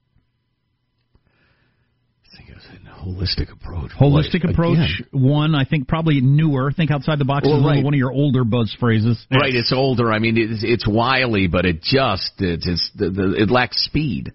Holistic 3.02 3.50
approach. 3.50 3.90
Holistic 3.92 4.42
Boy, 4.42 4.50
approach, 4.50 5.00
again. 5.00 5.22
one, 5.22 5.54
I 5.54 5.64
think 5.64 5.88
probably 5.88 6.20
newer. 6.20 6.70
Think 6.70 6.90
outside 6.90 7.18
the 7.18 7.24
box 7.24 7.46
Well, 7.48 7.60
is 7.60 7.64
right. 7.64 7.82
one 7.82 7.94
of 7.94 7.98
your 7.98 8.12
older 8.12 8.44
buzz 8.44 8.74
phrases. 8.78 9.26
Right, 9.30 9.54
it's 9.54 9.72
older. 9.72 10.12
I 10.12 10.18
mean, 10.18 10.36
it's, 10.36 10.62
it's 10.62 10.86
wily, 10.86 11.46
but 11.46 11.64
it 11.64 11.82
just 11.82 12.32
it, 12.40 12.60
the, 12.94 13.34
it 13.38 13.50
lacks 13.50 13.82
speed. 13.84 14.32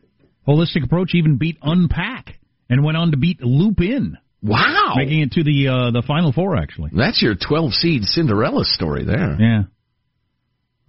Holistic 0.48 0.84
approach 0.84 1.14
even 1.14 1.38
beat 1.38 1.58
Unpack 1.62 2.40
and 2.68 2.84
went 2.84 2.98
on 2.98 3.12
to 3.12 3.18
beat 3.18 3.40
Loop 3.44 3.82
In. 3.82 4.18
Wow, 4.42 4.94
making 4.98 5.22
it 5.22 5.32
to 5.34 5.44
the 5.44 5.68
uh, 5.70 5.92
the 5.92 6.04
final 6.06 6.32
four 6.32 6.56
actually. 6.58 6.92
That's 6.96 7.22
your 7.22 7.36
12 7.36 7.74
seed 7.74 8.04
Cinderella 8.04 8.64
story 8.64 9.04
there. 9.04 9.38
Yeah. 9.40 9.62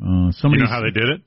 Uh, 0.03 0.27
You 0.27 0.33
somebody 0.33 0.63
know 0.63 0.69
how 0.69 0.83
they 0.83 0.91
did 0.91 1.09
it? 1.09 1.21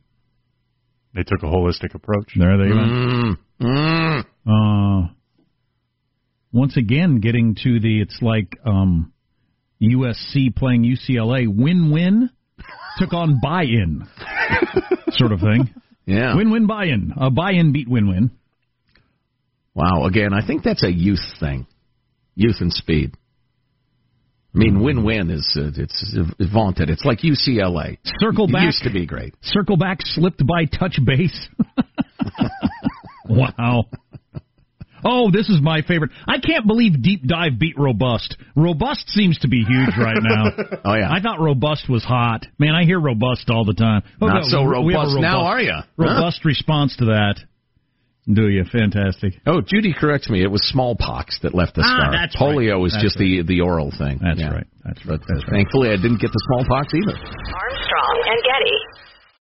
They 1.15 1.23
took 1.23 1.41
a 1.41 1.47
holistic 1.47 1.95
approach. 1.95 2.33
There 2.37 2.57
they 2.57 2.69
go. 2.69 2.75
Mm, 2.75 3.37
mm. 3.61 4.25
Uh, 4.45 5.11
once 6.51 6.77
again, 6.77 7.19
getting 7.19 7.55
to 7.63 7.79
the 7.79 8.01
it's 8.01 8.19
like 8.21 8.55
um, 8.63 9.11
USC 9.81 10.55
playing 10.55 10.83
UCLA. 10.83 11.47
Win-win 11.47 12.29
took 12.99 13.13
on 13.13 13.39
buy-in, 13.41 14.07
sort 15.11 15.31
of 15.31 15.39
thing. 15.39 15.73
Yeah. 16.05 16.35
Win-win 16.35 16.67
buy-in. 16.67 17.13
A 17.19 17.31
buy-in 17.31 17.71
beat 17.71 17.87
win-win. 17.87 18.31
Wow. 19.73 20.05
Again, 20.05 20.33
I 20.33 20.45
think 20.45 20.63
that's 20.63 20.83
a 20.83 20.91
youth 20.91 21.23
thing, 21.39 21.65
youth 22.39 22.57
and 22.61 22.71
speed. 22.73 23.13
I 24.55 24.57
mean, 24.57 24.81
win-win 24.81 25.29
is 25.29 25.47
uh, 25.55 25.69
it's 25.75 26.15
vaunted. 26.51 26.89
It's 26.89 27.05
like 27.05 27.19
UCLA. 27.19 27.97
Circle 28.19 28.45
It 28.45 28.53
back. 28.53 28.63
used 28.63 28.81
to 28.83 28.91
be 28.91 29.05
great. 29.05 29.35
Circle 29.43 29.77
back, 29.77 29.99
slipped 30.01 30.43
by 30.47 30.65
touch 30.65 30.97
base. 31.05 31.47
wow. 33.29 33.83
Oh, 35.05 35.31
this 35.31 35.47
is 35.49 35.59
my 35.61 35.81
favorite. 35.81 36.11
I 36.27 36.39
can't 36.39 36.65
believe 36.67 37.01
Deep 37.01 37.25
Dive 37.25 37.57
beat 37.59 37.77
Robust. 37.77 38.35
Robust 38.55 39.07
seems 39.09 39.37
to 39.39 39.47
be 39.47 39.63
huge 39.63 39.95
right 39.97 40.17
now. 40.21 40.45
Oh, 40.83 40.95
yeah. 40.95 41.11
I 41.11 41.19
thought 41.21 41.39
Robust 41.39 41.89
was 41.89 42.03
hot. 42.03 42.45
Man, 42.57 42.73
I 42.73 42.83
hear 42.85 42.99
Robust 42.99 43.49
all 43.49 43.65
the 43.65 43.73
time. 43.73 44.01
Oh, 44.21 44.27
Not 44.27 44.43
no, 44.43 44.47
so 44.49 44.57
a 44.61 44.67
robust 44.67 45.17
now, 45.19 45.41
are? 45.41 45.59
Huh? 45.63 45.81
Robust 45.97 46.43
response 46.45 46.95
to 46.97 47.05
that. 47.05 47.35
Do 48.27 48.47
you? 48.49 48.63
Fantastic. 48.71 49.39
Oh, 49.47 49.61
Judy 49.61 49.93
corrects 49.93 50.29
me. 50.29 50.43
It 50.43 50.51
was 50.51 50.61
smallpox 50.69 51.39
that 51.41 51.55
left 51.55 51.75
the 51.75 51.81
Ah, 51.81 51.89
scar. 51.97 52.11
that's 52.11 52.35
Polio 52.35 52.73
right. 52.73 52.81
was 52.81 52.91
That's 52.93 53.03
just 53.03 53.17
the 53.17 53.41
the 53.41 53.61
oral 53.61 53.91
thing. 53.97 54.19
That's 54.21 54.39
Yeah. 54.39 54.53
right. 54.53 54.67
That's 54.85 55.01
But 55.03 55.21
uh, 55.25 55.41
thankfully, 55.49 55.89
I 55.89 55.95
didn't 55.97 56.21
get 56.21 56.29
the 56.31 56.41
smallpox 56.51 56.93
either. 56.93 57.17
Armstrong 57.17 58.17
and 58.29 58.39
Getty. 58.45 58.75